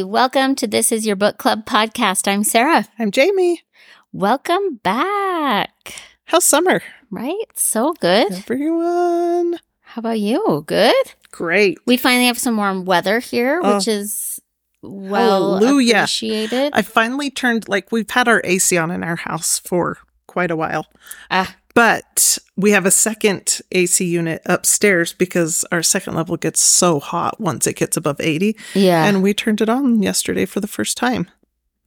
Welcome 0.00 0.54
to 0.54 0.66
This 0.66 0.90
Is 0.90 1.06
Your 1.06 1.16
Book 1.16 1.36
Club 1.36 1.66
podcast. 1.66 2.26
I'm 2.26 2.44
Sarah. 2.44 2.86
I'm 2.98 3.10
Jayme. 3.10 3.58
Welcome 4.10 4.76
back. 4.82 5.92
How's 6.24 6.44
summer? 6.44 6.80
Right? 7.10 7.44
So 7.54 7.92
good. 8.00 8.32
Everyone. 8.32 9.58
How 9.82 9.98
about 10.00 10.18
you? 10.18 10.64
Good? 10.66 10.94
Great. 11.30 11.78
We 11.84 11.98
finally 11.98 12.26
have 12.28 12.38
some 12.38 12.56
warm 12.56 12.86
weather 12.86 13.18
here, 13.18 13.60
Oh. 13.62 13.76
which 13.76 13.86
is 13.86 14.40
well 14.80 15.58
Hallelujah. 15.58 15.96
appreciated. 15.98 16.72
I 16.74 16.80
finally 16.80 17.30
turned, 17.30 17.68
like, 17.68 17.92
we've 17.92 18.08
had 18.10 18.28
our 18.28 18.40
AC 18.44 18.78
on 18.78 18.90
in 18.90 19.04
our 19.04 19.16
house 19.16 19.58
for 19.58 19.98
quite 20.26 20.50
a 20.50 20.56
while, 20.56 20.86
Ah, 21.30 21.54
but 21.74 22.38
we 22.56 22.70
have 22.72 22.84
a 22.86 22.90
second 22.90 23.60
AC 23.72 24.04
unit 24.04 24.42
upstairs 24.46 25.12
because 25.12 25.64
our 25.72 25.82
second 25.82 26.14
level 26.14 26.36
gets 26.36 26.60
so 26.60 27.00
hot 27.00 27.40
once 27.40 27.66
it 27.66 27.76
gets 27.76 27.96
above 27.96 28.20
80. 28.20 28.56
yeah, 28.74 29.04
And 29.06 29.22
we 29.22 29.32
turned 29.34 29.60
it 29.60 29.68
on 29.68 30.02
yesterday 30.02 30.44
for 30.46 30.60
the 30.60 30.66
first 30.68 30.96
time. 30.96 31.30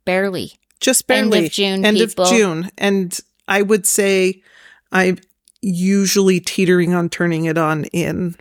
barely. 0.05 0.53
Just 0.81 1.07
barely. 1.07 1.37
End 1.37 1.45
of. 1.47 1.51
June, 1.53 1.85
End 1.85 1.97
people. 1.97 2.25
of 2.25 2.29
June. 2.31 2.69
And 2.77 3.17
I 3.47 3.61
would 3.61 3.85
say 3.87 4.41
I'm 4.91 5.17
usually 5.61 6.39
teetering 6.41 6.93
on 6.93 7.09
turning 7.09 7.45
it 7.45 7.57
on 7.57 7.85
in 7.85 8.35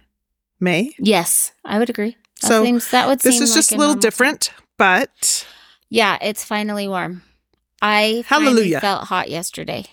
May. 0.61 0.95
Yes, 0.99 1.53
I 1.65 1.79
would 1.79 1.89
agree. 1.89 2.17
That 2.43 2.49
So, 2.49 2.65
seems 2.65 2.91
that 2.91 3.07
would 3.07 3.21
This 3.21 3.41
is 3.41 3.51
like 3.51 3.57
just 3.57 3.73
a 3.73 3.77
little 3.77 3.95
different, 3.95 4.51
but 4.79 5.47
Yeah, 5.89 6.19
it's 6.21 6.45
finally 6.45 6.89
warm. 6.89 7.23
I 7.81 8.25
Hallelujah. 8.27 8.81
felt 8.81 9.05
hot 9.05 9.31
yesterday. 9.31 9.85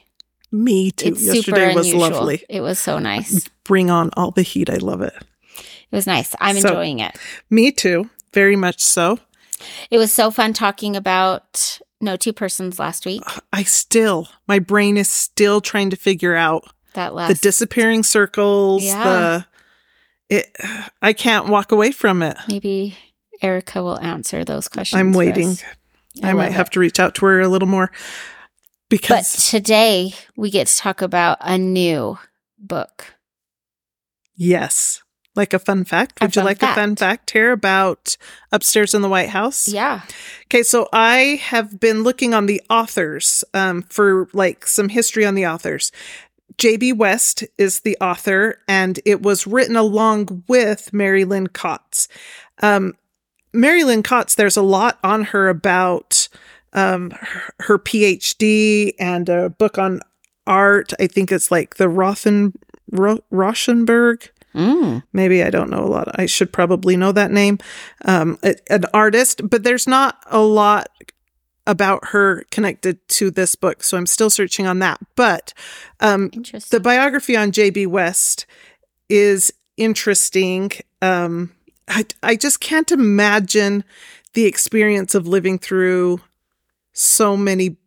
Me 0.51 0.91
too. 0.91 1.09
It's 1.09 1.23
Yesterday 1.23 1.73
was 1.73 1.93
lovely. 1.93 2.43
It 2.49 2.61
was 2.61 2.79
so 2.79 2.99
nice. 2.99 3.49
Bring 3.63 3.89
on 3.89 4.09
all 4.17 4.31
the 4.31 4.41
heat. 4.41 4.69
I 4.69 4.75
love 4.77 5.01
it. 5.01 5.13
It 5.57 5.95
was 5.95 6.07
nice. 6.07 6.35
I'm 6.39 6.57
So- 6.59 6.69
enjoying 6.69 6.99
it. 6.99 7.15
Me 7.49 7.71
too. 7.71 8.09
Very 8.33 8.55
much 8.55 8.81
so. 8.81 9.19
It 9.89 9.97
was 9.97 10.11
so 10.11 10.31
fun 10.31 10.53
talking 10.53 10.95
about 10.95 11.79
no 11.99 12.15
two 12.15 12.33
persons 12.33 12.79
last 12.79 13.05
week. 13.05 13.21
I 13.53 13.63
still, 13.63 14.27
my 14.47 14.57
brain 14.59 14.97
is 14.97 15.09
still 15.09 15.61
trying 15.61 15.89
to 15.91 15.95
figure 15.95 16.35
out 16.35 16.63
That 16.93 17.13
last 17.13 17.27
the 17.29 17.35
disappearing 17.35 18.03
circles. 18.03 18.83
Yeah. 18.83 19.43
The 20.29 20.35
it. 20.37 20.57
I 21.01 21.13
can't 21.13 21.47
walk 21.47 21.71
away 21.71 21.91
from 21.91 22.23
it. 22.23 22.37
maybe 22.47 22.97
Erica 23.41 23.83
will 23.83 23.99
answer 23.99 24.43
those 24.45 24.67
questions. 24.67 24.99
I'm 24.99 25.13
waiting. 25.13 25.49
us. 25.49 25.63
I, 26.23 26.33
might 26.33 26.51
have 26.51 26.67
it. 26.67 26.73
to 26.73 26.79
reach 26.79 26.99
out 26.99 27.15
to 27.15 27.25
her 27.25 27.41
a 27.41 27.47
little 27.47 27.67
more 27.67 27.91
But 29.09 29.23
today 29.25 30.13
we 30.35 30.49
get 30.49 30.67
to 30.67 30.77
talk 30.77 31.01
about 31.01 31.37
a 31.41 31.57
new 31.57 32.17
book. 32.59 33.15
yes, 34.35 35.01
like 35.35 35.53
a 35.53 35.59
fun 35.59 35.85
fact. 35.85 36.19
Would 36.21 36.35
you 36.35 36.43
like 36.43 36.61
a 36.61 36.73
fun 36.73 36.95
fact 36.95 37.31
here 37.31 37.51
about 37.53 38.17
upstairs 38.51 38.93
in 38.93 39.01
the 39.01 39.07
White 39.09 39.29
House? 39.29 39.67
Yeah. 39.67 40.01
Okay, 40.47 40.61
so 40.61 40.89
I 40.91 41.39
have 41.41 41.79
been 41.79 42.03
looking 42.03 42.33
on 42.33 42.47
the 42.47 42.61
authors 42.69 43.43
um, 43.53 43.83
for 43.83 44.27
like 44.33 44.67
some 44.67 44.89
history 44.89 45.25
on 45.25 45.35
the 45.35 45.47
authors. 45.47 45.91
J.B. 46.57 46.93
West 46.93 47.45
is 47.57 47.79
the 47.79 47.97
author, 48.01 48.59
and 48.67 48.99
it 49.05 49.21
was 49.21 49.47
written 49.47 49.77
along 49.77 50.43
with 50.49 50.91
Mary 50.91 51.23
Lynn 51.23 51.47
Kotz. 51.47 52.07
Um, 52.61 52.93
Mary 53.53 53.83
Lynn 53.85 54.03
Kotz, 54.03 54.35
there's 54.35 54.57
a 54.57 54.61
lot 54.61 54.99
on 55.01 55.23
her 55.25 55.47
about 55.47 56.27
um, 56.73 57.11
her, 57.11 57.53
her 57.59 57.79
PhD 57.79 58.93
and 58.99 59.27
a 59.29 59.49
book 59.49 59.77
on 59.77 60.01
art. 60.47 60.93
I 60.99 61.07
think 61.07 61.31
it's 61.31 61.51
like 61.51 61.75
the 61.75 61.85
Rothen, 61.85 62.53
Ro- 62.91 63.23
Rauschenberg 63.31 64.29
Mm. 64.53 65.03
maybe 65.13 65.41
I 65.43 65.49
don't 65.49 65.69
know 65.69 65.85
a 65.85 65.87
lot. 65.87 66.19
I 66.19 66.25
should 66.25 66.51
probably 66.51 66.97
know 66.97 67.13
that 67.13 67.31
name. 67.31 67.57
Um, 68.03 68.37
an 68.69 68.83
artist, 68.93 69.49
but 69.49 69.63
there's 69.63 69.87
not 69.87 70.21
a 70.29 70.41
lot 70.41 70.89
about 71.65 72.09
her 72.09 72.43
connected 72.51 72.99
to 73.07 73.31
this 73.31 73.55
book, 73.55 73.81
so 73.81 73.95
I'm 73.97 74.05
still 74.05 74.29
searching 74.29 74.67
on 74.67 74.79
that. 74.79 74.99
But 75.15 75.53
um, 76.01 76.31
the 76.69 76.81
biography 76.81 77.37
on 77.37 77.53
J.B. 77.53 77.85
West 77.85 78.45
is 79.07 79.53
interesting. 79.77 80.71
Um, 81.01 81.53
I 81.87 82.05
I 82.21 82.35
just 82.35 82.59
can't 82.59 82.91
imagine 82.91 83.85
the 84.33 84.45
experience 84.45 85.15
of 85.15 85.25
living 85.27 85.59
through 85.59 86.19
so 86.93 87.35
many 87.37 87.77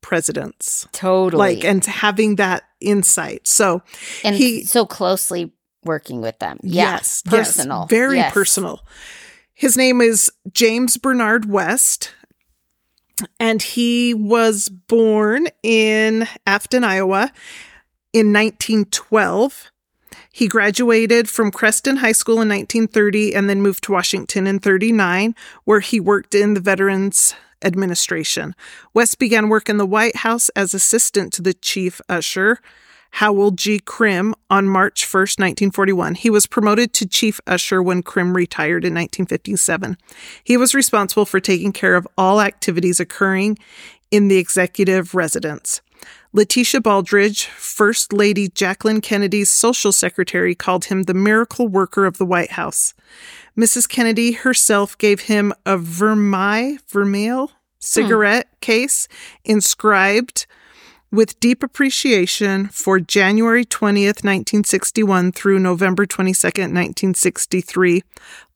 presidents 0.00 0.86
totally. 0.92 1.54
like 1.56 1.64
and 1.64 1.84
having 1.84 2.34
that 2.36 2.64
insight 2.80 3.46
so 3.46 3.82
and 4.24 4.34
he- 4.34 4.64
so 4.64 4.84
closely 4.84 5.52
working 5.84 6.20
with 6.20 6.38
them. 6.38 6.58
Yeah. 6.62 6.92
Yes, 6.94 7.22
Personal. 7.26 7.80
yes, 7.82 7.90
very 7.90 8.16
Yes. 8.18 8.32
personal. 8.32 8.84
His 9.52 9.76
name 9.76 10.00
is 10.00 10.30
James 10.52 10.96
Bernard 10.96 11.48
West, 11.50 12.10
and 13.40 13.60
he 13.60 14.14
was 14.14 14.68
born 14.68 15.48
in 15.64 16.26
Afton, 16.46 16.84
Iowa 16.84 17.32
in 18.12 18.32
1912. 18.32 19.70
He 20.32 20.46
graduated 20.48 21.28
from 21.28 21.50
Creston 21.50 21.96
High 21.98 22.12
School 22.12 22.40
in 22.40 22.48
1930 22.48 23.34
and 23.34 23.48
then 23.50 23.60
moved 23.60 23.84
to 23.84 23.92
Washington 23.92 24.46
in 24.46 24.58
39, 24.60 25.34
where 25.64 25.80
he 25.80 26.00
worked 26.00 26.34
in 26.34 26.54
the 26.54 26.60
Veterans 26.60 27.34
Administration. 27.64 28.54
West 28.94 29.18
began 29.18 29.48
work 29.48 29.68
in 29.68 29.76
the 29.76 29.86
White 29.86 30.16
House 30.16 30.48
as 30.50 30.74
assistant 30.74 31.32
to 31.34 31.42
the 31.42 31.54
chief 31.54 32.00
usher, 32.08 32.58
Howell 33.16 33.52
G. 33.52 33.78
Crim, 33.78 34.34
on 34.48 34.66
March 34.66 35.04
1, 35.04 35.20
1941. 35.20 36.14
He 36.14 36.30
was 36.30 36.46
promoted 36.46 36.92
to 36.94 37.06
chief 37.06 37.40
usher 37.46 37.82
when 37.82 38.02
Crim 38.02 38.34
retired 38.34 38.84
in 38.84 38.94
1957. 38.94 39.98
He 40.42 40.56
was 40.56 40.74
responsible 40.74 41.26
for 41.26 41.38
taking 41.38 41.72
care 41.72 41.94
of 41.94 42.08
all 42.16 42.40
activities 42.40 43.00
occurring 43.00 43.58
in 44.10 44.28
the 44.28 44.38
executive 44.38 45.14
residence. 45.14 45.82
Letitia 46.34 46.80
Baldrige, 46.80 47.44
First 47.44 48.12
Lady 48.12 48.48
Jacqueline 48.48 49.02
Kennedy's 49.02 49.50
social 49.50 49.92
secretary, 49.92 50.54
called 50.54 50.86
him 50.86 51.02
the 51.02 51.12
miracle 51.12 51.68
worker 51.68 52.06
of 52.06 52.16
the 52.16 52.24
White 52.24 52.52
House. 52.52 52.94
Mrs. 53.56 53.86
Kennedy 53.86 54.32
herself 54.32 54.96
gave 54.96 55.22
him 55.22 55.52
a 55.66 55.76
Vermeil, 55.76 56.78
Vermeil 56.88 57.50
cigarette 57.78 58.46
hmm. 58.48 58.56
case 58.60 59.08
inscribed 59.44 60.46
with 61.10 61.38
deep 61.38 61.62
appreciation 61.62 62.68
for 62.68 62.98
January 62.98 63.66
20th, 63.66 64.24
1961 64.24 65.32
through 65.32 65.58
November 65.58 66.06
22nd, 66.06 66.72
1963, 66.72 68.02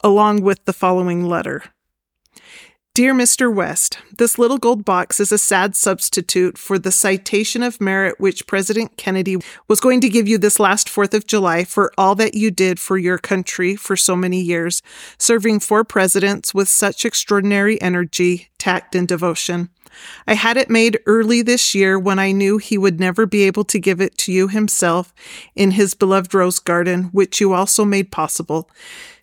along 0.03 0.41
with 0.41 0.65
the 0.65 0.72
following 0.72 1.26
letter. 1.26 1.65
Dear 2.97 3.12
Mr. 3.12 3.53
West, 3.53 3.99
this 4.17 4.39
little 4.39 4.57
gold 4.57 4.87
box 4.87 5.21
is 5.21 5.31
a 5.31 5.37
sad 5.37 5.77
substitute 5.77 6.57
for 6.57 6.79
the 6.79 6.91
citation 6.91 7.62
of 7.62 7.79
merit 7.79 8.19
which 8.19 8.47
President 8.47 8.97
Kennedy 8.97 9.37
was 9.69 9.81
going 9.81 10.01
to 10.01 10.09
give 10.09 10.27
you 10.27 10.39
this 10.39 10.59
last 10.59 10.89
4th 10.89 11.12
of 11.12 11.27
July 11.27 11.65
for 11.65 11.93
all 11.99 12.15
that 12.15 12.33
you 12.33 12.51
did 12.51 12.81
for 12.81 12.97
your 12.97 13.19
country 13.19 13.77
for 13.77 13.99
so 13.99 14.17
many 14.17 14.41
years, 14.41 14.81
serving 15.19 15.61
four 15.61 15.84
presidents 15.84 16.55
with 16.55 16.71
such 16.71 17.05
extraordinary 17.05 17.79
energy, 17.83 18.49
tact, 18.57 18.95
and 18.95 19.07
devotion. 19.07 19.69
I 20.27 20.33
had 20.33 20.57
it 20.57 20.71
made 20.71 20.99
early 21.05 21.43
this 21.43 21.75
year 21.75 21.99
when 21.99 22.19
I 22.19 22.33
knew 22.33 22.57
he 22.57 22.78
would 22.78 22.99
never 22.99 23.27
be 23.27 23.43
able 23.43 23.65
to 23.65 23.78
give 23.78 24.01
it 24.01 24.17
to 24.19 24.33
you 24.33 24.49
himself 24.49 25.13
in 25.55 25.73
his 25.73 25.93
beloved 25.93 26.33
rose 26.33 26.59
garden, 26.59 27.05
which 27.13 27.43
you 27.43 27.53
also 27.53 27.84
made 27.84 28.11
possible. 28.11 28.71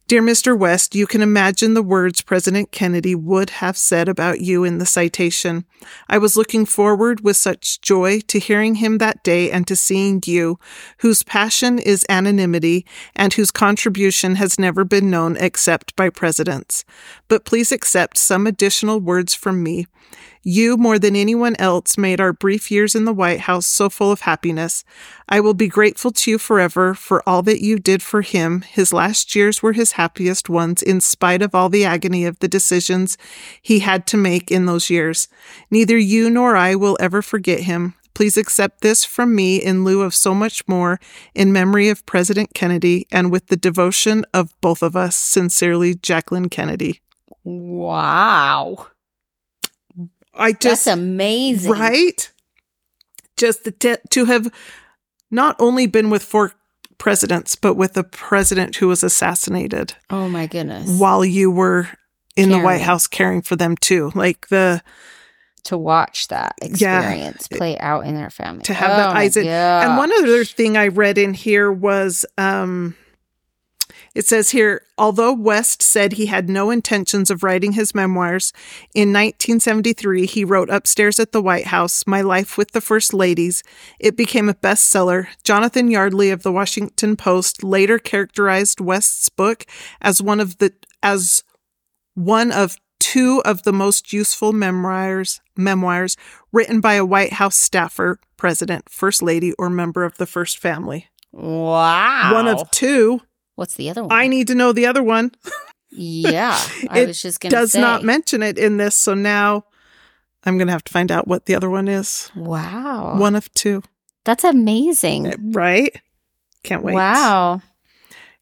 Dear 0.06 0.22
Mr. 0.22 0.58
West, 0.58 0.96
you 0.96 1.08
can 1.08 1.22
imagine 1.22 1.76
the 1.76 1.82
words 1.82 2.22
President 2.22 2.74
Kennedy 2.74 3.16
would 3.16 3.50
have 3.50 3.78
said 3.78 4.10
about 4.10 4.42
you 4.42 4.66
in 4.66 4.78
the 4.78 4.86
citation. 4.86 5.64
I 6.10 6.18
was 6.18 6.36
looking 6.36 6.66
forward 6.66 7.22
with 7.22 7.38
such 7.38 7.80
joy 7.80 8.20
to 8.28 8.38
hearing 8.38 8.76
him 8.76 8.98
that 8.98 9.24
day 9.24 9.50
and 9.50 9.66
to 9.66 9.78
seeing 9.78 10.22
you, 10.26 10.60
whose 10.98 11.24
passion 11.24 11.80
is 11.80 12.06
anonymity 12.10 12.86
and 13.16 13.34
whose 13.34 13.50
contribution 13.50 14.36
has 14.36 14.60
never 14.60 14.84
been 14.84 15.10
known 15.10 15.38
except 15.38 15.96
by 15.96 16.10
presidents. 16.10 16.84
But 17.30 17.46
please 17.46 17.72
accept 17.72 18.18
some 18.18 18.46
additional 18.46 19.00
words 19.00 19.34
from 19.34 19.64
me. 19.64 19.88
You, 20.46 20.76
more 20.76 21.00
than 21.00 21.16
anyone 21.16 21.56
else, 21.58 21.98
made 21.98 22.20
our 22.20 22.34
brief 22.34 22.70
years 22.70 22.96
in 22.96 23.06
the 23.06 23.14
White 23.14 23.42
House 23.42 23.66
so 23.66 23.90
full 23.90 24.12
of 24.12 24.22
happiness. 24.22 24.84
I 25.30 25.40
will 25.40 25.54
be 25.54 25.70
grateful 25.70 26.12
to 26.12 26.32
you 26.32 26.38
forever 26.38 26.94
for 26.94 27.28
all 27.28 27.42
that 27.44 27.64
you 27.64 27.80
did 27.80 28.04
for 28.04 28.22
him. 28.22 28.62
His 28.62 28.92
last 28.92 29.36
years 29.36 29.64
were 29.64 29.72
his 29.72 29.94
happiest 29.94 30.50
ones, 30.50 30.82
in 30.82 31.00
spite 31.00 31.42
of 31.42 31.56
all 31.56 31.70
the 31.70 31.86
agony 31.86 32.26
of 32.26 32.40
the 32.40 32.50
decisions 32.50 33.18
he 33.62 33.80
had 33.80 34.06
to 34.08 34.18
make 34.18 34.52
in 34.52 34.66
those 34.66 34.90
years. 34.90 35.30
Neither 35.72 35.98
you 35.98 36.30
nor 36.30 36.58
I 36.58 36.76
will 36.76 36.98
ever 37.00 37.22
forget 37.22 37.62
him. 37.62 37.94
Please 38.14 38.36
accept 38.36 38.82
this 38.82 39.06
from 39.06 39.34
me 39.34 39.58
in 39.58 39.86
lieu 39.86 40.02
of 40.02 40.14
so 40.14 40.36
much 40.36 40.68
more 40.68 41.00
in 41.34 41.54
memory 41.54 41.88
of 41.88 42.06
President 42.06 42.54
Kennedy 42.54 43.08
and 43.12 43.32
with 43.32 43.48
the 43.48 43.56
devotion 43.56 44.26
of 44.34 44.54
both 44.62 44.84
of 44.84 44.96
us. 44.96 45.16
Sincerely, 45.16 45.96
Jacqueline 45.96 46.50
Kennedy. 46.50 47.02
Wow. 47.44 48.88
I 50.36 50.52
just 50.52 50.86
That's 50.86 50.88
amazing. 50.88 51.72
Right? 51.72 52.32
Just 53.38 53.64
the 53.64 53.72
te- 53.72 53.96
to 54.12 54.26
have 54.26 54.52
not 55.32 55.56
only 55.60 55.88
been 55.88 56.10
with 56.10 56.24
four 56.24 56.54
presidents, 56.98 57.56
but 57.56 57.76
with 57.76 57.98
a 57.98 58.04
president 58.04 58.76
who 58.78 58.88
was 58.88 59.04
assassinated 59.04 59.96
Oh 60.10 60.30
my 60.30 60.48
goodness. 60.48 60.90
while 61.00 61.26
you 61.26 61.52
were 61.52 61.88
in 62.36 62.50
the 62.50 62.60
White 62.60 62.82
House 62.82 63.08
caring 63.08 63.42
for 63.42 63.56
them 63.56 63.76
too. 63.78 64.12
Like 64.16 64.48
the 64.48 64.82
To 65.66 65.78
watch 65.78 66.28
that 66.30 66.54
Yeah. 66.62 67.00
experience 67.00 67.48
play 67.48 67.78
out 67.80 68.06
in 68.06 68.16
their 68.16 68.30
family. 68.30 68.64
To 68.64 68.74
have 68.74 68.92
oh 68.92 68.96
the 69.10 69.14
my 69.14 69.20
eyes 69.22 69.38
And 69.38 69.98
one 69.98 70.12
other 70.14 70.44
thing 70.46 70.78
I 70.78 70.88
read 70.88 71.18
in 71.18 71.34
here 71.34 71.72
was 71.72 72.26
um, 72.38 72.96
it 74.16 74.28
says 74.28 74.52
here, 74.52 74.86
although 74.98 75.34
West 75.34 75.82
said 75.82 76.14
he 76.14 76.28
had 76.28 76.50
no 76.50 76.70
intentions 76.70 77.32
of 77.32 77.42
writing 77.42 77.74
his 77.74 77.96
memoirs, 77.96 78.54
in 78.94 79.10
1973 79.10 80.26
he 80.26 80.46
wrote 80.46 80.70
Upstairs 80.70 81.20
at 81.20 81.32
the 81.32 81.42
White 81.42 81.68
House, 81.68 82.06
My 82.06 82.22
Life 82.22 82.58
with 82.58 82.72
the 82.72 82.82
First 82.82 83.14
Ladies. 83.14 83.64
It 84.00 84.16
became 84.16 84.50
a 84.50 84.54
bestseller. 84.54 85.28
Jonathan 85.44 85.90
Yardley 85.90 86.30
of 86.30 86.44
the 86.44 86.52
Washington 86.52 87.16
Post 87.16 87.64
later 87.64 87.98
characterized 87.98 88.80
West's 88.80 89.30
book 89.30 89.66
as 90.02 90.22
one 90.22 90.40
of 90.40 90.60
the 90.60 90.74
as 91.02 91.44
one 92.14 92.52
of 92.52 92.78
two 93.00 93.42
of 93.44 93.64
the 93.64 93.74
most 93.74 94.14
useful 94.14 94.54
memoirs 94.54 95.42
memoirs 95.58 96.16
written 96.52 96.80
by 96.82 96.94
a 96.94 97.06
White 97.06 97.34
House 97.34 97.56
staffer, 97.56 98.20
president, 98.38 98.90
first 98.90 99.22
lady, 99.22 99.54
or 99.58 99.70
member 99.70 100.04
of 100.04 100.18
the 100.18 100.26
first 100.26 100.58
family. 100.58 101.08
Wow. 101.32 102.32
One 102.34 102.48
of 102.48 102.70
two. 102.70 103.22
What's 103.56 103.76
the 103.76 103.90
other 103.90 104.04
one? 104.04 104.12
I 104.12 104.28
need 104.28 104.48
to 104.48 104.56
know 104.56 104.72
the 104.74 104.86
other 104.86 105.04
one. 105.04 105.32
yeah. 105.92 106.58
I 106.90 107.00
It 107.02 107.08
was 107.08 107.22
just 107.22 107.40
going 107.40 107.52
to 107.52 107.56
Does 107.56 107.72
say. 107.74 107.82
not 107.82 108.04
mention 108.04 108.42
it 108.44 108.58
in 108.58 108.78
this, 108.78 108.96
so 108.96 109.14
now 109.14 109.66
I'm 110.44 110.58
going 110.58 110.68
to 110.68 110.74
have 110.74 110.84
to 110.86 110.92
find 110.92 111.12
out 111.12 111.28
what 111.28 111.46
the 111.46 111.56
other 111.56 111.70
one 111.70 111.88
is. 111.88 112.32
Wow. 112.36 113.18
One 113.18 113.36
of 113.36 113.54
two. 113.54 113.84
That's 114.26 114.44
amazing. 114.44 115.28
Eh, 115.28 115.36
right? 115.52 116.02
Can't 116.64 116.84
wait. 116.84 116.96
Wow. 116.96 117.62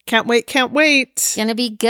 Can't 0.06 0.28
wait, 0.28 0.48
can't 0.48 0.72
wait. 0.72 1.10
It's 1.13 1.36
going 1.36 1.48
to 1.48 1.56
be 1.56 1.69
good. 1.69 1.90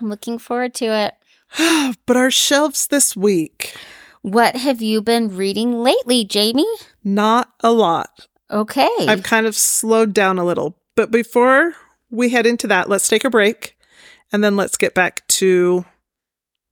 I'm 0.00 0.08
looking 0.08 0.38
forward 0.38 0.74
to 0.74 0.86
it. 0.86 1.14
but 2.06 2.16
our 2.16 2.30
shelves 2.30 2.86
this 2.88 3.14
week, 3.16 3.74
What 4.22 4.56
have 4.56 4.80
you 4.82 5.02
been 5.02 5.34
reading 5.36 5.82
lately, 5.82 6.24
Jayme? 6.26 6.64
not 7.04 7.52
a 7.60 7.70
lot. 7.72 8.26
Okay. 8.50 8.88
I've 9.00 9.22
kind 9.22 9.46
of 9.46 9.54
slowed 9.56 10.12
down 10.14 10.38
a 10.38 10.44
little. 10.44 10.76
But 10.94 11.10
before 11.10 11.74
we 12.10 12.30
head 12.30 12.46
into 12.46 12.66
that, 12.68 12.88
let's 12.88 13.08
take 13.08 13.24
a 13.24 13.30
break 13.30 13.76
and 14.32 14.42
then 14.42 14.56
let's 14.56 14.76
get 14.76 14.94
back 14.94 15.26
to 15.28 15.84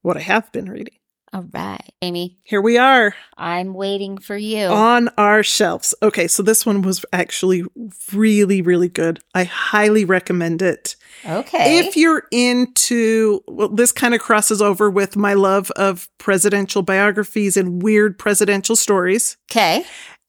what 0.03 0.17
I 0.17 0.21
have 0.21 0.51
been 0.53 0.71
reading. 0.71 0.95
All 1.35 1.47
right, 1.53 1.93
Amy. 2.01 2.39
Here 2.45 2.61
we 2.61 2.79
are 2.79 3.13
I'm 3.37 3.75
waiting 3.75 4.19
for 4.19 4.37
you. 4.37 4.67
on 4.67 5.09
our 5.19 5.43
shelves. 5.43 5.93
Okay, 6.01 6.29
so 6.29 6.45
this 6.45 6.65
one 6.65 6.83
was 6.83 7.05
actually 7.13 7.65
really, 8.13 8.63
really 8.63 8.89
good. 8.89 9.19
I 9.35 9.43
highly 9.43 10.05
recommend 10.05 10.63
it. 10.63 10.95
okay. 11.27 11.79
If 11.79 11.97
you're 11.97 12.23
into, 12.31 13.43
well, 13.49 13.69
this 13.69 13.91
kind 13.91 14.15
of 14.15 14.21
crosses 14.21 14.63
over 14.63 14.89
with 14.89 15.17
my 15.17 15.35
love 15.35 15.73
of 15.73 16.09
presidential 16.19 16.83
biographies 16.83 17.57
and 17.57 17.83
weird 17.83 18.17
presidential 18.17 18.77
stories 18.77 19.37
okay. 19.51 19.85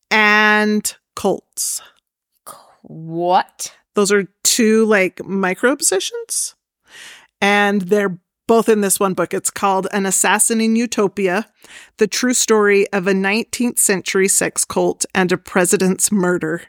and 0.10 0.96
cults. 1.16 1.84
What? 2.82 3.76
Those 3.96 4.12
are 4.12 4.28
two 4.44 4.86
like 4.86 5.24
micro 5.26 5.72
obsessions. 5.72 6.56
And 7.42 7.82
they're 7.82 8.18
both 8.48 8.70
in 8.70 8.82
this 8.82 9.00
one 9.00 9.14
book. 9.14 9.34
It's 9.34 9.50
called 9.50 9.88
An 9.92 10.06
Assassin 10.06 10.62
in 10.62 10.76
Utopia 10.76 11.48
The 11.98 12.08
True 12.08 12.34
Story 12.34 12.88
of 12.94 13.08
a 13.08 13.14
19th 13.14 13.80
Century 13.80 14.28
Sex 14.28 14.64
Cult 14.64 15.06
and 15.16 15.32
a 15.32 15.38
President's 15.38 16.12
Murder 16.12 16.64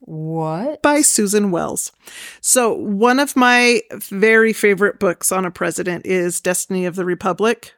What? 0.00 0.82
by 0.82 1.00
Susan 1.00 1.50
Wels. 1.50 1.92
So, 2.40 2.72
one 2.74 3.18
of 3.18 3.34
my 3.34 3.80
very 3.92 4.52
favorite 4.52 4.98
books 4.98 5.32
on 5.32 5.44
a 5.44 5.50
president 5.50 6.06
is 6.06 6.40
Destiny 6.40 6.84
of 6.84 6.96
the 6.96 7.04
Republic. 7.04 7.72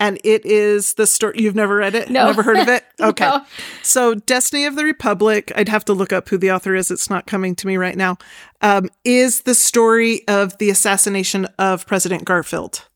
And 0.00 0.18
it 0.24 0.44
is 0.46 0.94
the 0.94 1.06
story. 1.06 1.34
You've 1.36 1.54
never 1.54 1.76
read 1.76 1.94
it? 1.94 2.08
No. 2.08 2.26
Never 2.26 2.42
heard 2.42 2.58
of 2.58 2.68
it? 2.68 2.84
Okay. 3.00 3.24
No. 3.24 3.42
So, 3.82 4.14
Destiny 4.14 4.66
of 4.66 4.76
the 4.76 4.84
Republic, 4.84 5.50
I'd 5.56 5.70
have 5.70 5.86
to 5.86 5.94
look 5.94 6.12
up 6.12 6.28
who 6.28 6.36
the 6.36 6.52
author 6.52 6.74
is. 6.74 6.90
It's 6.90 7.08
not 7.08 7.26
coming 7.26 7.54
to 7.56 7.66
me 7.66 7.78
right 7.78 7.96
now. 7.96 8.18
Um, 8.60 8.90
is 9.04 9.42
the 9.42 9.54
story 9.54 10.26
of 10.28 10.58
the 10.58 10.68
assassination 10.68 11.46
of 11.58 11.86
President 11.86 12.26
Garfield. 12.26 12.86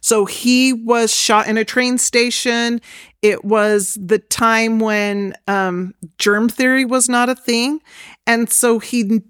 So, 0.00 0.24
he 0.24 0.72
was 0.72 1.14
shot 1.14 1.46
in 1.46 1.58
a 1.58 1.64
train 1.64 1.98
station. 1.98 2.80
It 3.20 3.44
was 3.44 3.98
the 4.00 4.18
time 4.18 4.78
when 4.78 5.34
um, 5.46 5.94
germ 6.16 6.48
theory 6.48 6.86
was 6.86 7.06
not 7.06 7.28
a 7.28 7.34
thing. 7.34 7.80
And 8.26 8.50
so 8.50 8.78
he 8.78 9.20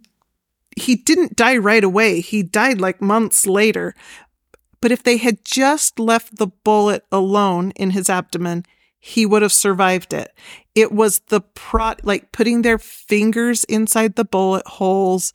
he 0.77 0.97
didn't 0.97 1.37
die 1.37 1.57
right 1.57 1.83
away. 1.85 2.21
He 2.21 2.43
died 2.43 2.81
like 2.81 3.01
months 3.03 3.47
later. 3.47 3.95
But 4.81 4.93
if 4.93 5.03
they 5.03 5.19
had 5.19 5.45
just 5.45 5.99
left 5.99 6.37
the 6.37 6.47
bullet 6.47 7.05
alone 7.13 7.73
in 7.73 7.91
his 7.91 8.09
abdomen, 8.09 8.65
he 8.99 9.25
would 9.27 9.43
have 9.43 9.53
survived 9.53 10.13
it. 10.13 10.33
It 10.75 10.93
was 10.93 11.21
the 11.29 11.41
pro 11.41 11.95
like 12.03 12.33
putting 12.33 12.63
their 12.63 12.79
fingers 12.79 13.65
inside 13.65 14.17
the 14.17 14.25
bullet 14.25 14.67
holes, 14.67 15.33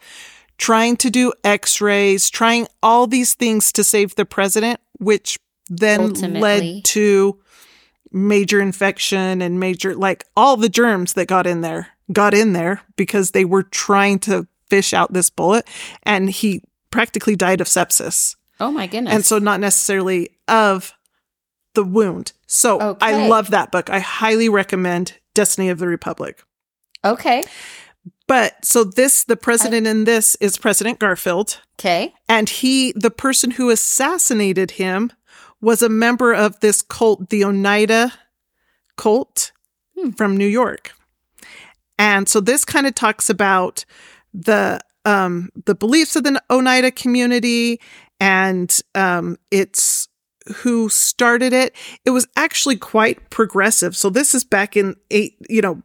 trying 0.58 0.98
to 0.98 1.10
do 1.10 1.34
x-rays, 1.44 2.30
trying 2.30 2.68
all 2.82 3.08
these 3.08 3.34
things 3.34 3.72
to 3.74 3.84
save 3.84 4.16
the 4.16 4.26
president, 4.26 4.80
which 5.00 5.38
then 5.70 6.02
Ultimately. 6.02 6.40
led 6.42 6.86
to 6.86 7.40
major 8.12 8.62
infection 8.62 9.42
and 9.42 9.60
major 9.60 9.94
like 9.96 10.24
all 10.38 10.56
the 10.56 10.70
germs 10.70 11.14
that 11.14 11.28
got 11.28 11.46
in 11.46 11.62
there 11.62 11.90
got 12.14 12.34
in 12.34 12.54
there 12.54 12.82
because 12.96 13.32
they 13.32 13.44
were 13.44 13.64
trying 13.64 14.20
to 14.20 14.48
fish 14.70 14.94
out 14.94 15.12
this 15.12 15.30
bullet 15.30 15.68
and 16.04 16.30
he 16.30 16.62
practically 16.92 17.36
died 17.36 17.60
of 17.60 17.68
sepsis 17.68 18.36
Oh 18.60 18.72
my 18.72 18.88
goodness. 18.88 19.14
and 19.14 19.26
so 19.26 19.38
not 19.40 19.60
necessarily 19.60 20.30
of 20.48 20.94
the 21.74 21.84
wound 21.84 22.32
so 22.48 22.98
i 23.02 23.28
love 23.28 23.50
that 23.52 23.70
book 23.72 23.90
i 23.90 24.00
highly 24.00 24.48
recommend 24.48 25.14
destiny 25.34 25.68
of 25.70 25.78
the 25.78 25.88
republic 25.88 26.42
okay. 27.04 27.44
but 28.28 28.54
so 28.64 28.86
this 28.86 29.26
the 29.26 29.36
president 29.36 29.86
in 29.86 30.06
this 30.06 30.36
is 30.36 30.58
president 30.58 31.00
garfield 31.00 31.60
Okay. 31.78 32.14
and 32.30 32.48
he 32.48 32.94
the 32.96 33.12
person 33.12 33.52
who 33.52 33.70
assassinated 33.70 34.72
him 34.72 35.12
was 35.60 35.82
a 35.82 35.90
member 35.90 36.34
of 36.34 36.58
this 36.62 36.82
cult 36.82 37.30
the 37.30 37.44
oneida 37.44 38.14
cult 38.96 39.52
Hmm. 40.00 40.12
from 40.12 40.38
new 40.38 40.48
york 40.48 40.94
and 41.98 42.28
so 42.30 42.40
this 42.40 42.64
kind 42.66 42.86
of 42.88 42.96
talks 42.96 43.30
about 43.30 43.84
the 44.34 44.80
um 45.06 45.50
the 45.66 45.76
beliefs 45.76 46.16
of 46.16 46.24
the 46.24 46.42
oneida 46.50 46.92
community 46.92 47.80
and 48.20 48.80
um 48.96 49.38
it's 49.52 50.08
who 50.58 50.90
started 50.90 51.54
it. 51.54 51.76
It 52.06 52.12
was 52.12 52.28
actually 52.36 52.76
quite 52.78 53.30
progressive. 53.32 53.96
So 53.96 54.10
this 54.12 54.36
is 54.36 54.44
back 54.44 54.78
in 54.78 54.96
eight 55.12 55.36
you 55.50 55.62
know 55.62 55.82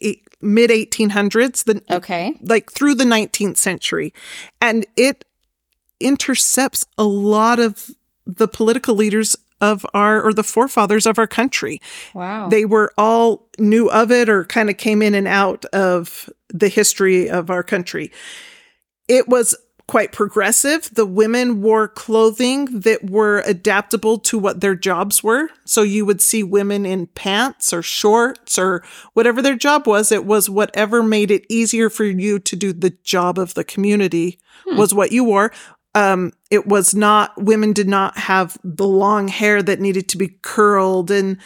eight, 0.00 0.28
mid 0.40 0.70
1800s 0.70 1.64
the 1.64 1.82
Okay. 1.94 2.34
like 2.42 2.70
through 2.70 2.94
the 2.94 3.04
19th 3.04 3.56
century. 3.56 4.12
And 4.60 4.86
it 4.96 5.24
intercepts 6.00 6.84
a 6.98 7.04
lot 7.04 7.58
of 7.58 7.90
the 8.26 8.46
political 8.46 8.94
leaders 8.94 9.34
of 9.60 9.86
our 9.94 10.20
or 10.20 10.34
the 10.34 10.42
forefathers 10.42 11.06
of 11.06 11.18
our 11.18 11.26
country. 11.26 11.80
Wow. 12.14 12.48
they 12.48 12.66
were 12.66 12.92
all 12.98 13.48
knew 13.58 13.88
of 13.90 14.12
it 14.12 14.28
or 14.28 14.44
kind 14.44 14.68
of 14.68 14.76
came 14.76 15.00
in 15.00 15.14
and 15.14 15.26
out 15.26 15.64
of 15.66 16.28
the 16.50 16.68
history 16.68 17.30
of 17.30 17.48
our 17.50 17.62
country. 17.62 18.12
It 19.08 19.28
was 19.28 19.56
quite 19.88 20.10
progressive. 20.10 20.90
The 20.92 21.06
women 21.06 21.62
wore 21.62 21.86
clothing 21.86 22.80
that 22.80 23.08
were 23.08 23.42
adaptable 23.46 24.18
to 24.18 24.38
what 24.38 24.60
their 24.60 24.74
jobs 24.74 25.22
were. 25.22 25.48
So 25.64 25.82
you 25.82 26.04
would 26.04 26.20
see 26.20 26.42
women 26.42 26.84
in 26.84 27.06
pants 27.08 27.72
or 27.72 27.82
shorts 27.82 28.58
or 28.58 28.82
whatever 29.12 29.40
their 29.40 29.54
job 29.54 29.86
was. 29.86 30.10
It 30.10 30.24
was 30.24 30.50
whatever 30.50 31.02
made 31.02 31.30
it 31.30 31.46
easier 31.48 31.88
for 31.88 32.04
you 32.04 32.38
to 32.40 32.56
do 32.56 32.72
the 32.72 32.96
job 33.04 33.38
of 33.38 33.54
the 33.54 33.64
community 33.64 34.40
Hmm. 34.64 34.76
was 34.76 34.94
what 34.94 35.12
you 35.12 35.22
wore. 35.22 35.52
Um, 35.94 36.32
it 36.50 36.66
was 36.66 36.94
not 36.94 37.32
women 37.42 37.72
did 37.72 37.88
not 37.88 38.18
have 38.18 38.58
the 38.62 38.86
long 38.86 39.28
hair 39.28 39.62
that 39.62 39.80
needed 39.80 40.08
to 40.10 40.18
be 40.18 40.36
curled 40.42 41.10
and 41.10 41.38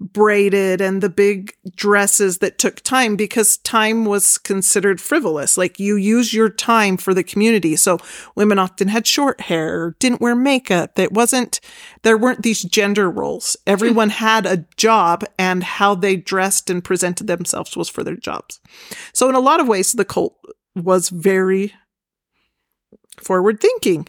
braided 0.00 0.80
and 0.80 1.02
the 1.02 1.08
big 1.08 1.54
dresses 1.74 2.38
that 2.38 2.58
took 2.58 2.76
time 2.82 3.16
because 3.16 3.56
time 3.58 4.04
was 4.04 4.38
considered 4.38 5.00
frivolous. 5.00 5.58
Like 5.58 5.80
you 5.80 5.96
use 5.96 6.32
your 6.32 6.48
time 6.48 6.96
for 6.96 7.12
the 7.12 7.24
community. 7.24 7.74
So 7.74 7.98
women 8.36 8.58
often 8.58 8.88
had 8.88 9.06
short 9.06 9.40
hair 9.42 9.96
didn't 9.98 10.20
wear 10.20 10.36
makeup. 10.36 10.98
It 10.98 11.12
wasn't 11.12 11.60
there 12.02 12.16
weren't 12.16 12.42
these 12.42 12.62
gender 12.62 13.10
roles. 13.10 13.56
Everyone 13.66 14.10
hmm. 14.10 14.24
had 14.24 14.46
a 14.46 14.64
job 14.76 15.24
and 15.38 15.64
how 15.64 15.94
they 15.94 16.16
dressed 16.16 16.70
and 16.70 16.84
presented 16.84 17.26
themselves 17.26 17.76
was 17.76 17.88
for 17.88 18.04
their 18.04 18.16
jobs. 18.16 18.60
So 19.12 19.28
in 19.28 19.34
a 19.34 19.40
lot 19.40 19.60
of 19.60 19.68
ways 19.68 19.92
the 19.92 20.04
cult 20.04 20.36
was 20.76 21.08
very 21.08 21.74
forward 23.20 23.60
thinking. 23.60 24.06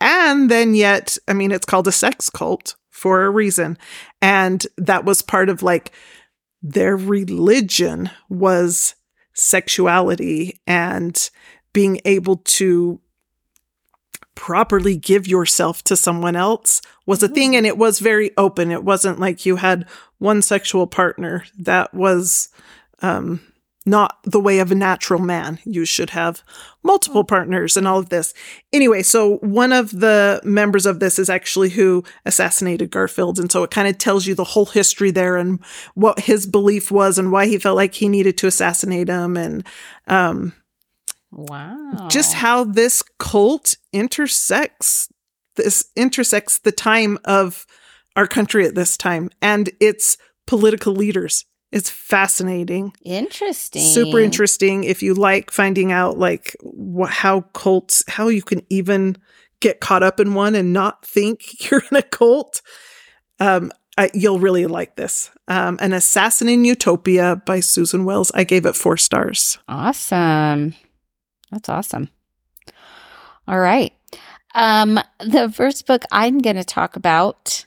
And 0.00 0.50
then 0.50 0.74
yet, 0.74 1.16
I 1.26 1.32
mean, 1.32 1.50
it's 1.50 1.64
called 1.64 1.88
a 1.88 1.92
sex 1.92 2.28
cult 2.30 2.76
for 2.96 3.24
a 3.24 3.30
reason. 3.30 3.76
And 4.22 4.66
that 4.78 5.04
was 5.04 5.20
part 5.20 5.50
of 5.50 5.62
like 5.62 5.92
their 6.62 6.96
religion 6.96 8.10
was 8.30 8.94
sexuality 9.34 10.58
and 10.66 11.30
being 11.74 12.00
able 12.06 12.38
to 12.38 12.98
properly 14.34 14.96
give 14.96 15.26
yourself 15.26 15.84
to 15.84 15.96
someone 15.96 16.36
else 16.36 16.80
was 17.04 17.22
a 17.22 17.28
thing 17.28 17.54
and 17.54 17.66
it 17.66 17.76
was 17.76 17.98
very 17.98 18.30
open. 18.38 18.70
It 18.70 18.82
wasn't 18.82 19.20
like 19.20 19.44
you 19.44 19.56
had 19.56 19.86
one 20.16 20.40
sexual 20.40 20.86
partner. 20.86 21.44
That 21.58 21.92
was 21.92 22.48
um 23.02 23.40
not 23.86 24.18
the 24.24 24.40
way 24.40 24.58
of 24.58 24.72
a 24.72 24.74
natural 24.74 25.20
man. 25.20 25.58
You 25.64 25.84
should 25.84 26.10
have 26.10 26.42
multiple 26.82 27.24
partners 27.24 27.76
and 27.76 27.86
all 27.86 27.98
of 27.98 28.08
this. 28.08 28.34
Anyway, 28.72 29.02
so 29.02 29.36
one 29.38 29.72
of 29.72 29.90
the 29.90 30.40
members 30.44 30.86
of 30.86 31.00
this 31.00 31.18
is 31.18 31.30
actually 31.30 31.70
who 31.70 32.04
assassinated 32.24 32.90
Garfield. 32.90 33.38
And 33.38 33.50
so 33.50 33.62
it 33.62 33.70
kind 33.70 33.88
of 33.88 33.98
tells 33.98 34.26
you 34.26 34.34
the 34.34 34.44
whole 34.44 34.66
history 34.66 35.10
there 35.10 35.36
and 35.36 35.64
what 35.94 36.20
his 36.20 36.46
belief 36.46 36.90
was 36.90 37.18
and 37.18 37.32
why 37.32 37.46
he 37.46 37.58
felt 37.58 37.76
like 37.76 37.94
he 37.94 38.08
needed 38.08 38.36
to 38.38 38.46
assassinate 38.46 39.08
him 39.08 39.36
and 39.36 39.66
um, 40.08 40.52
Wow. 41.30 42.08
just 42.08 42.34
how 42.34 42.64
this 42.64 43.02
cult 43.18 43.76
intersects 43.92 45.08
this 45.56 45.90
intersects 45.96 46.58
the 46.58 46.72
time 46.72 47.18
of 47.24 47.66
our 48.14 48.26
country 48.26 48.66
at 48.66 48.74
this 48.74 48.96
time 48.96 49.30
and 49.42 49.70
its 49.80 50.16
political 50.46 50.94
leaders. 50.94 51.44
It's 51.76 51.90
fascinating 51.90 52.92
interesting. 53.04 53.82
super 53.82 54.18
interesting 54.18 54.84
if 54.84 55.02
you 55.02 55.12
like 55.14 55.50
finding 55.50 55.92
out 55.92 56.18
like 56.18 56.56
wh- 56.64 57.10
how 57.10 57.42
cults 57.52 58.02
how 58.08 58.28
you 58.28 58.42
can 58.42 58.62
even 58.70 59.16
get 59.60 59.80
caught 59.80 60.02
up 60.02 60.18
in 60.18 60.32
one 60.34 60.54
and 60.54 60.72
not 60.72 61.04
think 61.04 61.70
you're 61.70 61.82
in 61.90 61.96
a 61.98 62.02
cult 62.02 62.62
um 63.40 63.70
I, 63.98 64.10
you'll 64.14 64.38
really 64.38 64.66
like 64.66 64.96
this 64.96 65.30
um 65.48 65.76
an 65.80 65.92
assassin 65.92 66.48
in 66.48 66.64
utopia 66.64 67.42
by 67.44 67.60
susan 67.60 68.04
wels 68.06 68.30
i 68.34 68.44
gave 68.44 68.64
it 68.66 68.74
four 68.76 68.96
stars 68.96 69.58
Awesome. 69.68 70.74
That's 71.50 71.68
awesome. 71.68 72.08
All 73.48 73.58
right. 73.60 73.92
Um, 74.54 74.98
the 75.20 75.52
first 75.52 75.86
book 75.86 76.02
I'm 76.10 76.38
going 76.38 76.56
to 76.56 76.64
talk 76.64 76.96
about 76.96 77.66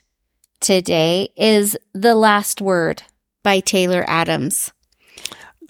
today 0.60 1.30
is 1.36 1.76
The 1.94 2.14
Last 2.14 2.60
Word 2.60 3.02
by 3.42 3.60
Taylor 3.60 4.04
Adams. 4.06 4.72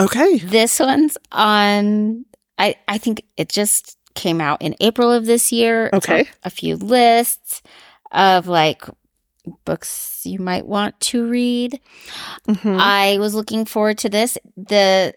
okay 0.01 0.39
This 0.39 0.79
one's 0.81 1.17
on 1.33 2.25
I 2.59 2.77
I 2.89 2.99
think 2.99 3.23
it 3.37 3.49
just 3.49 3.97
came 4.15 4.41
out 4.41 4.61
in 4.61 4.75
April 4.81 5.11
of 5.13 5.25
this 5.27 5.53
year. 5.53 5.89
Okay. 5.93 6.29
a 6.43 6.51
few 6.51 6.77
lists 6.77 7.63
of 8.13 8.49
like 8.49 8.83
books 9.65 10.21
you 10.25 10.39
might 10.39 10.67
want 10.67 10.99
to 11.01 11.27
read. 11.29 11.81
Mhm. 12.49 12.79
I 12.79 13.19
was 13.19 13.35
looking 13.35 13.65
forward 13.65 13.99
to 13.99 14.09
this. 14.09 14.37
The 14.57 15.15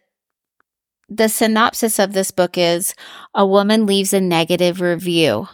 the 1.10 1.27
synopsis 1.27 2.00
of 2.00 2.13
this 2.13 2.31
book 2.31 2.57
is 2.57 2.95
a 3.36 3.45
woman 3.45 3.86
leaves 3.86 4.13
a 4.13 4.22
negative 4.22 4.79
review 4.79 5.48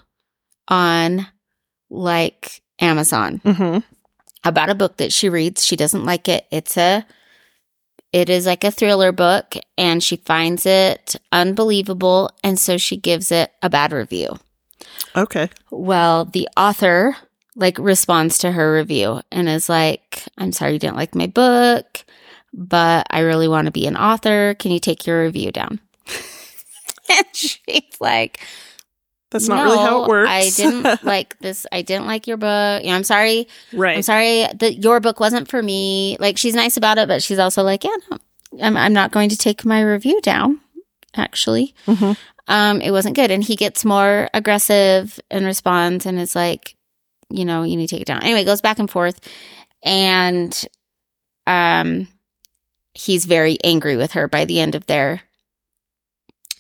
on 0.67 1.27
like 1.89 2.61
Amazon 2.79 3.41
Mhm. 3.43 3.83
About 4.43 4.69
a 4.69 4.75
book 4.75 4.97
that 4.97 5.13
she 5.13 5.29
reads. 5.29 5.65
She 5.65 5.75
doesn't 5.75 6.05
like 6.05 6.27
it. 6.27 6.45
It's 6.51 6.77
a 6.77 7.05
it 8.11 8.29
is 8.29 8.45
like 8.47 8.63
a 8.63 8.71
thriller 8.71 9.11
book 9.11 9.55
and 9.77 10.01
she 10.01 10.15
finds 10.17 10.65
it 10.65 11.15
unbelievable 11.31 12.31
and 12.43 12.57
so 12.57 12.77
she 12.77 12.97
gives 12.97 13.31
it 13.31 13.51
a 13.61 13.69
bad 13.69 13.91
review. 13.91 14.39
okay 15.15 15.49
Well, 15.69 16.25
the 16.25 16.49
author 16.57 17.15
like 17.55 17.77
responds 17.77 18.37
to 18.39 18.51
her 18.51 18.73
review 18.73 19.21
and 19.31 19.49
is 19.49 19.69
like, 19.69 20.23
"I'm 20.37 20.51
sorry 20.51 20.73
you 20.73 20.79
didn't 20.79 20.95
like 20.95 21.13
my 21.13 21.27
book, 21.27 22.05
but 22.53 23.05
I 23.09 23.19
really 23.19 23.47
want 23.47 23.65
to 23.65 23.71
be 23.71 23.85
an 23.85 23.97
author. 23.97 24.55
Can 24.57 24.71
you 24.71 24.79
take 24.79 25.05
your 25.05 25.23
review 25.23 25.51
down?" 25.51 25.79
and 27.09 27.27
she's 27.33 27.99
like, 27.99 28.39
that's 29.31 29.47
not 29.47 29.63
really 29.63 29.77
how 29.77 30.03
it 30.03 30.07
works 30.09 30.29
I 30.29 30.49
didn't 30.55 31.03
like 31.03 31.37
this. 31.39 31.65
I 31.71 31.81
didn't 31.83 32.07
like 32.07 32.25
your 32.27 32.37
book. 32.37 32.81
You 32.83 32.89
know, 32.89 32.95
I'm 32.95 33.03
sorry. 33.03 33.47
right 33.73 33.95
I'm 33.97 34.01
sorry 34.01 34.47
that 34.55 34.83
your 34.83 34.99
book 34.99 35.19
wasn't 35.19 35.47
for 35.49 35.61
me. 35.61 36.17
Like 36.19 36.37
she's 36.37 36.55
nice 36.55 36.77
about 36.77 36.97
it, 36.97 37.07
but 37.07 37.21
she's 37.21 37.39
also 37.39 37.61
like, 37.63 37.83
yeah, 37.83 37.95
no, 38.09 38.17
I'm, 38.61 38.75
I'm 38.75 38.93
not 38.93 39.11
going 39.11 39.29
to 39.29 39.37
take 39.37 39.65
my 39.65 39.81
review 39.81 40.19
down. 40.21 40.59
Actually, 41.15 41.73
Mhm. 41.87 42.17
um, 42.47 42.81
it 42.81 42.91
wasn't 42.91 43.15
good, 43.15 43.31
and 43.31 43.43
he 43.43 43.55
gets 43.55 43.83
more 43.85 44.29
aggressive 44.33 45.19
and 45.31 45.43
responds, 45.45 46.05
and 46.05 46.19
is 46.19 46.35
like, 46.35 46.75
you 47.31 47.45
know, 47.45 47.63
you 47.63 47.75
need 47.77 47.87
to 47.87 47.95
take 47.95 48.01
it 48.03 48.07
down. 48.07 48.21
Anyway, 48.23 48.41
it 48.41 48.45
goes 48.45 48.61
back 48.61 48.77
and 48.79 48.89
forth, 48.89 49.19
and 49.83 50.65
um, 51.47 52.07
he's 52.93 53.25
very 53.25 53.57
angry 53.63 53.97
with 53.97 54.11
her 54.11 54.27
by 54.27 54.45
the 54.45 54.59
end 54.59 54.75
of 54.75 54.85
their 54.85 55.21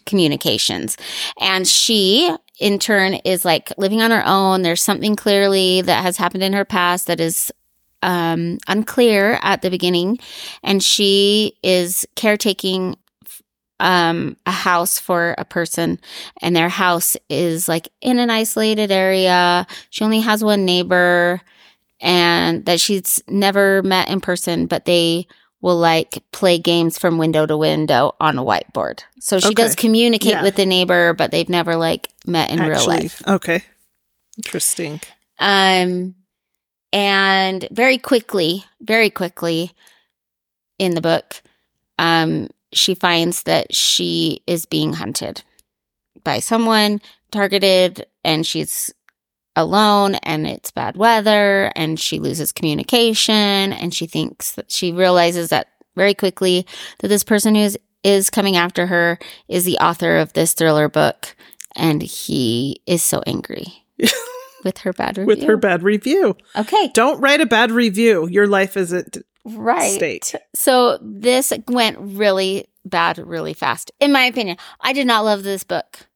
communications, 0.05 0.97
and 1.39 1.67
she 1.67 2.35
in 2.59 2.79
turn 2.79 3.15
is 3.25 3.45
like 3.45 3.71
living 3.77 4.01
on 4.01 4.11
her 4.11 4.25
own. 4.25 4.61
There's 4.61 4.81
something 4.81 5.15
clearly 5.15 5.81
that 5.81 6.03
has 6.03 6.17
happened 6.17 6.43
in 6.43 6.53
her 6.53 6.65
past 6.65 7.07
that 7.07 7.19
is 7.19 7.51
um, 8.01 8.57
unclear 8.67 9.39
at 9.41 9.61
the 9.61 9.69
beginning, 9.69 10.19
and 10.63 10.83
she 10.83 11.57
is 11.63 12.05
caretaking 12.15 12.97
um, 13.79 14.35
a 14.45 14.51
house 14.51 14.99
for 14.99 15.35
a 15.37 15.45
person, 15.45 15.99
and 16.41 16.55
their 16.55 16.69
house 16.69 17.15
is 17.29 17.67
like 17.67 17.89
in 18.01 18.19
an 18.19 18.29
isolated 18.29 18.91
area. 18.91 19.65
She 19.89 20.03
only 20.03 20.19
has 20.19 20.43
one 20.43 20.65
neighbor, 20.65 21.41
and 22.01 22.65
that 22.65 22.79
she's 22.79 23.21
never 23.27 23.81
met 23.83 24.09
in 24.09 24.21
person, 24.21 24.65
but 24.65 24.85
they 24.85 25.27
will 25.61 25.77
like 25.77 26.23
play 26.31 26.57
games 26.57 26.97
from 26.97 27.17
window 27.17 27.45
to 27.45 27.57
window 27.57 28.15
on 28.19 28.37
a 28.37 28.43
whiteboard. 28.43 29.01
So 29.19 29.39
she 29.39 29.53
does 29.53 29.75
communicate 29.75 30.31
Yeah. 30.31 30.43
with 30.43 30.55
the 30.55 30.65
neighbor, 30.65 31.13
but 31.13 31.31
they've 31.31 31.49
never 31.49 31.75
like 31.75 32.09
met 32.25 32.49
in 32.51 32.59
real 32.59 32.85
life. 32.87 33.21
okay 33.27 33.63
interesting 34.37 35.01
Um, 35.37 36.15
and 36.93 37.67
very 37.71 37.97
quickly, 37.97 38.63
very 38.81 39.09
quickly 39.09 39.71
in 40.79 40.95
the 40.95 41.01
book, 41.01 41.41
um, 41.97 42.47
she 42.71 42.95
finds 42.95 43.43
that 43.43 43.75
she 43.75 44.41
is 44.47 44.65
being 44.65 44.93
hunted 44.93 45.43
by 46.23 46.39
someone 46.39 47.01
targeted 47.31 48.05
and 48.23 48.45
she's 48.45 48.93
alone 49.55 50.15
and 50.15 50.47
it's 50.47 50.71
bad 50.71 50.95
weather 50.95 51.71
and 51.75 51.99
she 51.99 52.19
loses 52.19 52.51
communication 52.51 53.73
and 53.73 53.93
she 53.93 54.05
thinks 54.05 54.53
that 54.53 54.71
she 54.71 54.91
realizes 54.91 55.49
that 55.49 55.67
very 55.95 56.13
quickly 56.13 56.65
that 56.99 57.07
this 57.09 57.23
person 57.23 57.55
who 57.55 57.61
is, 57.61 57.77
is 58.03 58.29
coming 58.29 58.55
after 58.55 58.87
her 58.87 59.19
is 59.47 59.65
the 59.65 59.77
author 59.79 60.17
of 60.17 60.33
this 60.33 60.53
thriller 60.53 60.87
book 60.87 61.35
and 61.75 62.01
he 62.01 62.81
is 62.85 63.03
so 63.03 63.21
angry 63.27 63.67
with 64.63 64.79
her 64.79 64.93
bad 64.93 65.17
review. 65.17 65.27
with 65.27 65.43
her 65.43 65.57
bad 65.57 65.83
review 65.83 66.37
Okay, 66.55 66.91
don't 66.93 67.19
write 67.19 67.41
a 67.41 67.45
bad 67.45 67.71
review 67.71 68.27
your 68.27 68.47
life 68.47 68.77
is 68.77 68.93
at 68.93 69.17
right. 69.45 69.91
stake 69.91 70.35
So 70.55 70.99
this 71.01 71.51
went 71.67 71.97
really 71.99 72.67
bad 72.85 73.17
really 73.17 73.53
fast. 73.53 73.91
In 73.99 74.11
my 74.11 74.23
opinion, 74.23 74.57
I 74.81 74.93
did 74.93 75.07
not 75.07 75.25
love 75.25 75.43
this 75.43 75.63
book. 75.63 76.07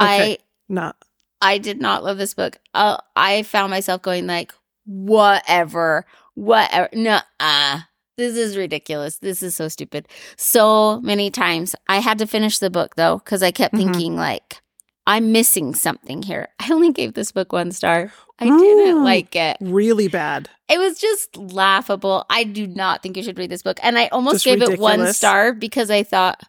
Okay. 0.00 0.38
not 0.68 0.96
I 1.44 1.58
did 1.58 1.80
not 1.80 2.02
love 2.02 2.18
this 2.18 2.34
book. 2.34 2.58
Uh, 2.72 2.96
I 3.14 3.42
found 3.42 3.70
myself 3.70 4.02
going 4.02 4.26
like, 4.26 4.52
whatever, 4.86 6.04
whatever. 6.34 6.88
No, 6.92 7.20
uh, 7.40 7.80
this 8.16 8.36
is 8.36 8.56
ridiculous. 8.56 9.18
This 9.18 9.42
is 9.42 9.54
so 9.54 9.68
stupid. 9.68 10.08
So 10.36 11.00
many 11.02 11.30
times 11.30 11.74
I 11.88 11.98
had 11.98 12.18
to 12.18 12.26
finish 12.26 12.58
the 12.58 12.70
book 12.70 12.96
though 12.96 13.18
because 13.18 13.42
I 13.42 13.50
kept 13.50 13.74
Mhm. 13.74 13.78
thinking 13.78 14.16
like, 14.16 14.60
I'm 15.06 15.32
missing 15.32 15.74
something 15.74 16.22
here. 16.22 16.48
I 16.60 16.72
only 16.72 16.92
gave 16.92 17.12
this 17.14 17.30
book 17.32 17.52
one 17.52 17.72
star. 17.72 18.12
I 18.40 18.46
didn't 18.46 19.04
like 19.04 19.36
it. 19.36 19.56
really 19.60 20.08
bad 20.08 20.48
It 20.68 20.78
was 20.78 20.98
just 20.98 21.36
laughable. 21.36 22.24
I 22.30 22.42
do 22.44 22.66
not 22.66 23.02
think 23.02 23.16
you 23.16 23.22
should 23.22 23.38
read 23.38 23.50
this 23.50 23.62
book. 23.62 23.78
And 23.82 23.96
I 23.98 24.06
almost 24.08 24.36
Just 24.36 24.44
gave 24.46 24.62
it 24.62 24.78
one 24.78 25.12
star 25.12 25.52
because 25.52 25.90
I 25.90 26.02
thought 26.02 26.42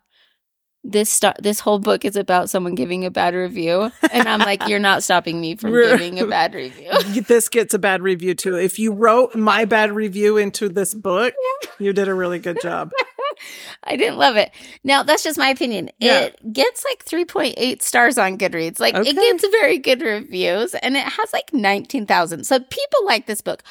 this 0.88 1.10
star 1.10 1.34
this 1.40 1.60
whole 1.60 1.80
book 1.80 2.06
is 2.06 2.16
about 2.16 2.50
someone 2.50 2.76
giving 2.76 3.06
a 3.06 3.12
bad 3.12 3.34
review. 3.34 3.92
And 4.12 4.30
I'm 4.30 4.40
like, 4.40 4.68
you're 4.68 4.80
not 4.80 5.04
stopping 5.04 5.42
me 5.42 5.56
from 5.56 5.72
giving 5.72 6.20
a 6.20 6.28
bad 6.28 6.54
review. 6.54 6.92
this 7.28 7.50
gets 7.50 7.74
a 7.74 7.80
bad 7.80 8.02
review 8.02 8.36
too. 8.36 8.56
If 8.56 8.78
you 8.80 8.94
wrote 8.94 9.36
my 9.36 9.66
bad 9.66 9.92
review 9.92 10.38
into 10.38 10.70
this 10.70 10.94
book, 10.94 11.34
you 11.80 11.92
did 11.92 12.08
a 12.08 12.14
really 12.14 12.40
good 12.40 12.62
job. 12.62 12.92
I 13.84 13.98
didn't 13.98 14.18
love 14.18 14.38
it. 14.38 14.52
Now 14.84 15.04
that's 15.04 15.24
just 15.24 15.38
my 15.38 15.50
opinion. 15.50 15.90
Yeah. 16.00 16.20
It 16.22 16.54
gets 16.54 16.86
like 16.86 17.04
3.8 17.04 17.82
stars 17.82 18.18
on 18.18 18.38
Goodreads. 18.38 18.80
Like 18.80 18.96
Okay. 18.96 19.10
it 19.10 19.16
gets 19.16 19.46
very 19.50 19.78
good 19.78 20.02
reviews 20.02 20.74
and 20.76 20.96
it 20.96 21.04
has 21.04 21.34
like 21.34 21.54
19,000. 21.54 22.46
So 22.46 22.60
people 22.60 23.06
like 23.06 23.26
this 23.26 23.42
book. 23.42 23.64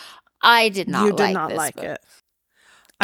I 0.42 0.68
did 0.68 0.88
not 0.88 1.04
you 1.06 1.10
did 1.12 1.20
like 1.20 1.34
not 1.34 1.52
like 1.54 1.76
book. 1.76 1.84
it. 1.84 2.00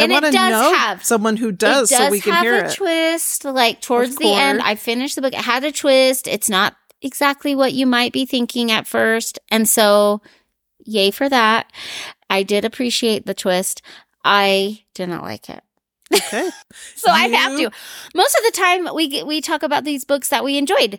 And 0.02 0.12
I 0.12 0.16
it 0.16 0.23
want 0.23 0.25
to 0.26 0.33
does 0.33 0.50
know 0.50 0.75
have- 0.75 1.04
someone 1.04 1.37
who 1.37 1.52
does, 1.52 1.88
does 1.90 1.99
so 1.99 2.11
we 2.11 2.21
can 2.21 2.42
hear 2.42 2.57
it. 2.66 2.75
twist. 2.75 3.45
Like 3.45 3.80
towards 3.80 4.16
the 4.16 4.33
end. 4.33 4.61
I 4.62 4.75
finished 4.75 5.14
the 5.16 5.23
book. 5.23 5.33
It 5.35 5.40
had 5.40 5.64
a 5.64 5.73
twist. 5.73 6.26
It's 6.26 6.49
not 6.50 6.76
exactly 7.02 7.54
what 7.54 7.73
you 7.73 7.87
might 7.87 8.12
be 8.12 8.26
thinking 8.26 8.71
at 8.71 8.87
first, 8.87 9.38
and 9.50 9.69
so 9.69 10.21
yay 10.85 11.11
for 11.11 11.28
that. 11.28 11.73
I 12.28 12.42
did 12.42 12.64
appreciate 12.64 13.26
the 13.26 13.35
twist. 13.35 13.83
I 14.25 14.85
did 14.95 15.09
not 15.09 15.23
like 15.23 15.49
it. 15.49 15.62
okay. 16.14 16.50
So 16.97 17.11
I 17.11 17.28
have 17.28 17.57
to. 17.59 17.71
Most 18.14 18.37
of 18.37 18.45
the 18.45 18.52
time, 18.59 18.95
we 18.95 19.09
get- 19.09 19.26
we 19.26 19.40
talk 19.40 19.62
about 19.62 19.85
these 19.85 20.04
books 20.04 20.28
that 20.28 20.45
we 20.45 20.59
enjoyed. 20.59 20.99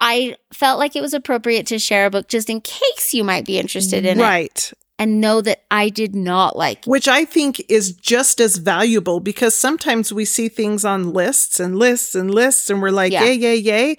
I 0.00 0.36
felt 0.52 0.78
like 0.78 0.94
it 0.94 1.00
was 1.02 1.12
appropriate 1.14 1.66
to 1.68 1.78
share 1.78 2.06
a 2.06 2.10
book 2.10 2.28
just 2.28 2.48
in 2.50 2.60
case 2.60 3.12
you 3.14 3.24
might 3.24 3.44
be 3.44 3.58
interested 3.58 4.04
in 4.04 4.20
it 4.20 4.22
right. 4.22 4.72
And 4.98 5.20
know 5.20 5.40
that 5.40 5.64
I 5.70 5.88
did 5.90 6.14
not 6.14 6.56
like 6.56 6.84
Which 6.84 7.06
I 7.08 7.24
think 7.24 7.62
is 7.68 7.92
just 7.92 8.40
as 8.40 8.56
valuable 8.56 9.20
because 9.20 9.54
sometimes 9.54 10.12
we 10.12 10.24
see 10.24 10.48
things 10.48 10.84
on 10.84 11.12
lists 11.12 11.60
and 11.60 11.78
lists 11.78 12.14
and 12.14 12.34
lists 12.34 12.68
and 12.70 12.82
we're 12.82 12.90
like, 12.90 13.12
Yeah. 13.12 13.24
yay, 13.24 13.34
yay, 13.34 13.56
yay. 13.56 13.96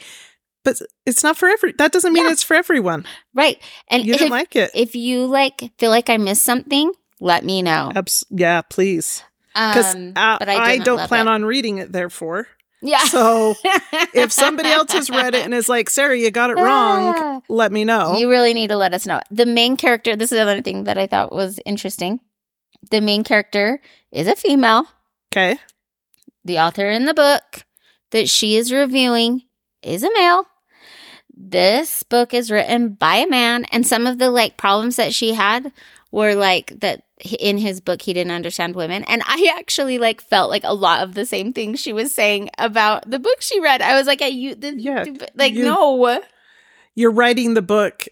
But 0.66 0.82
it's 1.06 1.24
not 1.24 1.38
for 1.38 1.48
every, 1.48 1.72
that 1.74 1.92
doesn't 1.94 2.12
mean 2.12 2.26
Yeah. 2.26 2.32
it's 2.32 2.44
for 2.44 2.56
everyone. 2.56 3.06
right. 3.34 3.58
And 3.90 4.06
You 4.06 4.14
if, 4.14 4.20
didn't 4.20 4.32
like 4.32 4.56
it. 4.56 4.72
if 4.76 4.94
you 4.96 5.26
like 5.26 5.72
feel 5.78 5.90
like 5.90 6.10
I 6.10 6.18
missed 6.18 6.44
something, 6.44 6.92
let 7.22 7.46
me 7.46 7.62
know. 7.62 7.92
Abs- 7.96 8.26
yeah, 8.30 8.62
please. 8.62 9.24
Because 9.54 9.96
Um, 9.96 10.12
but 10.14 10.48
I 10.50 10.74
I, 10.74 10.78
don't 10.80 11.08
plan 11.08 11.28
it. 11.28 11.32
on 11.32 11.46
reading 11.46 11.78
it, 11.80 11.92
therefore. 11.92 12.48
Yeah. 12.82 13.04
So 13.06 13.56
if 14.14 14.32
somebody 14.32 14.70
else 14.70 14.92
has 14.94 15.10
read 15.10 15.36
it 15.36 15.46
and 15.46 15.54
is 15.54 15.70
like, 15.70 15.90
Sarah, 15.90 16.18
you 16.18 16.32
got 16.32 16.50
it 16.50 16.56
wrong, 16.58 17.42
let 17.50 17.72
me 17.72 17.84
know. 17.86 18.18
You 18.18 18.30
really 18.30 18.54
need 18.54 18.70
to 18.70 18.78
let 18.78 18.94
us 18.94 19.06
know. 19.06 19.22
The 19.32 19.46
main 19.46 19.78
character, 19.78 20.16
this 20.16 20.32
is 20.32 20.40
another 20.40 20.62
thing 20.62 20.86
that 20.86 20.98
I 20.98 21.08
thought 21.08 21.32
was 21.32 21.60
interesting. 21.66 22.20
The 22.92 23.02
main 23.02 23.24
character 23.24 23.82
is 24.12 24.28
a 24.28 24.36
female. 24.36 24.86
okay. 25.32 25.60
The 26.46 26.60
author 26.60 26.90
in 26.90 27.06
the 27.06 27.14
book 27.14 27.66
that 28.12 28.30
she 28.30 28.56
is 28.56 28.72
reviewing 28.72 29.44
is 29.84 30.04
a 30.04 30.10
male. 30.16 30.46
This 31.36 32.04
book 32.04 32.34
is 32.34 32.50
written 32.50 32.90
by 32.94 33.16
a 33.18 33.28
man, 33.28 33.66
and 33.72 33.86
some 33.86 34.08
of 34.08 34.18
the 34.18 34.30
like 34.32 34.58
problems 34.58 34.96
that 34.96 35.14
she 35.14 35.34
had 35.34 35.72
were 36.12 36.36
like 36.36 36.80
that 36.80 37.04
in 37.40 37.58
his 37.58 37.82
book 37.82 38.02
he 38.02 38.14
didn't 38.14 38.32
understand 38.32 38.76
women 38.76 39.04
and 39.04 39.22
i 39.26 39.54
actually 39.58 39.98
like 39.98 40.22
felt 40.22 40.50
like 40.50 40.64
a 40.64 40.74
lot 40.74 41.04
of 41.04 41.16
the 41.16 41.26
same 41.26 41.52
things 41.52 41.80
she 41.80 41.92
was 41.92 42.14
saying 42.14 42.50
about 42.58 43.10
the 43.10 43.20
book 43.20 43.42
she 43.42 43.60
read 43.60 43.82
i 43.82 43.98
was 43.98 44.08
like 44.08 44.20
hey, 44.22 44.30
you 44.30 44.56
the, 44.56 44.74
Yeah, 44.80 45.04
like 45.36 45.54
you- 45.54 45.66
no 45.66 46.22
You're 46.96 47.12
writing 47.12 47.54
the 47.56 47.62
book 47.62 48.08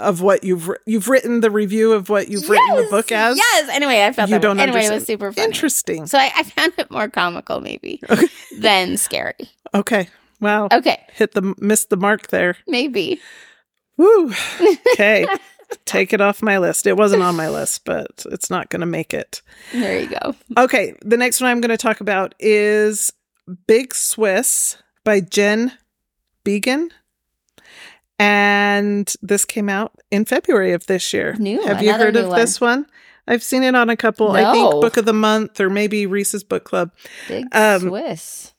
of 0.00 0.20
what 0.20 0.42
you've 0.42 0.68
you've 0.86 1.08
written 1.08 1.40
the 1.40 1.50
review 1.50 1.92
of 1.92 2.08
what 2.08 2.28
you've 2.28 2.48
written 2.50 2.76
the 2.76 2.88
book 2.90 3.12
as. 3.12 3.36
Yes. 3.36 3.68
Anyway, 3.70 4.02
I 4.04 4.12
felt 4.12 4.28
You 4.28 4.34
that 4.34 4.42
don't 4.42 4.56
way. 4.56 4.64
Anyway, 4.64 4.84
it 4.86 4.92
was 4.92 5.04
super 5.06 5.32
funny. 5.32 5.44
Interesting. 5.44 6.06
So 6.08 6.18
I, 6.18 6.32
I 6.34 6.42
found 6.42 6.72
it 6.78 6.90
more 6.90 7.08
comical, 7.08 7.60
maybe, 7.60 8.00
Okay. 8.10 8.26
than 8.58 8.96
scary. 8.96 9.36
Okay. 9.72 10.08
Wow. 10.40 10.66
Okay, 10.72 11.00
Hit 11.12 11.32
the 11.32 11.54
missed 11.58 11.90
the 11.90 11.96
mark 11.96 12.26
there. 12.28 12.56
maybe. 12.66 13.20
Woo. 13.96 14.32
Okay. 14.94 15.26
Take 15.84 16.12
it 16.12 16.20
off 16.20 16.42
my 16.42 16.58
list. 16.58 16.86
It 16.86 16.96
wasn't 16.96 17.22
on 17.22 17.36
my 17.36 17.48
list, 17.48 17.84
but 17.84 18.24
it's 18.30 18.50
not 18.50 18.70
going 18.70 18.80
to 18.80 18.86
make 18.86 19.12
it. 19.14 19.42
There 19.72 19.98
you 20.00 20.08
go. 20.08 20.34
Okay, 20.56 20.94
the 21.02 21.16
next 21.16 21.40
one 21.40 21.50
I'm 21.50 21.60
going 21.60 21.70
to 21.70 21.76
talk 21.76 22.00
about 22.00 22.34
is 22.40 23.12
Big 23.66 23.94
Swiss 23.94 24.76
by 25.04 25.20
Jen 25.20 25.72
Beagin. 26.44 26.90
And 28.18 29.12
this 29.22 29.44
came 29.44 29.68
out 29.68 29.92
in 30.10 30.24
February 30.24 30.72
of 30.72 30.86
this 30.86 31.12
year. 31.12 31.34
New, 31.38 31.60
Have 31.66 31.82
you 31.82 31.92
heard 31.92 32.16
of 32.16 32.28
one. 32.28 32.38
this 32.38 32.60
one? 32.60 32.86
I've 33.26 33.42
seen 33.42 33.62
it 33.62 33.74
on 33.74 33.88
a 33.90 33.96
couple, 33.96 34.32
I 34.32 34.52
think 34.52 34.70
Book 34.80 34.96
of 34.96 35.04
the 35.06 35.12
Month 35.14 35.58
or 35.60 35.70
maybe 35.70 36.06
Reese's 36.06 36.44
Book 36.44 36.64
Club. 36.64 36.92
Big 37.26 37.46
Um, 37.52 37.80
Swiss. 37.80 38.54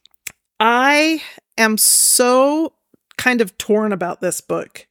I 0.60 1.22
am 1.58 1.78
so 1.78 2.74
kind 3.18 3.42
of 3.42 3.58
torn 3.58 3.92
about 3.94 4.22
this 4.22 4.42
book 4.42 4.88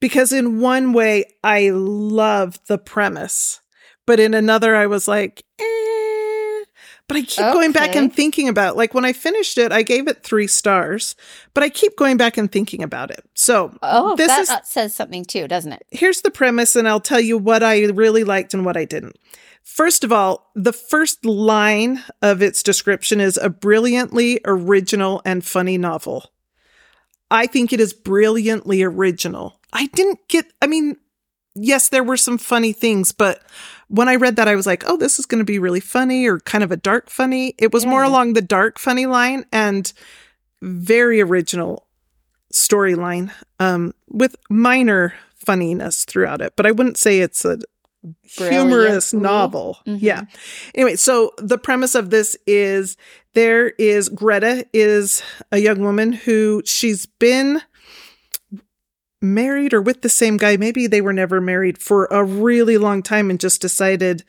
because, 0.00 0.32
in 0.32 0.60
one 0.60 0.92
way, 0.92 1.24
I 1.42 1.70
love 1.70 2.58
the 2.66 2.78
premise, 2.78 3.60
but 4.06 4.20
in 4.20 4.34
another, 4.34 4.74
I 4.76 4.86
was 4.86 5.08
like, 5.08 5.44
eh. 5.58 6.64
But 7.08 7.18
I 7.18 7.22
keep 7.22 7.52
going 7.52 7.70
back 7.70 7.94
and 7.94 8.12
thinking 8.12 8.48
about 8.48 8.76
like 8.76 8.92
when 8.92 9.04
I 9.04 9.12
finished 9.12 9.58
it, 9.58 9.70
I 9.70 9.82
gave 9.82 10.08
it 10.08 10.24
three 10.24 10.48
stars, 10.48 11.14
but 11.54 11.62
I 11.62 11.68
keep 11.68 11.96
going 11.96 12.16
back 12.16 12.36
and 12.36 12.50
thinking 12.50 12.82
about 12.82 13.12
it. 13.12 13.22
So 13.34 13.76
Oh, 13.80 14.16
this 14.16 14.36
is 14.36 14.52
says 14.64 14.92
something 14.92 15.24
too, 15.24 15.46
doesn't 15.46 15.72
it? 15.72 15.86
here's 15.92 16.22
the 16.22 16.32
premise, 16.32 16.74
and 16.74 16.88
I'll 16.88 16.98
tell 16.98 17.20
you 17.20 17.38
what 17.38 17.62
I 17.62 17.84
really 17.86 18.24
liked 18.24 18.54
and 18.54 18.64
what 18.64 18.76
I 18.76 18.84
didn't. 18.84 19.16
First 19.62 20.02
of 20.02 20.10
all, 20.10 20.50
the 20.56 20.72
first 20.72 21.24
line 21.24 22.02
of 22.22 22.42
its 22.42 22.60
description 22.64 23.20
is 23.20 23.36
a 23.36 23.50
brilliantly 23.50 24.40
original 24.44 25.22
and 25.24 25.44
funny 25.44 25.78
novel. 25.78 26.32
I 27.30 27.46
think 27.46 27.72
it 27.72 27.80
is 27.80 27.92
brilliantly 27.92 28.82
original. 28.82 29.60
I 29.72 29.86
didn't 29.86 30.20
get, 30.28 30.46
I 30.62 30.66
mean, 30.66 30.96
yes, 31.54 31.88
there 31.88 32.04
were 32.04 32.16
some 32.16 32.38
funny 32.38 32.72
things, 32.72 33.12
but 33.12 33.42
when 33.88 34.08
I 34.08 34.16
read 34.16 34.36
that, 34.36 34.48
I 34.48 34.54
was 34.56 34.66
like, 34.66 34.84
oh, 34.86 34.96
this 34.96 35.18
is 35.18 35.26
going 35.26 35.38
to 35.40 35.44
be 35.44 35.58
really 35.58 35.80
funny 35.80 36.26
or 36.26 36.40
kind 36.40 36.64
of 36.64 36.72
a 36.72 36.76
dark 36.76 37.10
funny. 37.10 37.54
It 37.58 37.72
was 37.72 37.86
more 37.86 38.02
along 38.02 38.32
the 38.32 38.42
dark 38.42 38.78
funny 38.78 39.06
line 39.06 39.44
and 39.52 39.92
very 40.62 41.20
original 41.20 41.86
storyline 42.52 43.30
um, 43.60 43.92
with 44.08 44.36
minor 44.50 45.14
funniness 45.36 46.04
throughout 46.04 46.40
it. 46.40 46.54
But 46.56 46.66
I 46.66 46.72
wouldn't 46.72 46.96
say 46.96 47.20
it's 47.20 47.44
a 47.44 47.58
humorous 48.22 49.10
Brilliant. 49.10 49.12
novel. 49.22 49.78
Mhm. 49.86 49.98
Yeah. 50.00 50.22
Anyway, 50.74 50.96
so 50.96 51.32
the 51.38 51.58
premise 51.58 51.94
of 51.94 52.10
this 52.10 52.36
is 52.46 52.96
there 53.34 53.68
is 53.78 54.08
Greta 54.08 54.66
is 54.72 55.22
a 55.52 55.58
young 55.58 55.80
woman 55.80 56.12
who 56.12 56.62
she's 56.64 57.06
been 57.06 57.62
married 59.34 59.74
or 59.74 59.80
with 59.80 60.02
the 60.02 60.08
same 60.08 60.36
guy. 60.36 60.56
Maybe 60.56 60.86
they 60.86 61.00
were 61.00 61.12
never 61.12 61.40
married 61.40 61.78
for 61.78 62.06
a 62.06 62.24
really 62.24 62.78
long 62.78 63.02
time 63.02 63.30
and 63.30 63.40
just 63.40 63.60
decided, 63.60 64.24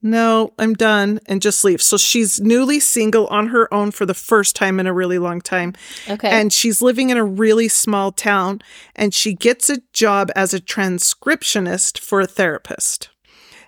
no, 0.00 0.52
I'm 0.58 0.74
done 0.74 1.20
and 1.26 1.42
just 1.42 1.64
leave. 1.64 1.82
So 1.82 1.96
she's 1.96 2.40
newly 2.40 2.78
single 2.78 3.26
on 3.28 3.48
her 3.48 3.72
own 3.74 3.90
for 3.90 4.06
the 4.06 4.14
first 4.14 4.54
time 4.54 4.78
in 4.78 4.86
a 4.86 4.92
really 4.92 5.18
long 5.18 5.40
time. 5.40 5.74
Okay. 6.08 6.28
And 6.28 6.52
she's 6.52 6.80
living 6.80 7.10
in 7.10 7.16
a 7.16 7.24
really 7.24 7.68
small 7.68 8.12
town 8.12 8.62
and 8.94 9.12
she 9.12 9.34
gets 9.34 9.68
a 9.68 9.80
job 9.92 10.30
as 10.36 10.54
a 10.54 10.60
transcriptionist 10.60 11.98
for 11.98 12.20
a 12.20 12.26
therapist. 12.26 13.10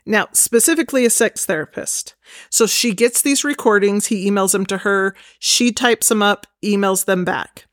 Now, 0.07 0.29
specifically 0.33 1.05
a 1.05 1.11
sex 1.11 1.45
therapist. 1.47 2.15
So 2.49 2.67
she 2.67 2.95
gets 2.95 3.23
these 3.23 3.45
recordings, 3.45 4.07
he 4.07 4.29
emails 4.29 4.53
them 4.53 4.67
to 4.67 4.79
her, 4.79 5.15
she 5.39 5.73
types 5.73 6.09
them 6.09 6.23
up, 6.23 6.47
emails 6.65 7.05
them 7.05 7.25
back. 7.25 7.67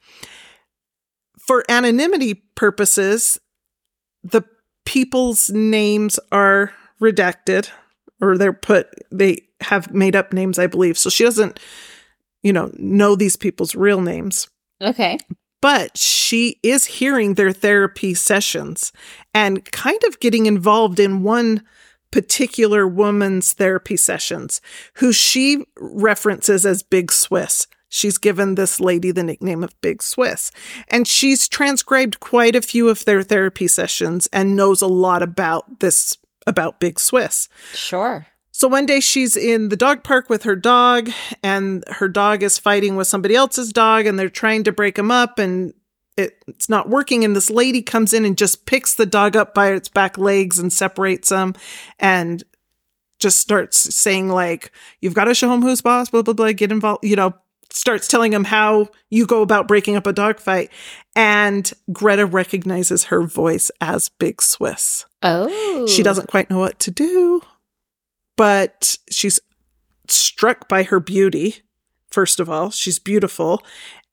For 1.48 1.64
anonymity 1.70 2.36
purposes, 2.56 3.40
the 4.24 4.44
people's 4.86 5.50
names 5.50 6.20
are 6.32 6.74
redacted 7.02 7.70
or 8.22 8.38
they're 8.38 8.54
put 8.54 8.88
they 9.12 9.48
have 9.62 9.94
made 9.94 10.16
up 10.16 10.34
names, 10.34 10.60
I 10.60 10.68
believe. 10.68 10.98
So 10.98 11.10
she 11.10 11.24
doesn't 11.24 11.60
you 12.44 12.54
know, 12.54 12.72
know 12.78 13.16
these 13.16 13.36
people's 13.36 13.76
real 13.76 14.02
names 14.02 14.48
okay. 14.82 15.18
but 15.62 15.98
she 15.98 16.60
is 16.64 16.86
hearing 16.86 17.34
their 17.34 17.52
therapy 17.52 18.14
sessions 18.14 18.92
and 19.34 19.70
kind 19.72 20.02
of 20.08 20.20
getting 20.20 20.46
involved 20.46 21.00
in 21.00 21.24
one 21.24 21.64
particular 22.12 22.88
woman's 22.88 23.54
therapy 23.54 23.98
sessions 23.98 24.62
who 24.96 25.12
she 25.12 25.66
references 25.78 26.66
as 26.66 26.84
Big 26.84 27.12
Swiss. 27.12 27.68
She's 27.90 28.18
given 28.18 28.56
this 28.56 28.80
lady 28.80 29.12
the 29.12 29.24
nickname 29.24 29.64
of 29.64 29.80
Big 29.82 30.04
Swiss. 30.04 30.52
And 30.90 31.08
she's 31.08 31.48
transcribed 31.48 32.20
quite 32.20 32.56
a 32.56 32.62
few 32.62 32.90
of 32.90 33.06
their 33.06 33.24
therapy 33.24 33.68
sessions 33.68 34.28
and 34.34 34.56
knows 34.56 34.82
a 34.82 34.88
lot 34.88 35.24
about 35.24 35.80
this, 35.80 36.18
about 36.46 36.80
Big 36.80 37.00
Swiss. 37.00 37.48
Sure. 37.74 38.28
So 38.52 38.68
one 38.68 38.88
day 38.88 39.00
she's 39.02 39.38
in 39.38 39.70
the 39.70 39.78
dog 39.78 40.04
park 40.04 40.32
with 40.32 40.42
her 40.42 40.56
dog, 40.56 41.12
and 41.44 41.84
her 41.88 42.08
dog 42.08 42.42
is 42.42 42.58
fighting 42.58 42.96
with 42.96 43.06
somebody 43.06 43.36
else's 43.36 43.72
dog, 43.72 44.08
and 44.08 44.18
they're 44.18 44.30
trying 44.30 44.64
to 44.64 44.72
break 44.72 44.98
him 44.98 45.12
up, 45.12 45.38
and 45.38 45.76
it, 46.18 46.44
it's 46.48 46.68
not 46.68 46.90
working. 46.90 47.24
And 47.24 47.36
this 47.36 47.52
lady 47.52 47.84
comes 47.84 48.14
in 48.14 48.26
and 48.26 48.36
just 48.36 48.66
picks 48.66 48.96
the 48.96 49.06
dog 49.06 49.36
up 49.36 49.54
by 49.54 49.74
its 49.74 49.90
back 49.90 50.18
legs 50.18 50.58
and 50.58 50.74
separates 50.74 51.30
them, 51.30 51.54
and 52.00 52.44
just 53.20 53.40
starts 53.40 53.94
saying 53.96 54.30
like, 54.30 54.72
"You've 55.02 55.14
got 55.14 55.26
to 55.26 55.36
show 55.36 55.54
him 55.54 55.62
who's 55.62 55.82
boss." 55.82 56.10
Blah 56.10 56.24
blah 56.24 56.34
blah. 56.34 56.52
Get 56.52 56.72
involved. 56.72 57.06
You 57.06 57.16
know, 57.16 57.36
starts 57.72 58.08
telling 58.08 58.34
him 58.34 58.44
how 58.44 58.90
you 59.10 59.26
go 59.26 59.42
about 59.42 59.68
breaking 59.68 59.96
up 59.96 60.08
a 60.08 60.14
dog 60.14 60.40
fight, 60.40 60.72
and 61.16 61.72
Greta 61.92 62.26
recognizes 62.26 63.06
her 63.06 63.24
voice 63.24 63.72
as 63.82 64.10
Big 64.10 64.42
Swiss. 64.42 65.06
Oh. 65.24 65.88
She 65.88 66.04
doesn't 66.04 66.30
quite 66.30 66.50
know 66.50 66.60
what 66.60 66.80
to 66.80 66.92
do, 66.92 67.42
but 68.36 68.98
she's 69.10 69.40
struck 70.08 70.68
by 70.68 70.84
her 70.84 71.00
beauty. 71.00 71.58
First 72.10 72.40
of 72.40 72.50
all, 72.50 72.72
she's 72.72 73.00
beautiful. 73.00 73.62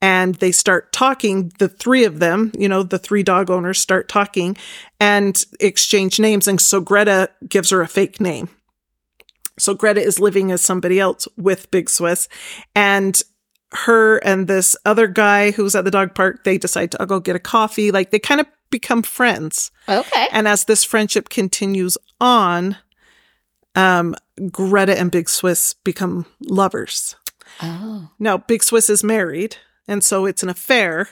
And 0.01 0.35
they 0.35 0.51
start 0.51 0.91
talking, 0.91 1.51
the 1.57 1.69
three 1.69 2.03
of 2.03 2.19
them, 2.19 2.51
you 2.57 2.67
know, 2.67 2.83
the 2.83 2.99
three 2.99 3.23
dog 3.23 3.49
owners 3.49 3.79
start 3.79 4.09
talking 4.09 4.57
and 4.99 5.43
exchange 5.59 6.19
names. 6.19 6.47
And 6.47 6.59
so 6.59 6.81
Greta 6.81 7.31
gives 7.47 7.69
her 7.69 7.81
a 7.81 7.87
fake 7.87 8.19
name. 8.19 8.49
So 9.57 9.73
Greta 9.73 10.01
is 10.01 10.19
living 10.19 10.51
as 10.51 10.61
somebody 10.61 10.99
else 10.99 11.27
with 11.37 11.71
Big 11.71 11.89
Swiss. 11.89 12.27
And 12.75 13.19
her 13.71 14.17
and 14.17 14.47
this 14.47 14.75
other 14.85 15.07
guy 15.07 15.51
who's 15.51 15.75
at 15.75 15.85
the 15.85 15.91
dog 15.91 16.15
park, 16.15 16.43
they 16.43 16.57
decide 16.57 16.91
to 16.91 17.05
go 17.05 17.19
get 17.19 17.35
a 17.35 17.39
coffee. 17.39 17.91
Like 17.91 18.11
they 18.11 18.19
kind 18.19 18.41
of 18.41 18.47
become 18.69 19.03
friends. 19.03 19.71
Okay. 19.87 20.27
And 20.31 20.47
as 20.47 20.65
this 20.65 20.83
friendship 20.83 21.29
continues 21.29 21.97
on, 22.19 22.77
um, 23.75 24.15
Greta 24.51 24.97
and 24.97 25.11
Big 25.11 25.29
Swiss 25.29 25.73
become 25.73 26.25
lovers. 26.41 27.15
Oh. 27.61 28.09
Now, 28.19 28.37
Big 28.37 28.63
Swiss 28.63 28.89
is 28.89 29.03
married, 29.03 29.57
and 29.87 30.03
so 30.03 30.25
it's 30.25 30.43
an 30.43 30.49
affair. 30.49 31.09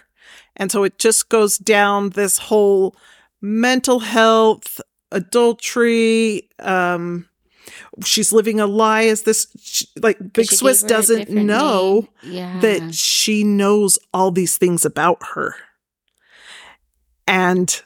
And 0.55 0.71
so 0.71 0.83
it 0.83 0.99
just 0.99 1.29
goes 1.29 1.57
down 1.57 2.09
this 2.09 2.37
whole 2.37 2.95
mental 3.41 3.99
health, 3.99 4.79
adultery, 5.11 6.49
um, 6.59 7.27
she's 8.03 8.31
living 8.31 8.59
a 8.59 8.67
lie 8.67 9.05
as 9.05 9.23
this 9.23 9.47
she, 9.59 9.87
like 10.01 10.17
big 10.33 10.45
swiss 10.45 10.81
gave 10.81 10.89
her 10.89 10.95
a 10.95 10.97
doesn't 10.97 11.29
know. 11.29 12.07
Yeah. 12.23 12.59
that 12.59 12.93
she 12.93 13.43
knows 13.43 13.99
all 14.13 14.31
these 14.31 14.57
things 14.57 14.85
about 14.85 15.19
her 15.33 15.55
and 17.27 17.81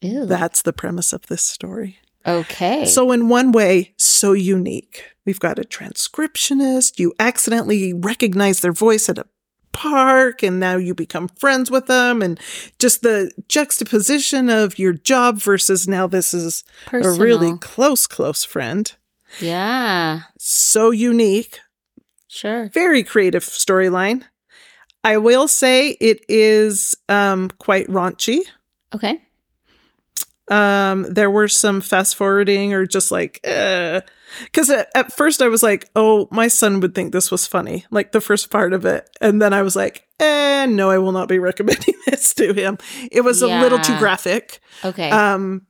Ew. 0.00 0.26
that's 0.26 0.62
the 0.62 0.72
premise 0.72 1.12
of 1.12 1.26
this 1.26 1.42
story 1.42 1.98
okay. 2.26 2.84
so 2.84 3.12
in 3.12 3.28
one 3.28 3.52
way 3.52 3.94
so 3.96 4.32
unique 4.32 5.12
we've 5.24 5.40
got 5.40 5.58
a 5.58 5.62
transcriptionist 5.62 6.98
you 6.98 7.12
accidentally 7.18 7.92
recognize 7.92 8.60
their 8.60 8.72
voice 8.72 9.08
at 9.08 9.18
a 9.18 9.26
park 9.74 10.42
and 10.42 10.58
now 10.58 10.76
you 10.76 10.94
become 10.94 11.28
friends 11.28 11.70
with 11.70 11.86
them 11.86 12.22
and 12.22 12.40
just 12.78 13.02
the 13.02 13.30
juxtaposition 13.48 14.48
of 14.48 14.78
your 14.78 14.92
job 14.94 15.36
versus 15.38 15.86
now 15.86 16.06
this 16.06 16.32
is 16.32 16.64
Personal. 16.86 17.14
a 17.16 17.18
really 17.18 17.58
close 17.58 18.06
close 18.06 18.42
friend 18.44 18.90
yeah. 19.40 20.20
so 20.38 20.90
unique 20.90 21.58
Sure. 22.28 22.68
very 22.72 23.02
creative 23.04 23.42
storyline 23.44 24.22
i 25.04 25.16
will 25.18 25.46
say 25.48 25.90
it 26.00 26.24
is 26.28 26.94
um 27.08 27.50
quite 27.58 27.86
raunchy 27.88 28.40
Okay. 28.94 29.20
Um 30.48 31.04
there 31.08 31.30
were 31.30 31.48
some 31.48 31.80
fast 31.80 32.16
forwarding 32.16 32.74
or 32.74 32.84
just 32.86 33.10
like 33.10 33.40
because 33.42 34.68
at, 34.68 34.88
at 34.94 35.12
first 35.12 35.40
i 35.40 35.48
was 35.48 35.62
like 35.62 35.88
oh 35.96 36.28
my 36.30 36.48
son 36.48 36.80
would 36.80 36.94
think 36.94 37.12
this 37.12 37.30
was 37.30 37.46
funny 37.46 37.84
like 37.90 38.12
the 38.12 38.20
first 38.20 38.50
part 38.50 38.72
of 38.74 38.84
it. 38.84 39.08
And 39.22 39.40
then 39.40 39.52
i 39.54 39.62
was 39.62 39.74
like 39.74 40.06
eh 40.20 40.66
no 40.66 40.90
i 40.90 40.98
will 40.98 41.12
not 41.12 41.28
be 41.28 41.38
recommending 41.50 41.94
this 42.06 42.34
to 42.34 42.52
him. 42.52 42.76
It 43.10 43.22
was 43.22 43.40
a 43.42 43.48
little 43.62 43.78
too 43.78 43.98
graphic 43.98 44.60
Okay. 44.84 45.10
um 45.10 45.66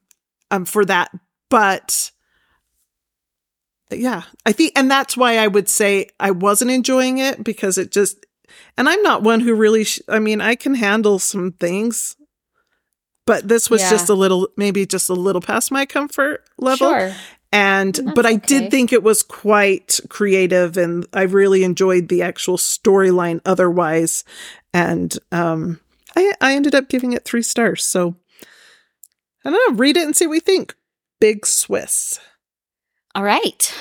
um 0.51 0.65
for 0.65 0.85
that. 0.87 1.11
But 1.51 2.11
yeah 3.91 4.23
i 4.45 4.51
think 4.51 4.73
and 4.75 4.91
that's 4.91 5.17
why 5.17 5.39
i 5.39 5.47
would 5.47 5.69
say 5.69 6.09
i 6.19 6.31
wasn't 6.33 6.71
enjoying 6.71 7.19
it 7.19 7.45
because 7.45 7.79
it 7.79 7.93
just 7.93 8.27
and 8.77 8.89
i'm 8.89 9.03
not 9.03 9.23
one 9.23 9.39
who 9.41 9.55
really 9.55 9.85
sh- 9.85 10.01
i 10.09 10.19
mean 10.19 10.41
i 10.41 10.57
can 10.57 10.75
handle 10.75 11.19
some 11.21 11.53
things 11.53 12.17
but 13.27 13.49
this 13.49 13.71
was 13.71 13.81
Yeah. 13.83 13.91
just 13.91 14.09
a 14.09 14.15
little 14.15 14.49
maybe 14.57 14.87
just 14.87 15.09
a 15.09 15.15
little 15.15 15.41
past 15.41 15.71
my 15.71 15.87
comfort 15.87 16.45
level 16.59 16.91
Sure. 16.91 17.13
and 17.53 17.95
That's 17.95 18.13
but 18.15 18.27
i 18.27 18.35
okay. 18.35 18.47
did 18.47 18.71
think 18.71 18.93
it 18.93 19.03
was 19.03 19.23
quite 19.23 20.01
creative 20.09 20.77
and 20.77 21.07
i 21.13 21.23
really 21.23 21.65
enjoyed 21.65 22.09
the 22.09 22.23
actual 22.23 22.57
storyline 22.57 23.41
otherwise 23.45 24.25
and 24.73 25.17
um 25.33 25.81
i 26.17 26.33
i 26.41 26.55
ended 26.55 26.75
up 26.75 26.89
giving 26.89 27.13
it 27.13 27.25
three 27.25 27.43
stars 27.43 27.85
so 27.85 28.15
i 29.45 29.51
don't 29.51 29.73
know 29.73 29.79
read 29.79 29.97
it 29.97 30.05
and 30.05 30.15
see 30.17 30.27
what 30.27 30.33
we 30.33 30.41
think 30.41 30.75
big 31.21 31.47
swiss 31.47 32.19
All 33.15 33.23
right. 33.25 33.73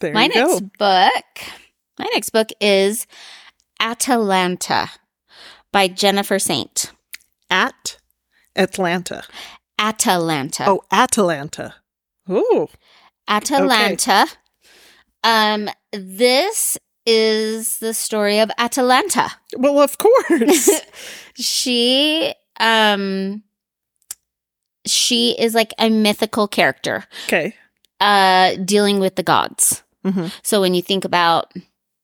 there 0.00 0.12
my 0.12 0.24
you 0.26 0.34
go 0.34 0.46
next 0.58 0.78
book. 0.78 1.52
My 1.98 2.06
next 2.12 2.28
book 2.28 2.50
is 2.60 3.06
Atalanta 3.80 4.90
by 5.72 5.88
Jennifer 5.88 6.38
Saint. 6.38 6.92
at 7.48 7.96
atlanta 8.56 9.22
Atalanta. 9.78 10.64
oh 10.68 10.80
atalanta 10.92 11.74
oh 12.28 12.68
Atalanta. 13.28 14.26
Um, 15.24 15.68
this 15.92 16.78
is 17.04 17.78
the 17.78 17.92
story 17.92 18.38
of 18.38 18.50
Atalanta. 18.56 19.32
well 19.56 19.80
of 19.80 19.98
course 19.98 20.70
she 21.34 22.32
um 22.60 23.42
she 24.86 25.32
is 25.40 25.54
like 25.54 25.74
a 25.78 25.90
mythical 25.90 26.46
character 26.48 27.04
okay 27.26 27.54
uh 28.00 28.54
dealing 28.64 29.00
with 29.00 29.16
the 29.16 29.22
gods. 29.24 29.82
hmm 30.04 30.26
So 30.44 30.60
when 30.60 30.74
you 30.74 30.82
think 30.82 31.04
about, 31.04 31.52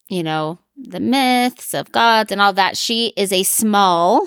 you 0.09 0.23
know, 0.23 0.59
the 0.77 1.01
myths 1.01 1.75
of 1.75 1.93
gods 1.93 2.33
and 2.33 2.41
all 2.41 2.53
that, 2.55 2.77
she 2.77 3.13
is 3.17 3.33
a 3.33 3.43
small 3.45 4.27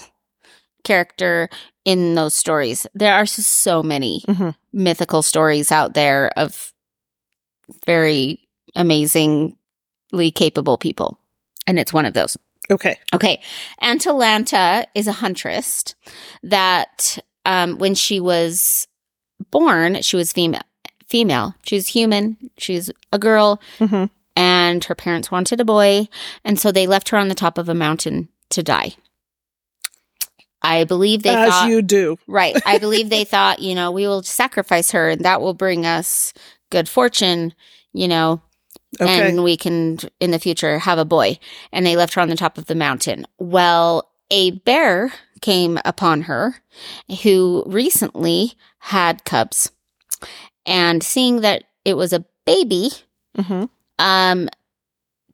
character 0.85 1.49
in 1.83 2.15
those 2.15 2.33
stories. 2.33 2.87
There 2.95 3.13
are 3.13 3.25
so 3.25 3.83
many 3.83 4.23
Mhm. 4.27 4.55
mythical 4.71 5.21
stories 5.21 5.71
out 5.71 5.93
there 5.93 6.31
of 6.37 6.71
very 7.85 8.39
amazingly 8.75 10.31
capable 10.33 10.77
people. 10.77 11.19
And 11.67 11.77
it's 11.79 11.93
one 11.93 12.05
of 12.05 12.13
those. 12.13 12.37
okay 12.71 12.97
Okay. 13.13 13.41
Atalanta 13.81 14.87
is 14.95 15.07
a 15.07 15.11
huntress 15.23 15.83
that 16.43 17.17
um, 17.45 17.77
when 17.77 17.93
she 17.95 18.19
was 18.19 18.87
born, 19.51 20.01
she 20.01 20.15
was 20.15 20.31
female. 20.33 20.63
Female. 21.07 21.53
She's 21.63 21.87
human. 21.87 22.37
She's 22.57 22.89
a 23.11 23.19
girl, 23.19 23.59
hmm 23.79 24.05
and 24.37 24.83
her 24.85 24.95
parents 24.95 25.31
wanted 25.31 25.61
a 25.61 25.65
boy, 25.65 26.09
and 26.43 26.59
so 26.59 26.69
they 26.71 26.87
left 26.87 27.07
her 27.09 27.17
on 27.17 27.29
the 27.29 27.35
top 27.35 27.57
of 27.57 27.69
a 27.69 27.73
mountain 27.75 28.27
to 28.49 28.61
die. 28.61 28.95
I 30.65 30.83
believe 30.83 31.23
they 31.23 31.35
as 31.35 31.49
thought 31.49 31.69
you 31.69 31.81
do 31.81 32.17
right. 32.27 32.55
I 32.65 32.77
believe 32.79 33.09
they 33.09 33.23
thought, 33.23 33.59
you 33.59 33.75
know, 33.75 33.91
we 33.91 34.07
will 34.07 34.23
sacrifice 34.23 34.91
her, 34.91 35.09
and 35.09 35.25
that 35.25 35.41
will 35.41 35.53
bring 35.53 35.85
us 35.85 36.33
good 36.69 36.89
fortune. 36.89 37.53
You 37.93 38.07
know, 38.07 38.41
okay 38.99 39.29
and 39.29 39.43
we 39.43 39.57
can 39.57 39.99
in 40.19 40.31
the 40.31 40.39
future 40.39 40.79
have 40.79 40.97
a 40.97 41.05
boy. 41.05 41.39
And 41.71 41.85
they 41.85 41.95
left 41.95 42.13
her 42.15 42.21
on 42.21 42.29
the 42.29 42.35
top 42.35 42.57
of 42.57 42.65
the 42.65 42.75
mountain. 42.75 43.25
Well, 43.39 44.09
a 44.31 44.51
bear 44.51 45.13
came 45.41 45.79
upon 45.85 46.23
her 46.23 46.55
who 47.23 47.63
recently 47.67 48.53
had 48.79 49.25
cubs. 49.25 49.71
And 50.65 51.03
seeing 51.03 51.41
that 51.41 51.65
it 51.83 51.95
was 51.95 52.13
a 52.13 52.25
baby, 52.45 52.89
hmm 53.39 53.65
um, 53.97 54.49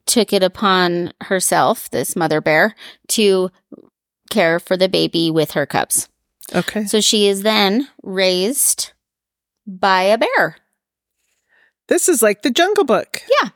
took 0.05 0.33
it 0.33 0.43
upon 0.43 1.13
herself, 1.21 1.89
this 1.89 2.15
mother 2.15 2.41
bear, 2.41 2.75
to 3.07 3.49
care 4.31 4.59
for 4.59 4.75
the 4.75 4.89
baby 4.89 5.29
with 5.29 5.51
her 5.51 5.65
cubs. 5.67 6.09
okay 6.55 6.85
So 6.85 6.99
she 7.01 7.27
is 7.27 7.43
then 7.43 7.87
raised 8.01 8.91
by 9.67 10.03
a 10.03 10.17
bear. 10.17 10.57
this 11.87 12.09
is 12.09 12.21
like 12.23 12.41
the 12.41 12.49
jungle 12.49 12.83
book 12.85 13.21
Yeah. 13.41 13.49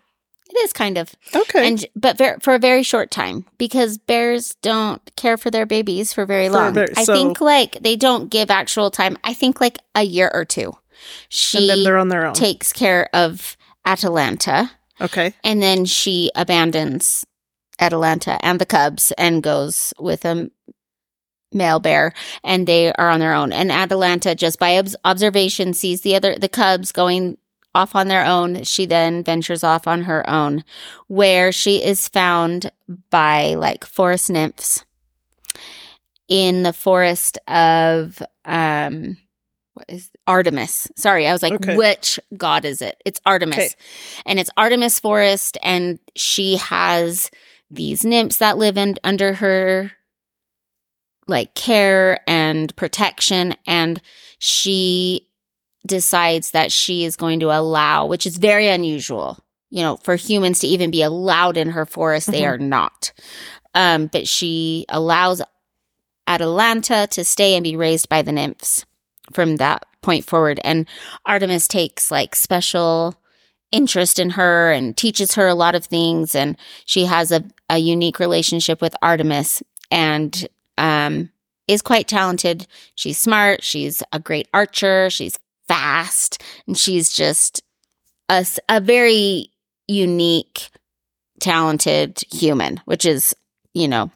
It 0.48 0.58
is 0.64 0.74
kind 0.74 0.98
of. 0.98 1.14
okay 1.36 1.68
and 1.68 1.86
but 1.96 2.18
ver- 2.18 2.38
for 2.40 2.54
a 2.54 2.60
very 2.60 2.84
short 2.84 3.10
time 3.12 3.46
because 3.58 3.98
bears 3.98 4.56
don't 4.62 5.02
care 5.18 5.36
for 5.38 5.50
their 5.52 5.66
babies 5.66 6.14
for 6.14 6.26
very 6.26 6.48
For 6.48 6.56
a 6.56 6.72
long. 6.72 6.78
I 6.96 7.04
think 7.04 7.42
like 7.42 7.80
they 7.82 7.96
don't 7.98 8.30
give 8.30 8.50
actual 8.52 8.90
time. 8.92 9.18
I 9.24 9.34
think 9.34 9.60
like 9.60 9.80
a 9.96 10.04
year 10.04 10.30
or 10.34 10.46
two. 10.46 10.72
She 11.30 11.58
and 11.58 11.70
then 11.70 11.84
they're 11.84 11.98
on 11.98 12.08
their 12.10 12.26
own 12.28 12.34
takes 12.36 12.72
care 12.72 13.10
of 13.14 13.58
Atalanta 13.86 14.72
okay 15.02 15.34
and 15.44 15.62
then 15.62 15.84
she 15.86 16.32
abandons 16.36 17.26
Atalanta 17.80 18.38
and 18.46 18.60
the 18.60 18.66
cubs 18.66 19.12
and 19.18 19.44
goes 19.44 19.94
with 20.00 20.26
a 20.26 20.50
male 21.52 21.80
bear 21.80 22.14
and 22.44 22.68
they 22.68 22.92
are 22.94 23.10
on 23.10 23.20
their 23.20 23.34
own 23.34 23.54
and 23.54 23.72
Atalanta 23.72 24.36
just 24.36 24.60
by 24.60 24.78
obs- 24.78 24.96
observation 25.06 25.74
sees 25.74 26.02
the 26.02 26.16
other 26.16 26.36
the 26.38 26.50
cubs 26.50 26.92
going 26.92 27.38
off 27.74 27.96
on 27.96 28.08
their 28.08 28.26
own 28.26 28.64
she 28.64 28.86
then 28.86 29.24
ventures 29.24 29.64
off 29.64 29.88
on 29.88 30.04
her 30.04 30.28
own 30.30 30.64
where 31.08 31.52
she 31.52 31.84
is 31.84 32.08
found 32.10 32.72
by 33.10 33.54
like 33.56 33.86
forest 33.86 34.30
nymphs 34.30 34.84
in 36.28 36.64
the 36.64 36.74
forest 36.74 37.38
of 37.48 38.22
um 38.46 39.18
what 39.76 39.86
is 39.90 40.10
Artemis. 40.26 40.88
Sorry, 40.96 41.28
I 41.28 41.34
was 41.34 41.44
like, 41.44 41.52
Okay. 41.52 41.76
which 41.76 42.18
god 42.38 42.64
is 42.64 42.82
it? 42.82 42.96
It's 43.06 43.20
Artemis. 43.26 43.58
Okay. 43.58 43.70
And 44.26 44.40
it's 44.40 44.50
Artemis 44.56 45.02
Forest, 45.02 45.58
and 45.62 46.00
she 46.16 46.56
has 46.56 47.30
these 47.76 48.04
nymphs 48.04 48.38
that 48.38 48.58
live 48.58 48.78
in 48.78 48.96
under 49.04 49.36
her 49.36 49.92
like 51.28 51.56
care 51.56 52.20
and 52.28 52.76
protection. 52.76 53.56
And 53.66 54.02
she 54.38 55.28
decides 55.86 56.52
that 56.52 56.72
she 56.72 57.04
is 57.04 57.16
going 57.16 57.40
to 57.40 57.52
allow, 57.52 58.06
which 58.06 58.26
is 58.26 58.38
very 58.38 58.68
unusual, 58.68 59.40
you 59.70 59.82
know, 59.82 59.98
for 59.98 60.16
humans 60.16 60.60
to 60.60 60.68
even 60.68 60.92
be 60.92 61.02
allowed 61.02 61.58
in 61.58 61.70
her 61.72 61.86
forest. 61.86 62.32
They 62.32 62.42
Mhm. 62.42 62.48
are 62.48 62.58
not. 62.58 63.12
Um, 63.74 64.08
but 64.08 64.28
she 64.28 64.86
allows 64.90 65.42
Atalanta 66.28 67.08
to 67.12 67.24
stay 67.24 67.56
and 67.56 67.64
be 67.64 67.76
raised 67.76 68.10
by 68.10 68.22
the 68.22 68.32
nymphs 68.32 68.86
from 69.34 69.58
that 69.58 69.86
point 70.02 70.26
forward. 70.26 70.60
And 70.64 70.88
Artemis 71.26 71.68
takes 71.68 72.10
like 72.10 72.36
special 72.36 73.16
interest 73.72 74.20
in 74.20 74.32
her 74.32 74.72
and 74.72 74.96
teaches 74.96 75.36
her 75.36 75.48
a 75.48 75.56
lot 75.56 75.76
of 75.76 75.86
things. 75.86 76.36
And 76.36 76.58
she 76.86 77.06
has 77.06 77.32
a, 77.32 77.44
a 77.70 77.78
unique 77.78 78.20
relationship 78.20 78.82
with 78.82 78.96
Artemis 79.02 79.62
and 79.92 80.48
um, 80.78 81.30
is 81.68 81.82
quite 81.82 82.08
talented. 82.08 82.68
She's 82.96 83.18
smart. 83.18 83.64
She's 83.64 84.02
a 84.12 84.20
great 84.20 84.48
archer. 84.54 85.10
She's 85.10 85.38
fast. 85.68 86.44
And 86.68 86.78
she's 86.78 87.12
just 87.12 87.62
a, 88.30 88.46
a 88.70 88.80
very 88.80 89.50
unique, 89.88 90.70
talented 91.40 92.24
human, 92.32 92.82
which 92.86 93.06
is, 93.06 93.36
you 93.74 93.88
know, 93.88 94.12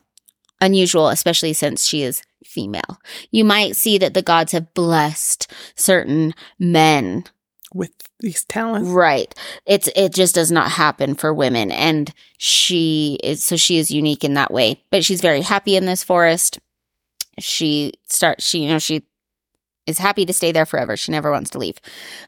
unusual, 0.61 1.09
especially 1.09 1.53
since 1.53 1.85
she 1.85 2.03
is 2.03 2.21
female. 2.45 2.99
You 3.31 3.45
might 3.45 3.75
see 3.75 3.97
that 3.97 4.13
the 4.13 4.21
gods 4.21 4.51
have 4.51 4.73
blessed 4.73 5.51
certain 5.75 6.33
men 6.57 7.25
With 7.73 7.91
these 8.19 8.45
talents. 8.45 8.89
Right. 8.89 9.33
It's 9.65 9.89
it 9.95 10.13
just 10.13 10.35
does 10.35 10.51
not 10.51 10.71
happen 10.71 11.15
for 11.15 11.33
women 11.33 11.71
and 11.71 12.11
she 12.37 13.19
is 13.23 13.43
so 13.43 13.55
she 13.57 13.77
is 13.77 13.91
unique 13.91 14.23
in 14.23 14.33
that 14.33 14.51
way. 14.51 14.83
But 14.91 15.05
she's 15.05 15.21
very 15.21 15.41
happy 15.41 15.75
in 15.75 15.85
this 15.85 16.03
forest. 16.03 16.59
She 17.37 17.93
starts 18.07 18.45
she 18.45 18.63
you 18.63 18.69
know 18.69 18.79
she 18.79 19.03
is 19.85 19.97
happy 19.97 20.25
to 20.25 20.33
stay 20.33 20.51
there 20.51 20.65
forever. 20.65 20.97
She 20.97 21.11
never 21.11 21.31
wants 21.31 21.51
to 21.51 21.59
leave. 21.59 21.77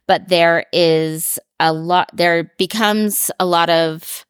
But 0.08 0.30
there 0.30 0.66
is 0.72 1.40
a 1.60 1.74
lot 1.74 2.12
there 2.14 2.52
becomes 2.58 3.32
a 3.40 3.46
lot 3.46 3.70
of 3.70 4.26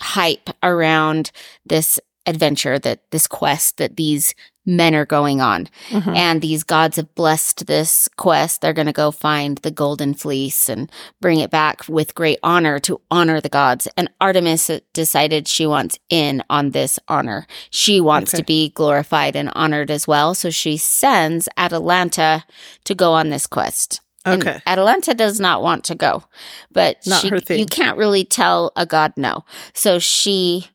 hype 0.00 0.50
around 0.62 1.30
this 1.64 2.00
adventure 2.26 2.78
that 2.78 3.00
this 3.10 3.26
quest 3.26 3.76
that 3.78 3.96
these 3.96 4.34
men 4.66 4.94
are 4.94 5.06
going 5.06 5.40
on 5.40 5.66
Mhm. 5.88 6.14
and 6.16 6.42
these 6.42 6.62
gods 6.62 6.96
have 6.96 7.14
blessed 7.14 7.66
this 7.66 8.08
quest. 8.16 8.60
They're 8.60 8.74
going 8.74 8.86
to 8.86 8.92
go 8.92 9.10
find 9.10 9.56
the 9.58 9.70
golden 9.70 10.12
fleece 10.14 10.68
and 10.68 10.90
bring 11.20 11.40
it 11.40 11.50
back 11.50 11.88
with 11.88 12.14
great 12.14 12.38
honor 12.42 12.78
to 12.80 13.00
honor 13.10 13.40
the 13.40 13.48
gods. 13.48 13.88
And 13.96 14.10
Artemis 14.20 14.70
decided 14.92 15.48
she 15.48 15.66
wants 15.66 15.98
in 16.10 16.42
on 16.50 16.70
this 16.70 16.98
honor. 17.08 17.46
She 17.70 18.00
wants 18.00 18.32
Okay. 18.34 18.42
to 18.42 18.44
be 18.46 18.68
glorified 18.68 19.34
and 19.34 19.50
honored 19.54 19.90
as 19.90 20.06
well. 20.06 20.34
So 20.34 20.50
she 20.50 20.76
sends 20.76 21.48
Atalanta 21.56 22.44
to 22.84 22.94
go 22.94 23.12
on 23.14 23.30
this 23.30 23.46
quest. 23.46 24.00
And 24.26 24.42
Okay. 24.46 24.60
Atalanta 24.66 25.14
does 25.14 25.40
not 25.40 25.62
want 25.62 25.82
to 25.84 25.94
go, 25.94 26.24
but 26.70 26.98
Not 27.06 27.22
she, 27.22 27.28
her 27.30 27.40
thing. 27.40 27.58
you 27.58 27.64
can't 27.66 27.96
really 27.96 28.24
tell 28.24 28.70
a 28.76 28.84
god 28.84 29.14
no. 29.16 29.44
So 29.72 29.98
she 29.98 30.66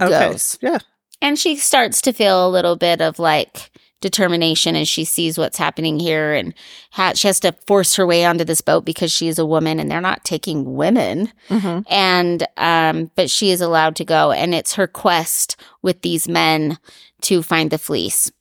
Okay. 0.00 0.30
goes. 0.30 0.58
Yeah. 0.60 0.78
And 1.20 1.38
she 1.38 1.56
starts 1.56 2.00
to 2.02 2.12
feel 2.12 2.46
a 2.46 2.50
little 2.50 2.76
bit 2.76 3.00
of 3.00 3.18
like 3.18 3.70
determination 4.00 4.74
as 4.74 4.88
she 4.88 5.04
sees 5.04 5.38
what's 5.38 5.56
happening 5.56 6.00
here. 6.00 6.32
And 6.34 6.52
ha- 6.90 7.12
she 7.14 7.28
has 7.28 7.38
to 7.40 7.52
force 7.66 7.94
her 7.94 8.06
way 8.06 8.24
onto 8.24 8.42
this 8.44 8.60
boat 8.60 8.84
because 8.84 9.12
she 9.12 9.28
is 9.28 9.38
a 9.38 9.46
woman 9.46 9.78
and 9.78 9.90
they're 9.90 10.00
not 10.00 10.24
taking 10.24 10.74
women. 10.74 11.32
hmm 11.48 11.80
And, 11.88 12.46
um, 12.56 13.10
but 13.14 13.30
she 13.30 13.50
is 13.50 13.60
allowed 13.60 13.94
to 13.96 14.04
go. 14.04 14.32
And 14.32 14.54
it's 14.54 14.74
her 14.74 14.88
quest 14.88 15.56
with 15.82 16.02
these 16.02 16.26
men 16.28 16.78
to 17.22 17.42
find 17.42 17.70
the 17.70 17.78
fleece 17.78 18.32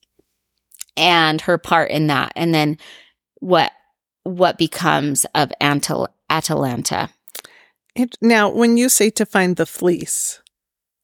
and 0.97 1.39
her 1.41 1.59
part 1.59 1.91
in 1.91 2.07
that. 2.07 2.33
And 2.35 2.53
then 2.53 2.79
what, 3.39 3.71
what 4.23 4.57
becomes 4.57 5.25
of 5.35 5.51
Antal- 5.61 6.07
Atalanta. 6.29 7.09
It, 7.95 8.15
now, 8.21 8.49
when 8.49 8.77
you 8.77 8.89
say 8.89 9.09
to 9.11 9.25
find 9.25 9.57
the 9.57 9.65
fleece, 9.65 10.40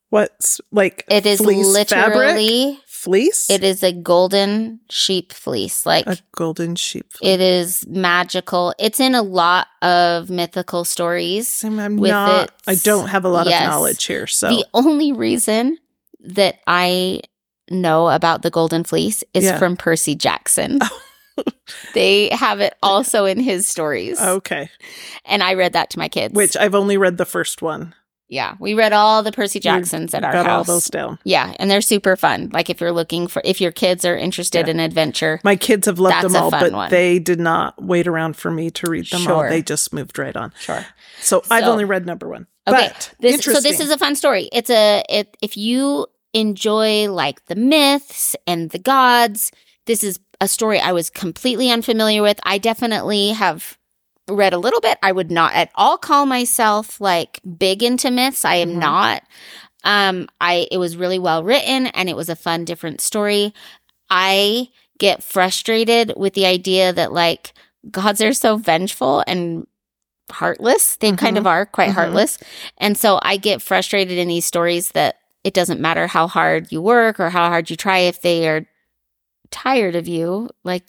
what's 0.10 0.60
like 0.72 1.06
It 1.10 1.26
is 1.26 1.40
fleece 1.40 1.72
fabric? 1.90 2.16
literally, 2.16 2.80
fleece? 2.88 3.50
it 3.50 3.64
is 3.64 3.84
a 3.84 3.92
golden 3.92 4.80
sheep 4.90 5.34
fleece. 5.34 5.86
Like, 5.86 6.08
a 6.08 6.18
golden 6.36 6.76
sheep. 6.76 7.14
Fleece. 7.14 7.34
It 7.34 7.42
is 7.42 7.86
magical. 7.88 8.74
It's 8.80 9.00
in 9.00 9.16
a 9.16 9.22
lot 9.22 9.68
of 9.82 10.30
mythical 10.30 10.86
stories. 10.86 11.64
I'm, 11.64 11.80
I'm 11.80 11.98
with 11.98 12.12
not. 12.12 12.52
I 12.68 12.76
don't 12.76 13.08
have 13.08 13.26
a 13.26 13.30
lot 13.30 13.48
yes. 13.48 13.62
of 13.64 13.68
knowledge 13.70 14.06
here, 14.06 14.28
so 14.28 14.50
The 14.50 14.66
only 14.74 15.12
reason 15.12 15.78
that 16.22 16.60
I 16.68 17.22
know 17.70 18.10
about 18.10 18.42
the 18.42 18.50
Golden 18.50 18.84
Fleece 18.84 19.24
is 19.34 19.44
Yeah. 19.44 19.60
from 19.60 19.76
Percy 19.78 20.16
Jackson. 20.16 20.80
they 21.94 22.30
have 22.30 22.60
it 22.62 22.74
also 22.82 23.26
in 23.26 23.40
his 23.40 23.68
stories. 23.68 24.20
okay. 24.20 24.70
And 25.26 25.44
I 25.44 25.54
read 25.54 25.74
that 25.74 25.90
to 25.92 26.00
my 26.00 26.08
kids. 26.10 26.34
Which 26.34 26.56
I've 26.58 26.76
only 26.76 26.98
read 26.98 27.18
the 27.18 27.26
first 27.26 27.62
one. 27.62 27.94
Yeah, 28.30 28.56
we 28.60 28.74
read 28.74 28.94
all 28.94 29.24
the 29.24 29.32
Percy 29.32 29.60
Jacksons 29.60 30.14
at 30.14 30.24
our 30.24 30.32
Got 30.34 30.48
all 30.48 30.58
house. 30.58 30.68
those 30.68 30.88
down. 30.88 31.18
yeah, 31.24 31.54
and 31.60 31.70
they're 31.72 31.82
super 31.82 32.16
fun. 32.16 32.50
Like 32.52 32.70
if 32.70 32.82
you're 32.82 32.92
looking 32.92 33.28
for 33.28 33.42
if 33.46 33.62
your 33.62 33.72
kids 33.72 34.04
are 34.06 34.18
interested 34.18 34.68
Yeah. 34.68 34.72
in 34.72 34.80
adventure. 34.80 35.40
My 35.44 35.56
kids 35.56 35.86
have 35.86 36.00
loved 36.00 36.24
them 36.26 36.36
all, 36.36 36.52
but 36.52 36.72
one. 36.74 36.90
they 36.90 37.20
did 37.20 37.40
not 37.40 37.82
wait 37.82 38.08
around 38.08 38.36
for 38.36 38.52
me 38.52 38.70
to 38.72 38.90
read 38.90 39.06
them 39.10 39.28
all. 39.28 39.44
They 39.50 39.62
just 39.62 39.94
moved 39.94 40.20
right 40.20 40.36
on. 40.36 40.52
Sure. 40.60 40.86
So, 41.22 41.42
I've 41.50 41.64
only 41.66 41.86
read 41.86 42.06
number 42.06 42.28
one. 42.28 42.48
Okay, 42.68 42.90
But 42.94 43.14
This, 43.20 43.44
so 43.46 43.62
this 43.62 43.80
is 43.80 43.90
a 43.92 43.98
fun 43.98 44.16
story. 44.16 44.50
It's 44.52 44.70
a 44.70 45.04
it 45.10 45.38
if 45.42 45.56
you 45.56 46.08
enjoy 46.34 47.10
like 47.12 47.46
the 47.46 47.56
myths 47.56 48.36
and 48.46 48.70
the 48.72 48.80
gods, 48.80 49.52
this 49.86 50.04
is 50.04 50.20
a 50.42 50.48
story 50.48 50.80
I 50.80 50.92
was 50.92 51.10
completely 51.10 51.72
unfamiliar 51.72 52.22
with. 52.22 52.40
I 52.44 52.58
definitely 52.58 53.30
have 53.30 53.77
read 54.30 54.54
a 54.54 54.58
little 54.58 54.82
bit. 54.82 54.98
I 55.02 55.12
would 55.12 55.32
not 55.32 55.54
at 55.54 55.72
all 55.76 55.98
call 55.98 56.26
myself 56.26 57.00
like 57.02 57.40
big 57.58 57.84
into 57.84 58.12
myths. 58.12 58.44
I 58.46 58.56
am 58.56 58.72
Mhm. 58.76 58.80
not. 58.80 59.24
Um 59.84 60.28
I 60.42 60.68
it 60.72 60.78
was 60.78 60.98
really 60.98 61.20
well 61.20 61.44
written 61.44 61.88
and 61.88 62.10
it 62.10 62.16
was 62.16 62.30
a 62.30 62.36
fun 62.36 62.66
different 62.66 63.02
story. 63.02 63.54
I 64.10 64.70
get 65.00 65.24
frustrated 65.24 66.14
with 66.18 66.34
the 66.34 66.46
idea 66.46 66.92
that 66.94 67.14
like 67.14 67.54
gods 67.92 68.22
are 68.22 68.34
so 68.34 68.58
vengeful 68.58 69.24
and 69.28 69.68
heartless. 70.32 70.98
They 70.98 71.12
kind 71.14 71.38
Mhm. 71.38 71.40
of 71.42 71.48
are 71.48 71.66
quite 71.66 71.92
Mhm. 71.92 71.94
heartless. 71.96 72.38
And 72.78 72.98
so 72.98 73.20
I 73.22 73.38
get 73.38 73.62
frustrated 73.62 74.18
in 74.18 74.28
these 74.28 74.46
stories 74.46 74.90
that 74.90 75.18
it 75.44 75.54
doesn't 75.54 75.80
matter 75.80 76.08
how 76.08 76.28
hard 76.28 76.72
you 76.72 76.82
work 76.82 77.20
or 77.20 77.30
how 77.30 77.48
hard 77.50 77.70
you 77.70 77.78
try 77.78 78.00
if 78.00 78.22
they 78.22 78.48
are 78.50 78.66
tired 79.52 79.96
of 79.96 80.08
you, 80.08 80.50
like 80.66 80.88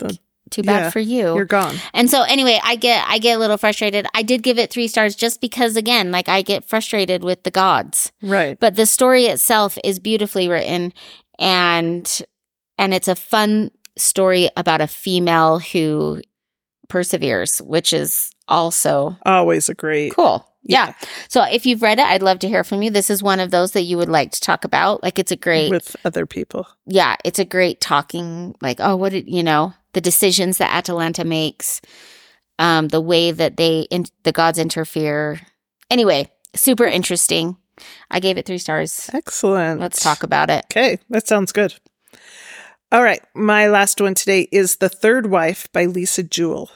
too 0.51 0.63
bad 0.63 0.85
yeah, 0.85 0.91
for 0.91 1.01
you. 1.01 1.35
You're 1.35 1.45
gone. 1.45 1.77
And 1.95 2.11
so 2.11 2.23
anyway, 2.23 2.61
I 2.63 2.77
get 2.77 3.05
I 3.09 3.19
get 3.19 3.37
a 3.37 3.39
little 3.39 3.57
frustrated. 3.59 4.07
I 4.15 4.23
did 4.23 4.43
give 4.43 4.59
it 4.59 4.71
3 4.71 4.89
stars 4.89 5.15
just 5.17 5.41
because 5.41 5.77
again, 5.77 6.11
like 6.11 6.29
I 6.29 6.43
get 6.43 6.69
frustrated 6.69 7.23
with 7.25 7.43
the 7.43 7.51
gods. 7.51 8.13
Right. 8.23 8.59
But 8.59 8.77
the 8.77 8.87
story 8.87 9.27
itself 9.27 9.79
is 9.85 9.99
beautifully 9.99 10.49
written 10.49 10.93
and 11.39 12.23
and 12.79 12.95
it's 12.95 13.09
a 13.09 13.17
fun 13.17 13.71
story 13.97 14.49
about 14.57 14.81
a 14.81 14.87
female 14.87 15.59
who 15.59 16.21
perseveres, 16.89 17.59
which 17.61 17.93
is 17.93 18.31
also 18.47 19.17
Always 19.27 19.69
a 19.69 19.75
great. 19.75 20.15
cool. 20.15 20.45
Yeah. 20.63 20.93
So 21.29 21.43
if 21.45 21.65
you've 21.67 21.83
read 21.83 21.99
it, 21.99 22.05
I'd 22.07 22.23
love 22.23 22.41
to 22.41 22.49
hear 22.49 22.63
from 22.65 22.83
you. 22.83 22.91
This 22.91 23.11
is 23.11 23.23
one 23.23 23.41
of 23.41 23.51
those 23.51 23.73
that 23.73 23.83
you 23.83 23.97
would 23.97 24.09
like 24.09 24.33
to 24.33 24.41
talk 24.41 24.65
about. 24.65 25.03
Like 25.03 25.19
it's 25.19 25.33
a 25.33 25.37
great 25.37 25.71
With 25.71 25.97
other 26.05 26.27
people. 26.27 26.67
yeah, 26.87 27.17
it's 27.25 27.39
a 27.39 27.45
great 27.45 27.81
talking 27.81 28.55
like 28.61 28.79
oh 28.81 28.97
what 28.97 29.13
did 29.13 29.29
you 29.29 29.43
know, 29.43 29.73
the 29.93 30.01
decisions 30.01 30.59
that 30.59 30.75
Atalanta 30.75 31.25
makes, 31.25 31.81
um 32.59 32.89
the 32.89 33.01
way 33.01 33.31
that 33.31 33.57
they 33.57 33.87
in, 33.91 34.07
the 34.25 34.33
gods 34.33 34.59
interfere. 34.59 35.41
Anyway, 35.91 36.31
super 36.55 36.85
interesting. 36.85 37.57
I 38.11 38.21
gave 38.21 38.37
it 38.37 38.47
3 38.47 38.59
stars. 38.59 39.09
Excellent. 39.13 39.81
Let's 39.81 40.01
talk 40.01 40.23
about 40.23 40.51
it. 40.51 40.65
Okay, 40.67 40.99
that 41.11 41.29
sounds 41.29 41.53
good. 41.53 41.75
All 42.91 43.03
right, 43.03 43.21
my 43.35 43.69
last 43.69 44.01
one 44.01 44.15
today 44.15 44.49
is 44.51 44.77
The 44.77 44.89
Third 44.89 45.27
Wife 45.27 45.71
by 45.73 45.85
Lisa 45.85 46.23
Jewell. 46.23 46.71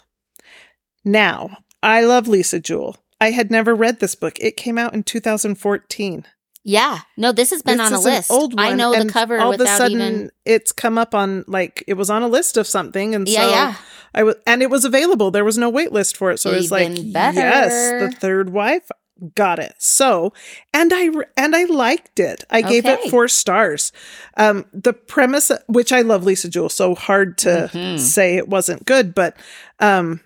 Now, 1.04 1.56
I 1.82 2.02
love 2.02 2.28
Lisa 2.28 2.60
Jewell. 2.60 2.98
I 3.20 3.30
had 3.30 3.50
never 3.50 3.74
read 3.74 3.98
this 3.98 4.14
book. 4.14 4.38
It 4.38 4.56
came 4.56 4.76
out 4.76 4.94
in 4.94 5.02
2014. 5.04 6.26
Yeah. 6.64 7.00
No, 7.16 7.32
this 7.32 7.50
has 7.50 7.62
been 7.62 7.78
This 7.78 7.86
on 7.88 7.92
a 7.92 8.00
list. 8.00 8.30
old 8.30 8.54
I 8.58 8.68
one, 8.68 8.76
know 8.76 9.02
the 9.02 9.10
cover 9.10 9.38
all 9.40 9.52
of 9.52 9.60
a 9.60 9.66
sudden 9.66 10.00
even 10.00 10.30
it's 10.44 10.70
come 10.72 10.96
up 10.98 11.14
on 11.14 11.44
like 11.48 11.82
it 11.86 11.94
was 11.94 12.08
on 12.10 12.22
a 12.22 12.28
list 12.28 12.56
of 12.56 12.66
something 12.66 13.14
and 13.14 13.28
Yeah, 13.28 13.40
so 13.44 13.50
yeah. 13.50 13.74
I 14.14 14.22
was 14.22 14.36
and 14.46 14.62
it 14.62 14.70
was 14.70 14.84
available. 14.84 15.30
There 15.30 15.44
was 15.44 15.58
no 15.58 15.68
wait 15.70 15.90
list 15.92 16.16
for 16.16 16.30
it. 16.30 16.38
So 16.38 16.50
it 16.52 16.56
was 16.56 16.70
like 16.70 16.94
better. 17.12 17.40
yes, 17.40 17.70
the 18.00 18.16
third 18.16 18.50
wife 18.50 18.88
got 19.36 19.58
it. 19.60 19.74
So, 19.78 20.32
and 20.74 20.92
I 20.92 21.10
and 21.36 21.54
I 21.56 21.64
liked 21.64 22.18
it. 22.20 22.44
I 22.50 22.60
gave 22.62 22.84
Okay. 22.86 22.94
it 23.04 23.10
4 23.10 23.26
stars. 23.28 23.90
Um 24.36 24.66
the 24.72 24.92
premise 24.92 25.50
which 25.68 25.92
I 25.92 26.02
love 26.02 26.24
Lisa 26.24 26.48
Jewell, 26.48 26.68
so 26.68 26.94
hard 26.94 27.38
to 27.38 27.70
Mhm. 27.72 27.98
say 27.98 28.36
it 28.36 28.48
wasn't 28.48 28.84
good, 28.84 29.14
but 29.14 29.36
um 29.80 30.20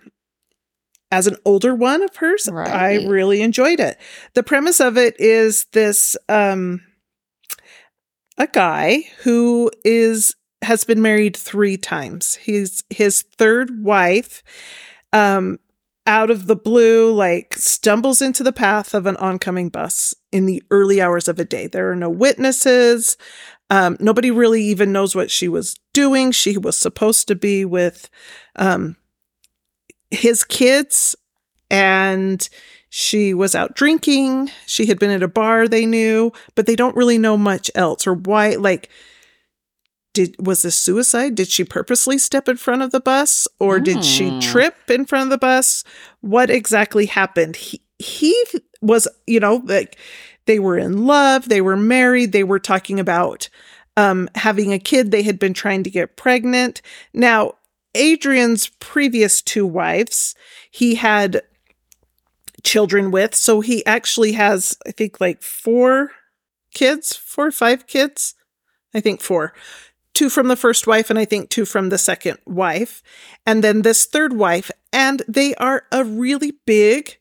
as 1.10 1.26
an 1.26 1.36
older 1.44 1.74
one 1.74 2.02
of 2.02 2.16
hers, 2.16 2.48
I 2.48 2.94
really 3.06 3.42
enjoyed 3.42 3.80
it. 3.80 3.98
The 4.34 4.42
premise 4.42 4.80
of 4.80 4.96
it 4.96 5.18
is 5.20 5.66
this 5.72 6.16
um 6.28 6.82
a 8.38 8.46
guy 8.46 9.04
who 9.22 9.70
is 9.84 10.34
has 10.62 10.84
been 10.84 11.02
married 11.02 11.36
3 11.36 11.76
times. 11.76 12.34
He's 12.36 12.82
his 12.90 13.22
third 13.22 13.82
wife 13.82 14.42
um 15.12 15.58
out 16.06 16.30
of 16.30 16.46
the 16.46 16.56
blue 16.56 17.12
like 17.12 17.54
stumbles 17.54 18.22
into 18.22 18.42
the 18.42 18.52
path 18.52 18.94
of 18.94 19.06
an 19.06 19.16
oncoming 19.16 19.68
bus 19.68 20.14
in 20.32 20.46
the 20.46 20.62
early 20.70 21.00
hours 21.00 21.28
of 21.28 21.38
a 21.38 21.44
day. 21.44 21.66
There 21.66 21.90
are 21.90 21.96
no 21.96 22.10
witnesses. 22.10 23.16
Um, 23.70 23.96
nobody 23.98 24.30
really 24.30 24.62
even 24.62 24.92
knows 24.92 25.16
what 25.16 25.30
she 25.30 25.48
was 25.48 25.76
doing. 25.92 26.30
She 26.30 26.56
was 26.56 26.76
supposed 26.76 27.26
to 27.28 27.34
be 27.34 27.64
with 27.64 28.08
um, 28.54 28.96
his 30.10 30.44
kids, 30.44 31.16
and 31.70 32.48
she 32.88 33.34
was 33.34 33.54
out 33.54 33.74
drinking. 33.74 34.50
She 34.66 34.86
had 34.86 34.98
been 34.98 35.10
at 35.10 35.22
a 35.22 35.28
bar 35.28 35.68
they 35.68 35.86
knew, 35.86 36.32
but 36.54 36.66
they 36.66 36.76
don't 36.76 36.96
really 36.96 37.18
know 37.18 37.36
much 37.36 37.70
else 37.74 38.06
or 38.06 38.14
why. 38.14 38.50
Like, 38.54 38.88
did 40.14 40.34
was 40.38 40.62
this 40.62 40.76
suicide? 40.76 41.34
Did 41.34 41.48
she 41.48 41.64
purposely 41.64 42.16
step 42.18 42.48
in 42.48 42.56
front 42.56 42.82
of 42.82 42.90
the 42.90 43.00
bus, 43.00 43.46
or 43.60 43.80
did 43.80 44.02
she 44.04 44.30
Hmm. 44.30 44.38
trip 44.38 44.74
in 44.88 45.04
front 45.04 45.24
of 45.24 45.30
the 45.30 45.38
bus? 45.38 45.84
What 46.20 46.48
exactly 46.50 47.06
happened? 47.06 47.56
He 47.56 47.82
he 47.98 48.34
was, 48.80 49.08
you 49.26 49.40
know, 49.40 49.62
like 49.64 49.98
they 50.46 50.58
were 50.58 50.78
in 50.78 51.06
love, 51.06 51.48
they 51.48 51.60
were 51.60 51.76
married, 51.76 52.32
they 52.32 52.44
were 52.44 52.58
talking 52.58 53.00
about 53.00 53.48
um, 53.96 54.28
having 54.34 54.72
a 54.72 54.78
kid. 54.78 55.10
They 55.10 55.22
had 55.22 55.38
been 55.38 55.54
trying 55.54 55.82
to 55.82 55.90
get 55.90 56.16
pregnant. 56.16 56.82
Now, 57.12 57.54
Adrian's 57.96 58.68
previous 58.78 59.42
two 59.42 59.66
wives, 59.66 60.34
he 60.70 60.96
had 60.96 61.42
children 62.62 63.10
with. 63.10 63.34
So 63.34 63.60
he 63.60 63.84
actually 63.86 64.32
has, 64.32 64.76
I 64.86 64.90
think, 64.92 65.20
like 65.20 65.42
four 65.42 66.10
kids, 66.74 67.16
four 67.16 67.46
or 67.46 67.52
five 67.52 67.86
kids. 67.86 68.34
I 68.94 69.00
think 69.00 69.20
four. 69.20 69.52
Two 70.14 70.30
from 70.30 70.48
the 70.48 70.56
first 70.56 70.86
wife, 70.86 71.10
and 71.10 71.18
I 71.18 71.26
think 71.26 71.50
two 71.50 71.66
from 71.66 71.90
the 71.90 71.98
second 71.98 72.38
wife. 72.46 73.02
And 73.46 73.62
then 73.62 73.82
this 73.82 74.06
third 74.06 74.32
wife. 74.32 74.70
And 74.92 75.22
they 75.28 75.54
are 75.56 75.84
a 75.92 76.04
really 76.04 76.52
big, 76.64 77.18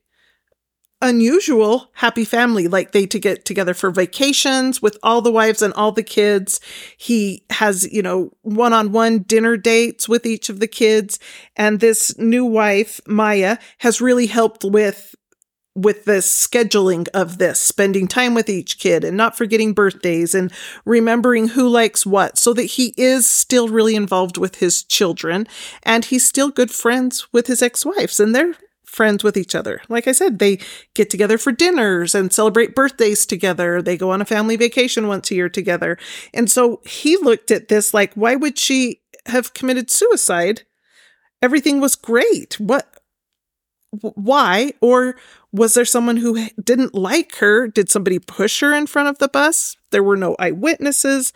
unusual 1.06 1.92
happy 1.94 2.26
family. 2.26 2.68
Like 2.68 2.92
they 2.92 3.06
to 3.06 3.20
get 3.20 3.46
together 3.46 3.74
for 3.74 3.92
vacations 3.92 4.82
with 4.82 4.98
all 5.04 5.22
the 5.22 5.32
wives 5.32 5.62
and 5.62 5.74
all 5.76 5.92
the 5.92 6.04
kids. 6.04 6.60
He 6.98 7.46
has, 7.52 7.92
you 7.94 8.02
know, 8.02 8.32
one 8.42 8.74
on 8.74 8.92
one 8.92 9.20
dinner 9.20 9.56
dates 9.56 10.10
with 10.10 10.26
each 10.26 10.50
of 10.50 10.60
the 10.60 10.68
kids. 10.68 11.20
And 11.56 11.80
this 11.80 12.18
new 12.18 12.44
wife, 12.44 13.00
Maya, 13.08 13.58
has 13.80 14.02
really 14.02 14.28
helped 14.28 14.64
with 14.66 15.16
with 15.76 16.06
the 16.06 16.20
scheduling 16.20 17.06
of 17.10 17.38
this, 17.38 17.60
spending 17.60 18.08
time 18.08 18.34
with 18.34 18.50
each 18.50 18.80
kid 18.80 19.04
and 19.04 19.18
not 19.18 19.38
forgetting 19.38 19.74
birthdays 19.74 20.34
and 20.34 20.52
remembering 20.86 21.50
who 21.50 21.68
likes 21.68 22.06
what, 22.06 22.38
so 22.38 22.54
that 22.54 22.64
he 22.64 22.94
is 22.96 23.30
still 23.30 23.68
really 23.68 23.94
involved 23.94 24.38
with 24.38 24.56
his 24.56 24.84
children 24.84 25.46
and 25.84 26.06
he's 26.06 26.26
still 26.26 26.50
good 26.50 26.72
friends 26.72 27.28
with 27.34 27.48
his 27.48 27.62
ex 27.62 27.86
wives 27.86 28.22
and 28.22 28.34
they're 28.34 28.56
friends 28.96 29.24
with 29.24 29.36
each 29.36 29.54
other. 29.54 29.82
Like 29.90 30.08
I 30.08 30.14
said, 30.14 30.40
they 30.40 30.60
get 30.94 31.10
together 31.10 31.38
for 31.38 31.52
dinners 31.52 32.16
and 32.16 32.32
celebrate 32.32 32.74
birthdays 32.74 33.26
together. 33.26 33.82
They 33.82 33.98
go 33.98 34.10
on 34.10 34.22
a 34.22 34.26
family 34.26 34.56
vacation 34.56 35.08
once 35.08 35.30
a 35.30 35.36
year 35.36 35.50
together. 35.50 35.98
And 36.34 36.50
so 36.50 36.82
he 36.86 37.18
looked 37.18 37.52
at 37.52 37.68
this 37.68 37.94
like, 37.94 38.14
why 38.14 38.36
would 38.36 38.58
she 38.58 39.02
have 39.28 39.54
committed 39.54 39.92
suicide? 39.92 40.62
Everything 41.42 41.82
was 41.82 41.96
great. 41.96 42.60
What? 42.60 42.88
Why? 44.02 44.74
Or 44.82 45.16
was 45.56 45.74
there 45.74 45.86
someone 45.86 46.18
who 46.18 46.48
didn't 46.62 46.94
like 46.94 47.36
her? 47.38 47.68
Did 47.68 47.90
somebody 47.90 48.20
push 48.20 48.60
her 48.60 48.74
in 48.74 48.88
front 48.88 49.08
of 49.08 49.20
the 49.20 49.30
bus? 49.30 49.78
There 49.92 50.04
were 50.04 50.18
no 50.18 50.36
eyewitnesses. 50.38 51.32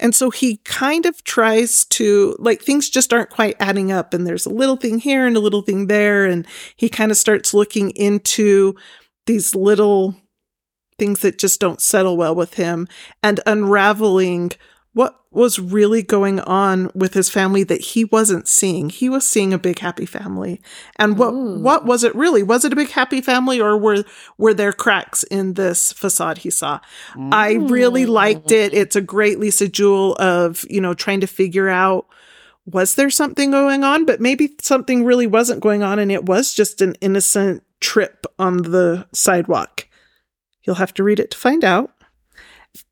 And 0.00 0.14
so 0.14 0.30
he 0.30 0.56
kind 0.64 1.06
of 1.06 1.22
tries 1.22 1.84
to, 1.86 2.34
like, 2.40 2.60
things 2.62 2.90
just 2.90 3.12
aren't 3.12 3.30
quite 3.30 3.54
adding 3.60 3.92
up. 3.92 4.14
And 4.14 4.26
there's 4.26 4.46
a 4.46 4.52
little 4.52 4.76
thing 4.76 4.98
here 4.98 5.26
and 5.26 5.36
a 5.36 5.40
little 5.40 5.62
thing 5.62 5.86
there. 5.86 6.24
And 6.24 6.44
he 6.76 6.88
kind 6.88 7.12
of 7.12 7.16
starts 7.16 7.54
looking 7.54 7.90
into 7.90 8.74
these 9.26 9.54
little 9.54 10.16
things 10.98 11.20
that 11.20 11.38
just 11.38 11.60
don't 11.60 11.80
settle 11.80 12.16
well 12.16 12.34
with 12.34 12.54
him 12.54 12.88
and 13.22 13.40
unraveling 13.46 14.52
what 14.94 15.18
was 15.30 15.58
really 15.58 16.02
going 16.02 16.40
on 16.40 16.90
with 16.94 17.14
his 17.14 17.30
family 17.30 17.64
that 17.64 17.80
he 17.80 18.04
wasn't 18.04 18.46
seeing. 18.46 18.90
He 18.90 19.08
was 19.08 19.26
seeing 19.26 19.54
a 19.54 19.58
big 19.58 19.78
happy 19.78 20.04
family. 20.04 20.60
And 20.96 21.16
what 21.16 21.32
Ooh. 21.32 21.58
what 21.58 21.86
was 21.86 22.04
it 22.04 22.14
really? 22.14 22.42
Was 22.42 22.64
it 22.64 22.72
a 22.72 22.76
big 22.76 22.90
happy 22.90 23.20
family 23.22 23.60
or 23.60 23.78
were 23.78 24.04
were 24.36 24.52
there 24.52 24.72
cracks 24.72 25.22
in 25.24 25.54
this 25.54 25.92
facade 25.92 26.38
he 26.38 26.50
saw? 26.50 26.80
I 27.16 27.54
really 27.54 28.04
mm. 28.04 28.08
liked 28.08 28.50
it. 28.50 28.74
It's 28.74 28.96
a 28.96 29.00
great 29.00 29.38
Lisa 29.38 29.68
Jewell 29.68 30.14
of, 30.20 30.64
you 30.68 30.80
know, 30.80 30.92
trying 30.92 31.20
to 31.20 31.26
figure 31.26 31.68
out 31.68 32.06
was 32.66 32.94
there 32.94 33.10
something 33.10 33.50
going 33.50 33.82
on, 33.82 34.04
but 34.04 34.20
maybe 34.20 34.54
something 34.60 35.04
really 35.04 35.26
wasn't 35.26 35.60
going 35.60 35.82
on 35.82 35.98
and 35.98 36.12
it 36.12 36.26
was 36.26 36.54
just 36.54 36.80
an 36.82 36.94
innocent 37.00 37.62
trip 37.80 38.26
on 38.38 38.58
the 38.58 39.06
sidewalk. 39.12 39.88
You'll 40.62 40.76
have 40.76 40.94
to 40.94 41.02
read 41.02 41.18
it 41.18 41.30
to 41.32 41.38
find 41.38 41.64
out 41.64 41.91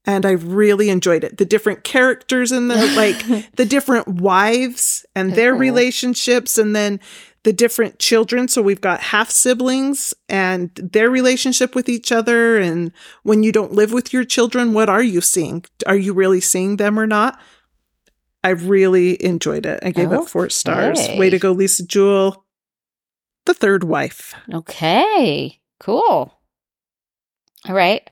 and 0.05 0.27
I 0.27 0.33
really 0.33 0.90
enjoyed 0.90 1.25
it. 1.25 1.38
The 1.38 1.45
different 1.45 1.85
characters 1.85 2.53
in 2.53 2.69
the 2.69 2.75
like 2.97 3.55
the 3.57 3.64
different 3.64 4.09
wives 4.09 5.05
and 5.14 5.35
their 5.35 5.53
Cool. 5.53 5.61
relationships 5.61 6.59
and 6.59 6.75
then 6.77 7.01
the 7.43 7.53
different 7.53 7.99
children. 7.99 8.49
So 8.49 8.61
we've 8.61 8.81
got 8.83 9.01
half 9.01 9.31
siblings 9.31 10.12
and 10.29 10.71
their 10.75 11.09
relationship 11.09 11.75
with 11.75 11.88
each 11.88 12.12
other 12.12 12.59
and 12.59 12.93
when 13.23 13.43
you 13.43 13.51
don't 13.53 13.73
live 13.73 13.93
with 13.93 14.12
your 14.12 14.25
children, 14.25 14.75
what 14.75 14.90
are 14.90 15.03
you 15.03 15.21
seeing? 15.23 15.64
Are 15.87 15.97
you 15.97 16.12
really 16.12 16.40
seeing 16.43 16.77
them 16.77 16.99
or 16.99 17.07
not? 17.07 17.40
I 18.45 18.51
really 18.51 19.23
enjoyed 19.25 19.64
it. 19.66 19.81
I 19.83 19.90
gave 19.90 20.12
it 20.12 20.29
4 20.29 20.51
stars. 20.51 20.99
Way 21.19 21.31
to 21.31 21.38
go 21.38 21.53
Lisa 21.53 21.87
Jewell. 21.87 22.45
The 23.47 23.55
third 23.55 23.85
wife. 23.85 24.35
Okay, 24.53 25.61
cool. 25.79 26.35
All 27.69 27.75
right. 27.75 28.09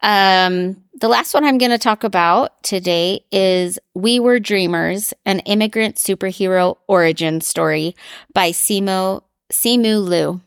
Um, 0.00 0.84
the 1.00 1.08
last 1.08 1.34
one 1.34 1.44
I'm 1.44 1.58
going 1.58 1.70
to 1.70 1.78
talk 1.78 2.02
about 2.02 2.62
today 2.62 3.24
is 3.30 3.78
We 3.94 4.18
Were 4.18 4.40
Dreamers, 4.40 5.14
an 5.24 5.40
immigrant 5.40 5.96
superhero 5.96 6.76
origin 6.88 7.40
story 7.40 7.94
by 8.32 8.50
Simo 8.50 9.22
Simu 9.52 10.04
Liu. 10.04 10.40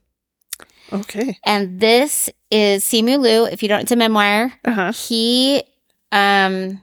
Okay. 0.91 1.37
And 1.45 1.79
this 1.79 2.29
is 2.49 2.83
Simu 2.83 3.19
Liu. 3.19 3.45
If 3.45 3.63
you 3.63 3.69
don't, 3.69 3.81
it's 3.81 3.91
a 3.91 3.95
memoir. 3.95 4.53
Uh-huh. 4.65 4.91
He 4.91 5.63
um 6.11 6.81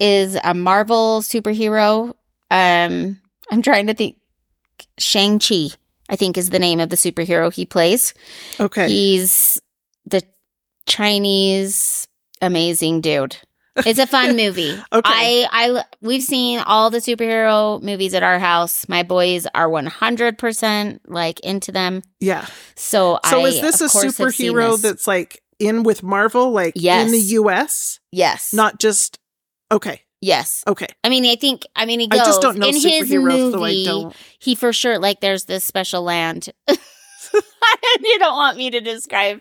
is 0.00 0.36
a 0.42 0.54
Marvel 0.54 1.20
superhero. 1.22 2.14
Um, 2.50 3.20
I'm 3.50 3.62
trying 3.62 3.86
to 3.86 3.94
think. 3.94 4.16
Shang 4.98 5.38
Chi, 5.38 5.68
I 6.08 6.16
think, 6.16 6.36
is 6.36 6.50
the 6.50 6.58
name 6.58 6.80
of 6.80 6.88
the 6.88 6.96
superhero 6.96 7.52
he 7.52 7.64
plays. 7.64 8.12
Okay. 8.58 8.88
He's 8.88 9.60
the 10.04 10.22
Chinese 10.86 12.08
amazing 12.44 13.00
dude. 13.00 13.36
It's 13.76 13.98
a 13.98 14.06
fun 14.06 14.36
movie. 14.42 14.70
Okay. 14.92 15.02
I 15.04 15.48
I 15.50 15.84
we've 16.00 16.22
seen 16.22 16.60
all 16.60 16.90
the 16.90 16.98
superhero 16.98 17.82
movies 17.82 18.14
at 18.14 18.22
our 18.22 18.38
house. 18.38 18.88
My 18.88 19.02
boys 19.02 19.46
are 19.54 19.68
100% 19.68 21.00
like 21.06 21.40
into 21.40 21.72
them. 21.72 22.02
yeah. 22.20 22.46
So 22.76 23.18
So 23.24 23.40
I 23.44 23.48
is 23.48 23.60
this 23.60 23.80
a 23.80 23.86
of 23.86 23.90
course, 23.92 24.18
have 24.18 24.34
seen 24.34 24.52
superhero 24.52 24.70
this. 24.72 24.82
that's 24.82 25.06
like 25.08 25.42
in 25.58 25.82
with 25.82 26.02
Marvel, 26.04 26.52
like 26.52 26.74
Yes. 26.76 27.06
in 27.06 27.12
the 27.12 27.18
US? 27.40 27.98
Yes. 28.12 28.52
Not 28.54 28.78
just 28.78 29.18
okay, 29.72 30.02
yes. 30.20 30.62
okay. 30.68 30.86
I 31.02 31.08
mean, 31.08 31.24
I 31.26 31.34
think 31.36 31.66
I 31.74 31.84
mean 31.86 31.98
he 32.00 32.08
I 32.12 32.18
just 32.18 32.42
don't 32.42 32.58
know 32.58 32.68
in 32.68 32.74
his 32.74 32.82
so 33.10 33.20
movie. 33.20 33.84
don't. 33.84 34.14
He 34.38 34.54
for 34.54 34.72
sure 34.72 34.98
like 35.00 35.20
there's 35.20 35.46
this 35.46 35.64
special 35.64 36.02
land. 36.02 36.48
you 36.68 38.18
don't 38.20 38.36
want 38.36 38.56
me 38.56 38.70
to 38.70 38.80
describe 38.80 39.40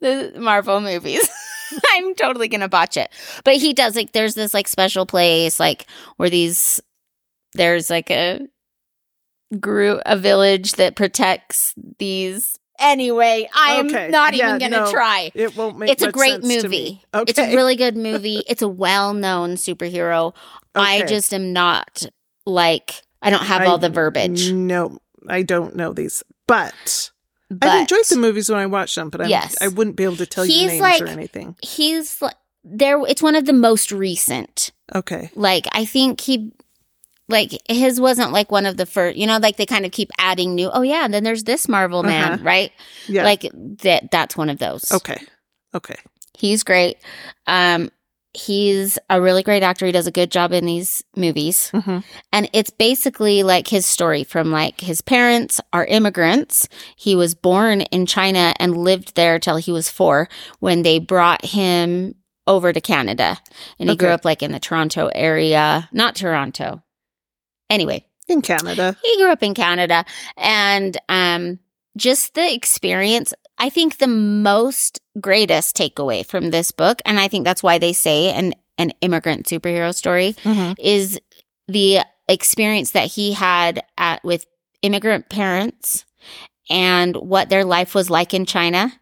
the 0.00 0.32
Marvel 0.38 0.80
movies. 0.80 1.28
I'm 1.92 2.14
totally 2.14 2.48
gonna 2.48 2.68
botch 2.68 2.96
it. 2.96 3.10
But 3.44 3.56
he 3.56 3.72
does 3.72 3.96
like 3.96 4.12
there's 4.12 4.34
this 4.34 4.54
like 4.54 4.68
special 4.68 5.06
place 5.06 5.58
like 5.60 5.86
where 6.16 6.30
these 6.30 6.80
there's 7.54 7.90
like 7.90 8.10
a 8.10 8.40
group 9.60 10.02
a 10.06 10.16
village 10.16 10.72
that 10.72 10.94
protects 10.96 11.74
these 11.98 12.58
anyway, 12.78 13.48
I'm 13.54 13.86
Okay. 13.86 14.08
not 14.08 14.34
Yeah, 14.34 14.56
even 14.56 14.70
gonna 14.70 14.84
no. 14.84 14.90
try. 14.92 15.30
It 15.34 15.56
won't 15.56 15.78
make. 15.78 15.90
It's 15.90 16.02
a 16.02 16.12
great 16.12 16.42
movie. 16.44 17.02
Okay. 17.14 17.30
It's 17.30 17.38
a 17.38 17.54
really 17.56 17.74
good 17.76 17.96
movie. 18.08 18.42
It's 18.46 18.62
a 18.62 18.68
well-known 18.68 19.54
superhero. 19.54 20.34
I 20.74 21.02
just 21.06 21.34
am 21.34 21.52
not 21.52 22.06
like 22.46 23.02
I 23.22 23.30
don't 23.30 23.42
have 23.42 23.62
I- 23.62 23.66
all 23.66 23.78
the 23.78 23.88
verbiage. 23.90 24.52
No, 24.52 24.98
I 25.28 25.42
don't 25.42 25.74
know 25.74 25.92
these, 25.92 26.22
but, 26.46 27.10
But 27.50 27.68
I've 27.68 27.80
enjoyed 27.82 28.04
the 28.10 28.16
movies 28.18 28.50
when 28.50 28.58
I 28.58 28.66
watched 28.66 28.94
them. 28.96 29.08
But 29.10 29.22
I'm, 29.22 29.28
Yes. 29.30 29.56
I 29.60 29.68
wouldn't 29.68 29.96
be 29.96 30.04
able 30.04 30.16
to 30.16 30.26
tell 30.26 30.44
you 30.44 30.66
names 30.66 30.80
like- 30.80 31.02
or 31.02 31.06
anything. 31.06 31.56
He's 31.62 32.20
like 32.20 32.36
there. 32.64 33.00
It's 33.06 33.22
one 33.22 33.34
of 33.34 33.46
the 33.46 33.52
most 33.54 33.90
recent. 33.92 34.70
Okay. 34.94 35.30
Like 35.34 35.66
I 35.72 35.84
think 35.84 36.20
he, 36.20 36.52
like 37.28 37.52
his 37.68 38.00
wasn't 38.00 38.32
like 38.32 38.50
one 38.50 38.66
of 38.66 38.76
the 38.76 38.86
first. 38.86 39.16
You 39.16 39.26
know, 39.26 39.38
like 39.38 39.56
they 39.56 39.66
kind 39.66 39.86
of 39.86 39.92
keep 39.92 40.10
adding 40.18 40.54
new. 40.54 40.70
Oh 40.70 40.82
yeah, 40.82 41.04
and 41.04 41.12
then 41.14 41.24
there's 41.24 41.44
this 41.44 41.68
Marvel 41.68 42.02
man, 42.02 42.32
Uh-huh. 42.32 42.44
right? 42.44 42.72
Yeah. 43.06 43.24
Like 43.24 43.46
that. 43.82 44.10
That's 44.10 44.36
one 44.36 44.50
of 44.50 44.58
those. 44.58 44.84
okay. 44.92 45.18
Okay. 45.74 45.96
He's 46.36 46.62
great. 46.64 46.98
Um, 47.46 47.90
he's 48.38 48.98
a 49.10 49.20
really 49.20 49.42
great 49.42 49.62
actor. 49.62 49.84
He 49.86 49.92
does 49.92 50.06
a 50.06 50.12
good 50.12 50.30
job 50.30 50.52
in 50.52 50.64
these 50.64 51.02
movies. 51.16 51.70
Mhm. 51.74 52.04
And 52.32 52.48
it's 52.52 52.70
basically 52.70 53.42
like 53.42 53.68
his 53.68 53.84
story 53.84 54.24
from 54.24 54.50
like 54.52 54.80
his 54.80 55.00
parents 55.02 55.60
are 55.72 55.84
immigrants. 55.84 56.68
He 56.96 57.16
was 57.16 57.34
born 57.34 57.80
in 57.82 58.06
China 58.06 58.54
and 58.60 58.76
lived 58.76 59.14
there 59.16 59.38
till 59.38 59.56
he 59.56 59.72
was 59.72 59.90
four 59.90 60.28
when 60.60 60.82
they 60.82 60.98
brought 60.98 61.44
him 61.44 62.14
over 62.46 62.72
to 62.72 62.80
Canada. 62.80 63.38
And 63.78 63.90
he 63.90 63.96
grew 63.96 64.08
up 64.10 64.24
like 64.24 64.42
in 64.42 64.52
the 64.52 64.60
Toronto 64.60 65.10
area, 65.14 65.88
not 65.92 66.14
Toronto. 66.16 66.82
Anyway, 67.68 68.06
In 68.28 68.40
Canada. 68.40 68.96
he 69.04 69.16
grew 69.18 69.30
up 69.30 69.42
in 69.42 69.52
Canada 69.54 70.04
and 70.36 70.96
um 71.08 71.58
just 71.98 72.34
the 72.34 72.54
experience 72.54 73.34
I 73.58 73.68
think 73.70 73.98
the 73.98 74.06
most 74.06 75.00
greatest 75.20 75.76
takeaway 75.76 76.24
from 76.24 76.50
this 76.50 76.70
book 76.70 77.02
and 77.04 77.18
I 77.20 77.28
think 77.28 77.44
that's 77.44 77.62
why 77.62 77.78
they 77.78 77.92
say 77.92 78.30
an 78.32 78.54
an 78.78 78.92
immigrant 79.00 79.46
superhero 79.46 79.92
story 79.94 80.34
Mhm. 80.44 80.74
is 80.78 81.20
the 81.66 81.98
experience 82.28 82.92
that 82.92 83.08
he 83.08 83.32
had 83.32 83.82
at 83.98 84.22
with 84.24 84.46
immigrant 84.82 85.28
parents 85.28 86.04
and 86.70 87.16
what 87.16 87.48
their 87.48 87.64
life 87.64 87.94
was 87.94 88.08
like 88.10 88.32
in 88.32 88.46
China 88.46 88.92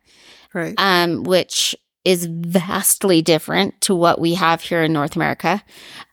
Right. 0.55 0.75
um 0.79 1.23
which 1.25 1.77
is 2.05 2.27
vastly 2.31 3.21
different 3.21 3.81
to 3.83 3.95
what 3.95 4.21
we 4.21 4.35
have 4.35 4.63
here 4.63 4.83
in 4.85 4.93
North 4.93 5.17
America. 5.17 5.63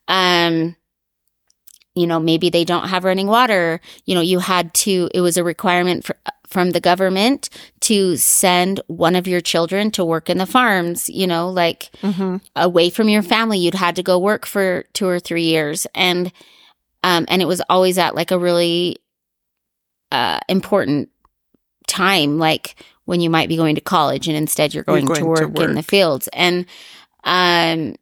Um, 0.08 0.76
you 1.96 2.08
know, 2.08 2.20
maybe 2.20 2.50
they 2.50 2.66
don't 2.66 2.88
have 2.90 3.04
running 3.04 3.28
water. 3.28 3.80
You 4.06 4.16
know, 4.16 4.22
you 4.22 4.40
had 4.40 4.74
to, 4.86 5.10
it 5.14 5.22
was 5.22 5.38
a 5.38 5.44
requirement 5.44 6.04
for, 6.04 6.16
from 6.54 6.72
the 6.72 6.80
government 6.80 7.50
to 7.82 8.16
send 8.16 8.80
one 8.88 9.16
of 9.16 9.28
your 9.28 9.42
children 9.42 9.92
to 9.92 10.06
work 10.06 10.30
in 10.30 10.38
the 10.38 10.46
farms, 10.46 11.10
you 11.10 11.28
know, 11.28 11.50
like 11.50 11.90
hmm 12.02 12.38
away 12.56 12.90
from 12.90 13.10
your 13.10 13.24
family. 13.24 13.58
You'd 13.58 13.74
had 13.74 13.96
to 13.96 14.04
go 14.04 14.20
work 14.20 14.46
for 14.46 14.84
two 14.94 15.08
or 15.08 15.20
three 15.20 15.44
years. 15.44 15.88
And, 15.96 16.32
um, 17.04 17.26
and 17.28 17.42
it 17.42 17.48
was 17.48 17.62
always 17.68 17.98
at 17.98 18.16
like 18.16 18.32
a 18.32 18.38
really, 18.38 18.98
uh, 20.12 20.40
important 20.48 21.10
time, 21.88 22.38
like 22.38 22.76
when 23.06 23.20
you 23.20 23.30
might 23.30 23.50
be 23.50 23.58
going 23.58 23.76
to 23.76 23.82
college 23.82 24.28
and 24.28 24.38
instead 24.38 24.74
you're 24.74 24.84
going, 24.84 25.06
going 25.06 25.36
to, 25.36 25.42
to 25.42 25.48
work 25.48 25.60
in 25.70 25.76
the 25.76 25.84
fields. 25.84 26.30
And, 26.32 26.66
um, 27.24 27.96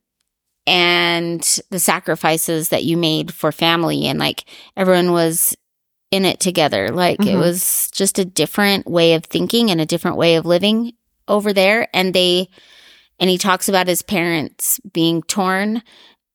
and 0.68 1.60
the 1.70 1.80
sacrifices 1.80 2.70
that 2.70 2.84
you 2.84 2.98
made 2.98 3.34
for 3.34 3.52
family 3.52 4.06
and 4.06 4.20
like 4.20 4.46
everyone 4.78 5.12
was 5.12 5.56
in 6.12 6.26
it 6.26 6.40
together. 6.40 6.90
Like 6.92 7.22
it 7.22 7.36
Mhm. 7.36 7.40
was 7.40 7.90
just 7.94 8.20
a 8.20 8.26
different 8.26 8.86
way 8.86 9.14
of 9.14 9.26
thinking 9.26 9.72
and 9.72 9.80
a 9.82 9.86
different 9.86 10.18
way 10.18 10.36
of 10.36 10.46
living 10.46 10.94
over 11.28 11.54
there. 11.54 11.88
And 11.94 12.14
they, 12.14 12.50
and 13.20 13.30
he 13.30 13.38
talks 13.38 13.70
about 13.70 13.88
his 13.88 14.02
parents 14.02 14.80
being 14.92 15.22
torn 15.24 15.82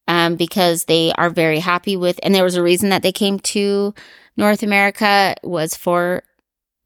um, 0.08 0.36
because 0.36 0.84
they 0.84 1.12
are 1.18 1.28
very 1.30 1.58
happy 1.58 1.96
with, 1.96 2.18
and 2.22 2.34
there 2.34 2.44
was 2.44 2.54
a 2.54 2.62
reason 2.62 2.90
that 2.90 3.02
they 3.02 3.12
came 3.12 3.38
to 3.40 3.92
North 4.36 4.62
America 4.62 5.34
was 5.42 5.74
for 5.76 6.22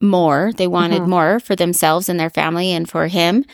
more. 0.01 0.51
They 0.57 0.67
wanted 0.67 1.03
Mhm. 1.03 1.09
more 1.09 1.41
for 1.41 1.55
themselves 1.55 2.09
and 2.09 2.19
their 2.19 2.31
family 2.31 2.73
and 2.73 2.89
for 2.89 3.09
him, 3.09 3.45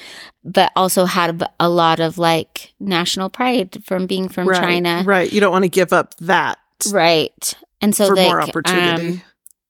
but 0.44 0.70
also 0.76 1.04
had 1.06 1.42
a 1.58 1.68
lot 1.68 1.98
of 1.98 2.16
like 2.18 2.72
national 2.78 3.28
pride 3.28 3.82
from 3.84 4.06
being 4.06 4.28
from 4.28 4.48
right, 4.48 4.60
China. 4.60 5.02
Right. 5.04 5.32
You 5.32 5.40
don't 5.40 5.50
want 5.52 5.64
to 5.64 5.68
give 5.68 5.92
up 5.92 6.14
that 6.20 6.58
Right. 6.92 7.54
And 7.80 7.94
so 7.94 8.08
like, 8.08 8.28
more 8.28 8.40
opportunity. 8.40 9.08
um, 9.08 9.22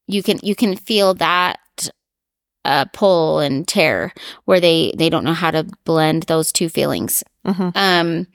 you 0.07 0.23
can 0.23 0.39
you 0.43 0.55
can 0.55 0.77
feel 0.77 1.15
that 1.15 1.59
uh, 2.65 2.85
pull 2.93 3.39
and 3.41 3.67
tear 3.67 4.13
where 4.45 4.61
they 4.61 4.93
they 4.97 5.09
don't 5.09 5.25
know 5.25 5.33
how 5.35 5.51
to 5.51 5.67
blend 5.85 6.25
those 6.25 6.53
two 6.53 6.69
feelings. 6.69 7.23
Mhm. 7.47 7.77
Um, 7.77 8.27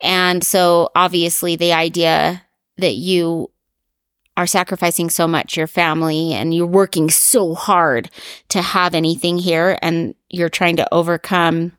and 0.00 0.44
so 0.44 0.90
obviously 0.94 1.56
the 1.56 1.72
idea 1.72 2.42
that 2.78 2.94
you 2.94 3.50
are 4.36 4.46
sacrificing 4.46 5.08
so 5.08 5.26
much 5.26 5.56
your 5.56 5.66
family 5.66 6.34
and 6.34 6.54
you're 6.54 6.66
working 6.66 7.08
so 7.10 7.54
hard 7.54 8.10
to 8.48 8.60
have 8.60 8.94
anything 8.94 9.38
here 9.38 9.78
and 9.80 10.14
you're 10.28 10.50
trying 10.50 10.76
to 10.76 10.94
overcome 10.94 11.72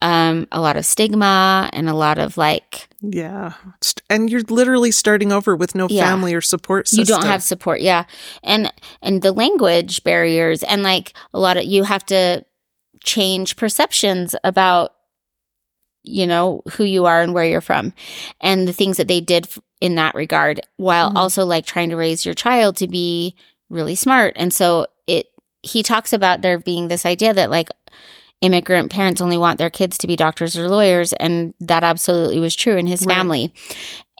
um 0.00 0.48
a 0.50 0.60
lot 0.60 0.76
of 0.76 0.84
stigma 0.84 1.70
and 1.72 1.88
a 1.88 1.94
lot 1.94 2.18
of 2.18 2.36
like 2.36 2.88
Yeah. 3.02 3.54
And 4.08 4.30
you're 4.30 4.42
literally 4.42 4.90
starting 4.92 5.32
over 5.32 5.56
with 5.56 5.74
no 5.74 5.88
Yeah. 5.90 6.04
family 6.04 6.34
or 6.34 6.40
support 6.40 6.86
system. 6.88 7.00
you 7.00 7.06
don't 7.20 7.28
have 7.28 7.42
support 7.42 7.80
yeah 7.80 8.04
and 8.44 8.72
and 9.02 9.22
the 9.22 9.32
language 9.32 10.04
barriers 10.04 10.62
and 10.62 10.82
like 10.84 11.12
a 11.34 11.40
lot 11.40 11.56
of 11.56 11.64
you 11.64 11.82
have 11.84 12.06
to 12.06 12.44
change 13.02 13.56
perceptions 13.56 14.36
about 14.44 14.92
you 16.04 16.26
know 16.26 16.62
who 16.72 16.84
you 16.84 17.04
are 17.06 17.22
and 17.22 17.34
where 17.34 17.44
you're 17.44 17.60
from 17.60 17.92
and 18.40 18.66
the 18.68 18.72
things 18.72 18.96
that 18.96 19.08
they 19.08 19.20
did 19.20 19.46
f- 19.46 19.58
in 19.80 19.94
that 19.96 20.14
regard 20.14 20.60
while 20.76 21.10
Mhm. 21.10 21.16
also 21.16 21.44
like 21.44 21.66
trying 21.66 21.90
to 21.90 21.96
raise 21.96 22.24
your 22.24 22.34
child 22.34 22.76
to 22.76 22.86
be 22.88 23.34
really 23.70 23.94
smart 23.94 24.34
and 24.36 24.52
so 24.52 24.86
it 25.06 25.26
he 25.62 25.82
talks 25.82 26.12
about 26.12 26.42
there 26.42 26.58
being 26.58 26.88
this 26.88 27.06
idea 27.06 27.32
that 27.34 27.50
like 27.50 27.68
immigrant 28.42 28.90
parents 28.92 29.20
only 29.22 29.38
want 29.38 29.56
their 29.58 29.70
kids 29.70 29.96
to 29.98 30.06
be 30.06 30.14
doctors 30.16 30.56
or 30.58 30.68
lawyers 30.68 31.12
and 31.14 31.54
that 31.60 31.82
absolutely 31.82 32.38
was 32.38 32.54
true 32.54 32.76
in 32.76 32.86
his 32.86 33.06
Right. 33.06 33.16
family 33.16 33.54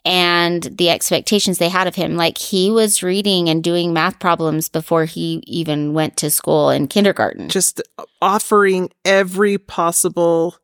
and 0.05 0.63
the 0.65 0.91
expectations 0.91 1.59
they 1.59 1.69
had 1.69 1.87
of 1.87 1.95
him 1.95 2.17
like 2.17 2.37
he 2.39 2.71
was 2.71 3.03
reading 3.03 3.49
and 3.49 3.63
doing 3.63 3.93
math 3.93 4.19
problems 4.19 4.69
before 4.69 5.05
he 5.05 5.43
even 5.47 5.93
went 5.93 6.17
to 6.17 6.31
school 6.31 6.71
in 6.71 6.89
kindergarten 6.89 7.49
Just 7.49 7.81
offering 8.21 8.91
every 9.05 9.59
possible 9.59 10.57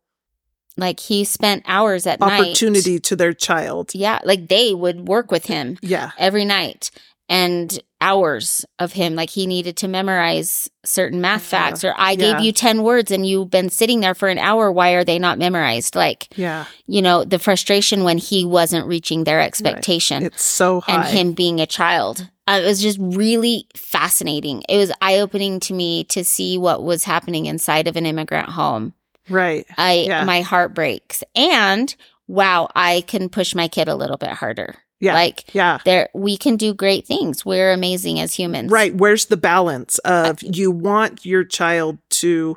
like 0.77 1.01
he 1.01 1.25
spent 1.25 1.63
hours 1.67 2.07
at 2.07 2.21
night 2.21 2.41
opportunity 2.41 2.99
to 3.01 3.15
their 3.17 3.33
child. 3.33 3.95
yeah 3.95 4.19
like 4.25 4.49
they 4.49 4.75
would 4.75 5.07
work 5.09 5.31
with 5.31 5.47
him 5.47 5.79
Yeah. 5.83 6.11
every 6.19 6.45
night 6.45 6.91
and 7.29 7.79
hours 8.01 8.65
of 8.79 8.93
him 8.93 9.15
like 9.17 9.29
he 9.31 9.47
needed 9.47 9.77
to 9.77 9.89
memorize 9.89 10.71
certain 10.85 11.21
math 11.21 11.53
Yeah. 11.53 11.59
facts 11.71 11.83
or 11.85 11.93
i 11.97 12.13
Yeah. 12.13 12.17
gave 12.17 12.41
you 12.41 12.53
10 12.53 12.83
words 12.85 13.11
and 13.11 13.27
you've 13.27 13.51
been 13.51 13.71
sitting 13.71 14.01
there 14.01 14.15
for 14.15 14.29
an 14.29 14.39
hour 14.39 14.71
why 14.71 14.91
are 14.93 15.03
they 15.05 15.19
not 15.19 15.37
memorized 15.39 15.97
like 15.97 16.29
Yeah. 16.37 16.67
you 16.87 17.03
know 17.03 17.25
the 17.25 17.39
frustration 17.41 18.05
when 18.05 18.19
he 18.19 18.45
wasn't 18.45 18.87
reaching 18.87 19.25
their 19.25 19.41
expectation 19.41 20.23
It's 20.27 20.43
so 20.43 20.83
and 20.87 21.05
him 21.05 21.33
being 21.33 21.61
a 21.61 21.67
child 21.67 22.29
uh, 22.47 22.61
it 22.63 22.67
was 22.67 22.81
just 22.81 22.99
really 23.01 23.67
fascinating 23.77 24.63
it 24.69 24.77
was 24.79 24.93
eye-opening 25.01 25.59
to 25.61 25.75
me 25.75 26.05
to 26.05 26.23
see 26.25 26.57
what 26.57 26.85
was 26.85 27.03
happening 27.05 27.47
inside 27.47 27.89
of 27.89 27.97
an 27.97 28.07
immigrant 28.07 28.49
home 28.51 28.95
right. 29.29 29.67
i 29.77 30.05
Yeah. 30.07 30.23
my 30.25 30.43
heart 30.43 30.73
breaks 30.73 31.25
and 31.35 31.95
wow 32.29 32.69
i 32.77 33.03
can 33.09 33.29
push 33.29 33.57
my 33.57 33.67
kid 33.67 33.89
a 33.89 33.97
little 33.97 34.17
bit 34.19 34.31
harder 34.31 34.77
Yeah. 35.01 35.15
like 35.15 35.55
Yeah. 35.55 35.79
there 35.85 36.09
we 36.15 36.37
can 36.37 36.57
do 36.57 36.75
great 36.75 37.07
things 37.07 37.45
we're 37.47 37.73
amazing 37.73 38.19
as 38.21 38.35
humans 38.35 38.71
Right. 38.71 38.95
Where's 38.95 39.27
the 39.27 39.37
balance 39.37 39.99
of 39.99 40.43
you 40.43 40.71
want 40.71 41.25
your 41.25 41.45
child 41.45 41.99
to 42.11 42.57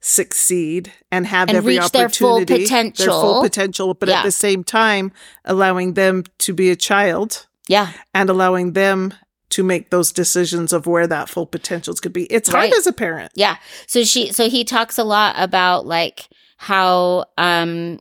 succeed 0.00 0.92
and 1.10 1.26
have 1.26 1.48
And 1.48 1.56
every 1.56 1.78
reach 1.78 1.90
their 1.92 2.08
full 2.08 2.36
opportunity, 2.36 2.66
their 2.66 3.08
full 3.08 3.42
potential. 3.42 3.42
potential, 3.42 3.94
but 3.94 4.08
Yeah. 4.08 4.18
at 4.18 4.24
the 4.24 4.30
same 4.32 4.62
time 4.62 5.12
allowing 5.44 5.94
them 5.94 6.24
to 6.40 6.52
be 6.52 6.70
a 6.70 6.76
child 6.76 7.46
yeah 7.68 7.92
and 8.14 8.28
allowing 8.28 8.74
them 8.74 9.14
to 9.50 9.62
make 9.62 9.90
those 9.90 10.12
decisions 10.12 10.72
of 10.72 10.86
where 10.86 11.06
that 11.06 11.28
full 11.28 11.46
potentials 11.46 12.00
could 12.00 12.12
be. 12.12 12.24
It's 12.24 12.48
hard 12.50 12.64
Right. 12.64 12.74
as 12.76 12.86
a 12.86 12.92
parent. 12.92 13.32
yeah 13.34 13.56
so 13.86 14.04
she 14.04 14.30
so 14.32 14.48
he 14.50 14.62
talks 14.64 14.98
a 14.98 15.04
lot 15.04 15.34
about 15.38 15.86
like 15.86 16.28
how 16.58 17.24
um 17.38 17.98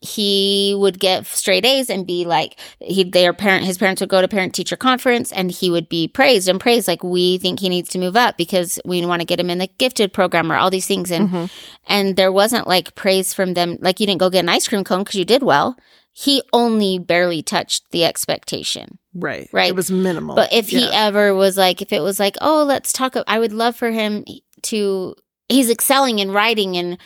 he 0.00 0.74
would 0.78 1.00
get 1.00 1.26
straight 1.26 1.64
A's 1.66 1.90
and 1.90 2.06
be 2.06 2.24
like 2.24 2.58
he 2.80 3.02
their 3.02 3.32
parent 3.32 3.64
his 3.64 3.78
parents 3.78 4.00
would 4.00 4.08
go 4.08 4.20
to 4.20 4.28
parent 4.28 4.54
teacher 4.54 4.76
conference 4.76 5.32
and 5.32 5.50
he 5.50 5.70
would 5.70 5.88
be 5.88 6.06
praised 6.06 6.48
and 6.48 6.60
praised 6.60 6.86
like 6.86 7.02
we 7.02 7.36
think 7.38 7.58
he 7.58 7.68
needs 7.68 7.88
to 7.90 7.98
move 7.98 8.14
up 8.16 8.36
because 8.36 8.78
we 8.84 9.04
want 9.04 9.20
to 9.20 9.26
get 9.26 9.40
him 9.40 9.50
in 9.50 9.58
the 9.58 9.68
gifted 9.78 10.12
program 10.12 10.52
or 10.52 10.56
all 10.56 10.70
these 10.70 10.86
things 10.86 11.10
and 11.10 11.28
Mhm. 11.28 11.50
and 11.88 12.16
there 12.16 12.30
wasn't 12.30 12.68
like 12.68 12.94
praise 12.94 13.34
from 13.34 13.54
them 13.54 13.76
like 13.80 13.98
you 13.98 14.06
didn't 14.06 14.20
go 14.20 14.30
get 14.30 14.44
an 14.44 14.48
ice 14.48 14.68
cream 14.68 14.84
cone 14.84 15.00
because 15.02 15.16
you 15.16 15.24
did 15.24 15.42
well 15.42 15.76
he 16.12 16.42
only 16.52 16.98
barely 16.98 17.42
touched 17.42 17.90
the 17.90 18.04
expectation 18.04 18.98
Right. 19.14 19.48
Right. 19.52 19.70
It 19.70 19.74
was 19.74 19.90
minimal. 19.90 20.36
But 20.36 20.52
if 20.52 20.68
he 20.68 20.84
Oh, 20.86 20.90
ever 20.92 21.34
was 21.34 21.56
like, 21.56 21.82
if 21.82 21.92
it 21.92 22.02
was 22.02 22.20
like, 22.20 22.36
oh, 22.40 22.62
let's 22.62 22.92
talk, 22.92 23.16
I 23.26 23.40
would 23.40 23.52
love 23.52 23.74
for 23.74 23.90
him 23.90 24.24
to, 24.62 25.16
he's 25.48 25.68
excelling 25.70 26.20
in 26.20 26.30
writing 26.30 26.76
and, 26.76 26.98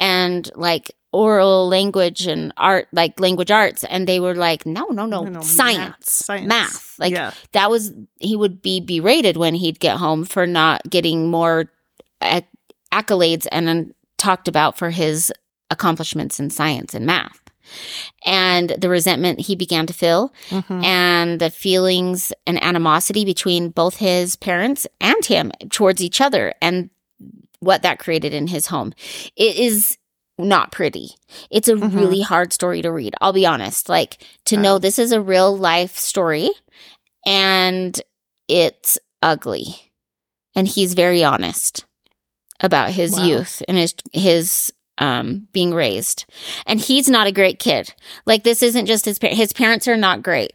and 0.00 0.50
like 0.56 0.90
oral 1.12 1.68
language 1.68 2.26
and 2.26 2.52
art, 2.56 2.88
like 2.92 3.20
language 3.20 3.50
arts. 3.50 3.84
And 3.84 4.06
they 4.08 4.18
were 4.20 4.34
like, 4.34 4.64
no, 4.66 4.86
no, 4.86 5.06
no, 5.06 5.24
No, 5.24 5.30
no, 5.30 5.40
science, 5.42 5.78
math, 5.78 6.04
science. 6.08 6.46
math. 6.48 6.94
Like 6.98 7.12
yeah. 7.12 7.32
that 7.52 7.70
was, 7.70 7.92
he 8.20 8.34
would 8.36 8.62
be 8.62 8.80
berated 8.80 9.36
when 9.36 9.54
he'd 9.54 9.78
get 9.80 9.98
home 9.98 10.24
for 10.24 10.46
not 10.46 10.82
getting 10.88 11.30
more 11.30 11.70
ac- 12.22 12.46
accolades 12.92 13.46
and 13.52 13.68
then 13.68 13.94
talked 14.18 14.48
about 14.48 14.78
for 14.78 14.90
his 14.90 15.32
accomplishments 15.70 16.40
in 16.40 16.50
science 16.50 16.94
and 16.94 17.04
math. 17.06 17.38
And 18.26 18.70
the 18.78 18.88
resentment 18.88 19.40
he 19.40 19.54
began 19.56 19.86
to 19.86 19.92
feel 19.92 20.32
Mhm. 20.50 20.84
and 20.84 21.40
the 21.40 21.50
feelings 21.50 22.32
and 22.46 22.62
animosity 22.62 23.24
between 23.24 23.70
both 23.70 23.96
his 23.96 24.36
parents 24.36 24.86
and 25.00 25.24
him 25.24 25.52
towards 25.70 26.02
each 26.02 26.20
other 26.20 26.52
and 26.60 26.90
what 27.60 27.82
that 27.82 27.98
created 27.98 28.34
in 28.34 28.48
his 28.48 28.66
home. 28.66 28.92
It 29.36 29.56
is 29.56 29.96
not 30.42 30.72
pretty. 30.72 31.10
It's 31.50 31.68
a 31.68 31.74
Mhm. 31.74 31.94
really 31.94 32.20
hard 32.22 32.52
story 32.52 32.82
to 32.82 32.90
read. 32.92 33.14
I'll 33.20 33.32
be 33.32 33.46
honest. 33.46 33.88
Like 33.88 34.18
to 34.46 34.56
know 34.56 34.78
this 34.78 34.98
is 34.98 35.12
a 35.12 35.20
real 35.20 35.56
life 35.56 35.96
story 35.98 36.50
and 37.26 38.00
it's 38.48 38.98
ugly. 39.22 39.92
And 40.54 40.68
he's 40.68 40.94
very 40.94 41.24
honest 41.24 41.84
about 42.60 42.90
his 42.90 43.12
Wow. 43.12 43.24
youth 43.24 43.62
and 43.68 43.78
his 43.78 43.94
his 44.12 44.72
um 44.98 45.48
being 45.52 45.72
raised. 45.72 46.26
And 46.66 46.80
he's 46.80 47.08
not 47.08 47.26
a 47.26 47.32
great 47.32 47.58
kid. 47.58 47.94
Like 48.26 48.42
this 48.44 48.62
isn't 48.62 48.86
just 48.86 49.04
his 49.06 49.18
parents. 49.18 49.38
His 49.40 49.52
parents 49.52 49.88
are 49.88 49.96
not 49.96 50.22
great. 50.22 50.52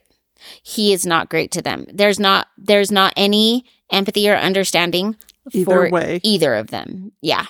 He 0.61 0.93
is 0.93 1.05
not 1.05 1.29
great 1.29 1.51
to 1.53 1.61
them. 1.61 1.87
There's 1.91 2.19
not 2.19 2.47
there's 2.57 2.91
not 2.91 3.13
any 3.17 3.65
empathy 3.91 4.29
or 4.29 4.35
understanding 4.35 5.15
Either 5.53 5.65
for 5.65 5.89
way. 5.89 6.19
either 6.23 6.53
of 6.55 6.67
them. 6.67 7.13
Yeah. 7.21 7.45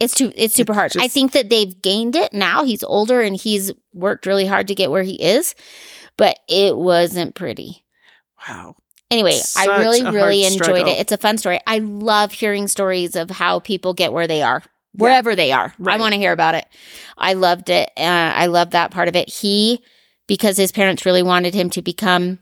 It's 0.00 0.14
too 0.14 0.32
it's 0.34 0.54
super 0.54 0.72
It's 0.72 0.94
hard. 0.94 0.96
I 0.98 1.08
think 1.08 1.32
that 1.32 1.48
they've 1.50 1.80
gained 1.80 2.16
it 2.16 2.32
now. 2.32 2.64
He's 2.64 2.82
older 2.82 3.20
and 3.20 3.36
he's 3.36 3.72
worked 3.92 4.26
really 4.26 4.46
hard 4.46 4.68
to 4.68 4.74
get 4.74 4.90
where 4.90 5.02
he 5.02 5.14
is, 5.22 5.54
but 6.16 6.38
it 6.48 6.76
wasn't 6.76 7.34
pretty. 7.34 7.84
Wow. 8.48 8.76
Anyway, 9.10 9.38
I 9.56 9.78
really, 9.78 10.02
really 10.02 10.44
enjoyed 10.44 10.64
struggle. 10.64 10.88
it. 10.88 10.98
It's 10.98 11.12
a 11.12 11.18
fun 11.18 11.38
story. 11.38 11.60
I 11.66 11.78
love 11.78 12.32
hearing 12.32 12.66
stories 12.66 13.14
of 13.14 13.30
how 13.30 13.60
people 13.60 13.94
get 13.94 14.12
where 14.12 14.26
they 14.26 14.42
are. 14.42 14.62
wherever 14.92 15.36
they 15.36 15.52
are. 15.52 15.72
I 15.86 15.98
want 15.98 16.14
to 16.14 16.18
hear 16.18 16.32
about 16.32 16.54
it. 16.54 16.66
I 17.16 17.34
loved 17.34 17.70
it. 17.70 17.90
Uh, 17.96 18.02
I 18.02 18.46
love 18.46 18.70
that 18.70 18.90
part 18.90 19.06
of 19.08 19.14
it. 19.14 19.28
He, 19.28 19.84
because 20.26 20.56
his 20.56 20.72
parents 20.72 21.06
really 21.06 21.22
wanted 21.22 21.54
him 21.54 21.70
to 21.70 21.82
become 21.82 22.40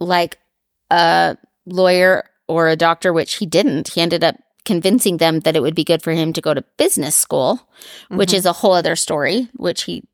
like 0.00 0.38
a 0.90 1.36
lawyer 1.66 2.24
or 2.48 2.68
a 2.68 2.76
doctor, 2.76 3.12
which 3.12 3.34
he 3.34 3.46
didn't. 3.46 3.88
He 3.88 4.00
ended 4.00 4.24
up 4.24 4.36
convincing 4.64 5.16
them 5.16 5.40
that 5.40 5.56
it 5.56 5.60
would 5.62 5.74
be 5.74 5.84
good 5.84 6.02
for 6.02 6.12
him 6.12 6.32
to 6.32 6.40
go 6.40 6.54
to 6.54 6.62
business 6.76 7.16
school, 7.16 7.68
which 8.10 8.30
Mhm. 8.30 8.34
is 8.34 8.46
a 8.46 8.52
whole 8.52 8.72
other 8.72 8.96
story, 8.96 9.48
which 9.54 9.82
he 9.84 10.04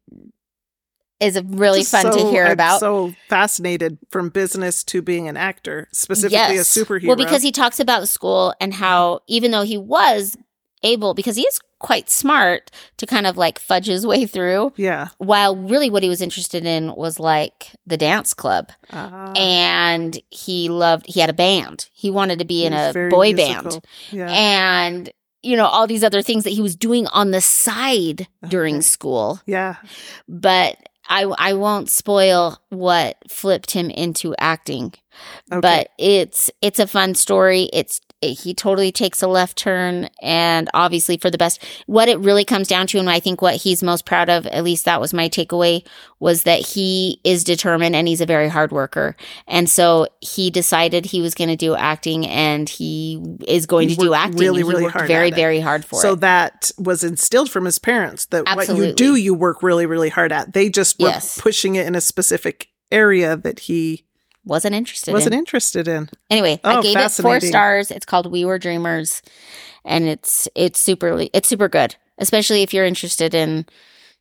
is 1.20 1.36
a 1.36 1.42
really 1.42 1.80
Just 1.80 1.90
fun 1.90 2.12
to 2.12 2.30
hear 2.30 2.46
I'm 2.46 2.52
about. 2.52 2.80
So 2.80 3.12
fascinated 3.28 3.98
from 4.10 4.28
business 4.28 4.84
to 4.84 5.02
being 5.02 5.28
an 5.28 5.36
actor, 5.36 5.88
specifically 5.92 6.58
a 6.58 6.60
superhero. 6.62 7.08
Well, 7.08 7.16
because 7.16 7.42
he 7.42 7.50
talks 7.50 7.80
about 7.80 8.08
school 8.08 8.54
and 8.60 8.72
how 8.72 9.20
even 9.26 9.50
though 9.50 9.62
he 9.62 9.76
was 9.76 10.36
able, 10.82 11.14
because 11.14 11.36
he 11.36 11.42
is 11.42 11.60
quite 11.78 12.10
smart 12.10 12.70
to 12.96 13.06
kind 13.06 13.26
of 13.26 13.36
like 13.36 13.58
fudge 13.58 13.86
his 13.86 14.06
way 14.06 14.26
through, 14.26 14.72
yeah, 14.76 15.08
while 15.18 15.54
really 15.56 15.90
what 15.90 16.02
he 16.02 16.08
was 16.08 16.20
interested 16.20 16.66
in 16.66 16.94
was 16.96 17.18
like 17.20 17.68
the 17.86 17.96
dance 17.96 18.34
club. 18.34 18.70
Ah, 18.92 19.32
And 19.36 20.18
he 20.30 20.68
loved, 20.68 21.06
he 21.06 21.20
had 21.20 21.30
a 21.30 21.34
band. 21.34 21.88
He 21.92 22.10
wanted 22.10 22.38
to 22.40 22.44
be 22.44 22.64
in 22.64 22.72
he 22.72 22.78
was 22.78 22.96
a 22.96 23.08
boy 23.10 23.32
musical. 23.32 23.70
band. 23.70 23.86
Yeah, 24.10 24.30
And, 24.30 25.10
you 25.42 25.56
know, 25.56 25.66
all 25.66 25.86
these 25.86 26.02
other 26.02 26.20
things 26.22 26.44
that 26.44 26.50
he 26.50 26.60
was 26.62 26.74
doing 26.74 27.06
on 27.08 27.30
the 27.30 27.40
side 27.40 28.26
during 28.48 28.76
Okay. 28.76 28.82
school. 28.82 29.40
yeah, 29.46 29.76
But 30.28 30.76
I, 31.08 31.22
I 31.38 31.52
won't 31.54 31.88
spoil 31.90 32.60
what 32.70 33.16
flipped 33.28 33.70
him 33.70 33.88
into 33.90 34.34
acting 34.38 34.92
okay. 35.50 35.60
but 35.60 35.88
it's 35.98 36.50
it's 36.60 36.78
a 36.78 36.86
fun 36.86 37.14
story 37.14 37.70
it's 37.72 38.00
he 38.20 38.52
totally 38.52 38.90
takes 38.90 39.22
a 39.22 39.28
left 39.28 39.56
turn 39.56 40.08
and 40.20 40.68
obviously 40.74 41.16
for 41.16 41.30
the 41.30 41.38
best. 41.38 41.64
What 41.86 42.08
it 42.08 42.18
really 42.18 42.44
comes 42.44 42.66
down 42.68 42.86
to 42.88 42.98
and 42.98 43.08
i 43.08 43.20
think 43.20 43.40
what 43.40 43.56
he's 43.56 43.82
most 43.82 44.04
proud 44.04 44.28
of 44.28 44.46
at 44.48 44.64
least 44.64 44.84
that 44.86 45.00
was 45.00 45.14
my 45.14 45.28
takeaway 45.28 45.86
was 46.18 46.42
that 46.42 46.60
he 46.60 47.20
is 47.22 47.44
determined 47.44 47.94
and 47.94 48.08
he's 48.08 48.20
a 48.20 48.26
very 48.26 48.48
hard 48.48 48.72
worker. 48.72 49.14
And 49.46 49.70
so 49.70 50.08
he 50.20 50.50
decided 50.50 51.04
he 51.06 51.20
was 51.20 51.34
going 51.34 51.48
to 51.48 51.56
do 51.56 51.76
acting 51.76 52.26
and 52.26 52.68
he 52.68 53.22
is 53.46 53.66
going 53.66 53.88
He 53.88 53.94
to 53.94 54.00
do 54.00 54.14
acting. 54.14 54.38
really, 54.40 54.64
really 54.64 54.86
hard 54.86 55.06
very 55.06 55.30
very 55.30 55.60
hard 55.60 55.84
for 55.84 56.00
so 56.00 56.08
it. 56.08 56.10
So 56.10 56.14
that 56.16 56.70
was 56.78 57.04
instilled 57.04 57.50
from 57.50 57.64
his 57.66 57.78
parents 57.78 58.26
that 58.26 58.44
what 58.56 58.68
you 58.68 58.92
do, 58.92 59.14
you 59.14 59.32
work 59.34 59.62
really, 59.62 59.86
really 59.86 60.08
hard 60.08 60.32
at. 60.32 60.52
They 60.54 60.68
just 60.68 60.98
were 60.98 61.08
Yes. 61.08 61.40
pushing 61.40 61.76
it 61.76 61.86
in 61.86 61.94
a 61.94 62.00
specific 62.00 62.68
area 62.90 63.36
that 63.36 63.60
he 63.60 64.04
wasn't 64.48 64.74
interested 64.74 65.12
wasn't 65.12 65.34
in. 65.34 65.38
interested 65.38 65.86
in. 65.86 66.08
Anyway, 66.30 66.60
Oh, 66.64 66.78
I 66.78 66.82
gave 66.82 66.96
it 66.96 67.10
four 67.12 67.38
stars. 67.40 67.90
It's 67.90 68.06
called 68.06 68.30
We 68.32 68.44
Were 68.44 68.58
Dreamers, 68.58 69.22
and 69.84 70.08
it's 70.08 70.48
it's 70.54 70.80
super 70.80 71.24
it's 71.32 71.48
super 71.48 71.68
good, 71.68 71.94
especially 72.18 72.62
if 72.62 72.74
you're 72.74 72.84
interested 72.86 73.34
in 73.34 73.66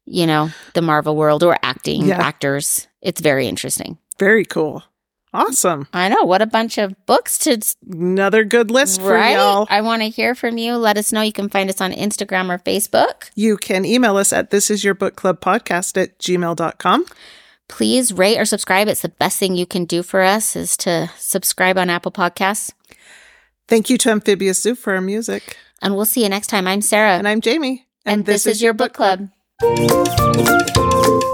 you 0.05 0.28
know 0.28 0.49
the 0.73 0.82
Marvel 0.82 1.15
world 1.15 1.43
or 1.43 1.57
acting 1.63 2.05
Yeah. 2.07 2.21
actors. 2.21 2.88
It's 3.01 3.21
very 3.21 3.47
interesting. 3.47 3.97
Very 4.19 4.45
cool. 4.45 4.84
Awesome. 5.34 5.88
I 5.93 6.07
know 6.09 6.23
what 6.23 6.41
a 6.41 6.45
bunch 6.47 6.78
of 6.78 6.95
books 7.05 7.38
to 7.39 7.59
Another 7.91 8.43
good 8.45 8.71
list 8.71 9.01
for 9.01 9.11
right. 9.13 9.34
y'all. 9.36 9.67
I 9.69 9.82
want 9.82 10.01
to 10.01 10.09
hear 10.09 10.34
from 10.34 10.57
you. 10.57 10.78
Let 10.78 10.97
us 10.97 11.11
know. 11.11 11.21
You 11.21 11.34
can 11.34 11.49
find 11.49 11.69
us 11.69 11.82
on 11.82 11.91
Instagram 11.91 12.49
or 12.49 12.57
Facebook. 12.59 13.30
You 13.36 13.57
can 13.57 13.84
email 13.86 14.17
us 14.17 14.32
at 14.34 14.49
this 14.49 14.71
is 14.71 14.84
your 14.84 14.93
book 14.95 15.15
club 15.15 15.41
podcast 15.41 16.01
at 16.01 16.17
gmail.com. 16.17 17.05
Please 17.70 18.13
rate 18.13 18.38
or 18.39 18.45
subscribe. 18.45 18.88
It's 18.88 19.01
the 19.01 19.09
best 19.09 19.38
thing 19.38 19.55
you 19.55 19.65
can 19.65 19.86
do 19.86 20.01
for 20.03 20.22
us 20.22 20.55
is 20.55 20.78
to 20.78 21.11
subscribe 21.18 21.78
on 21.78 21.89
Apple 21.89 22.11
Podcasts. 22.11 22.72
Thank 23.68 23.89
you 23.89 23.97
to 23.99 24.09
Amphibious 24.11 24.61
Zoo 24.61 24.76
for 24.76 24.95
our 24.95 25.01
music. 25.01 25.57
And 25.82 25.95
we'll 25.95 26.05
see 26.05 26.24
you 26.24 26.30
next 26.30 26.47
time. 26.47 26.65
I'm 26.68 26.82
Sarah, 26.82 27.18
And 27.18 27.28
I'm 27.28 27.41
Jayme. 27.41 27.84
and 28.05 28.26
this, 28.26 28.45
is 28.47 28.61
your 28.61 28.74
book 28.74 28.93
club. 28.93 29.30
club. 29.59 31.34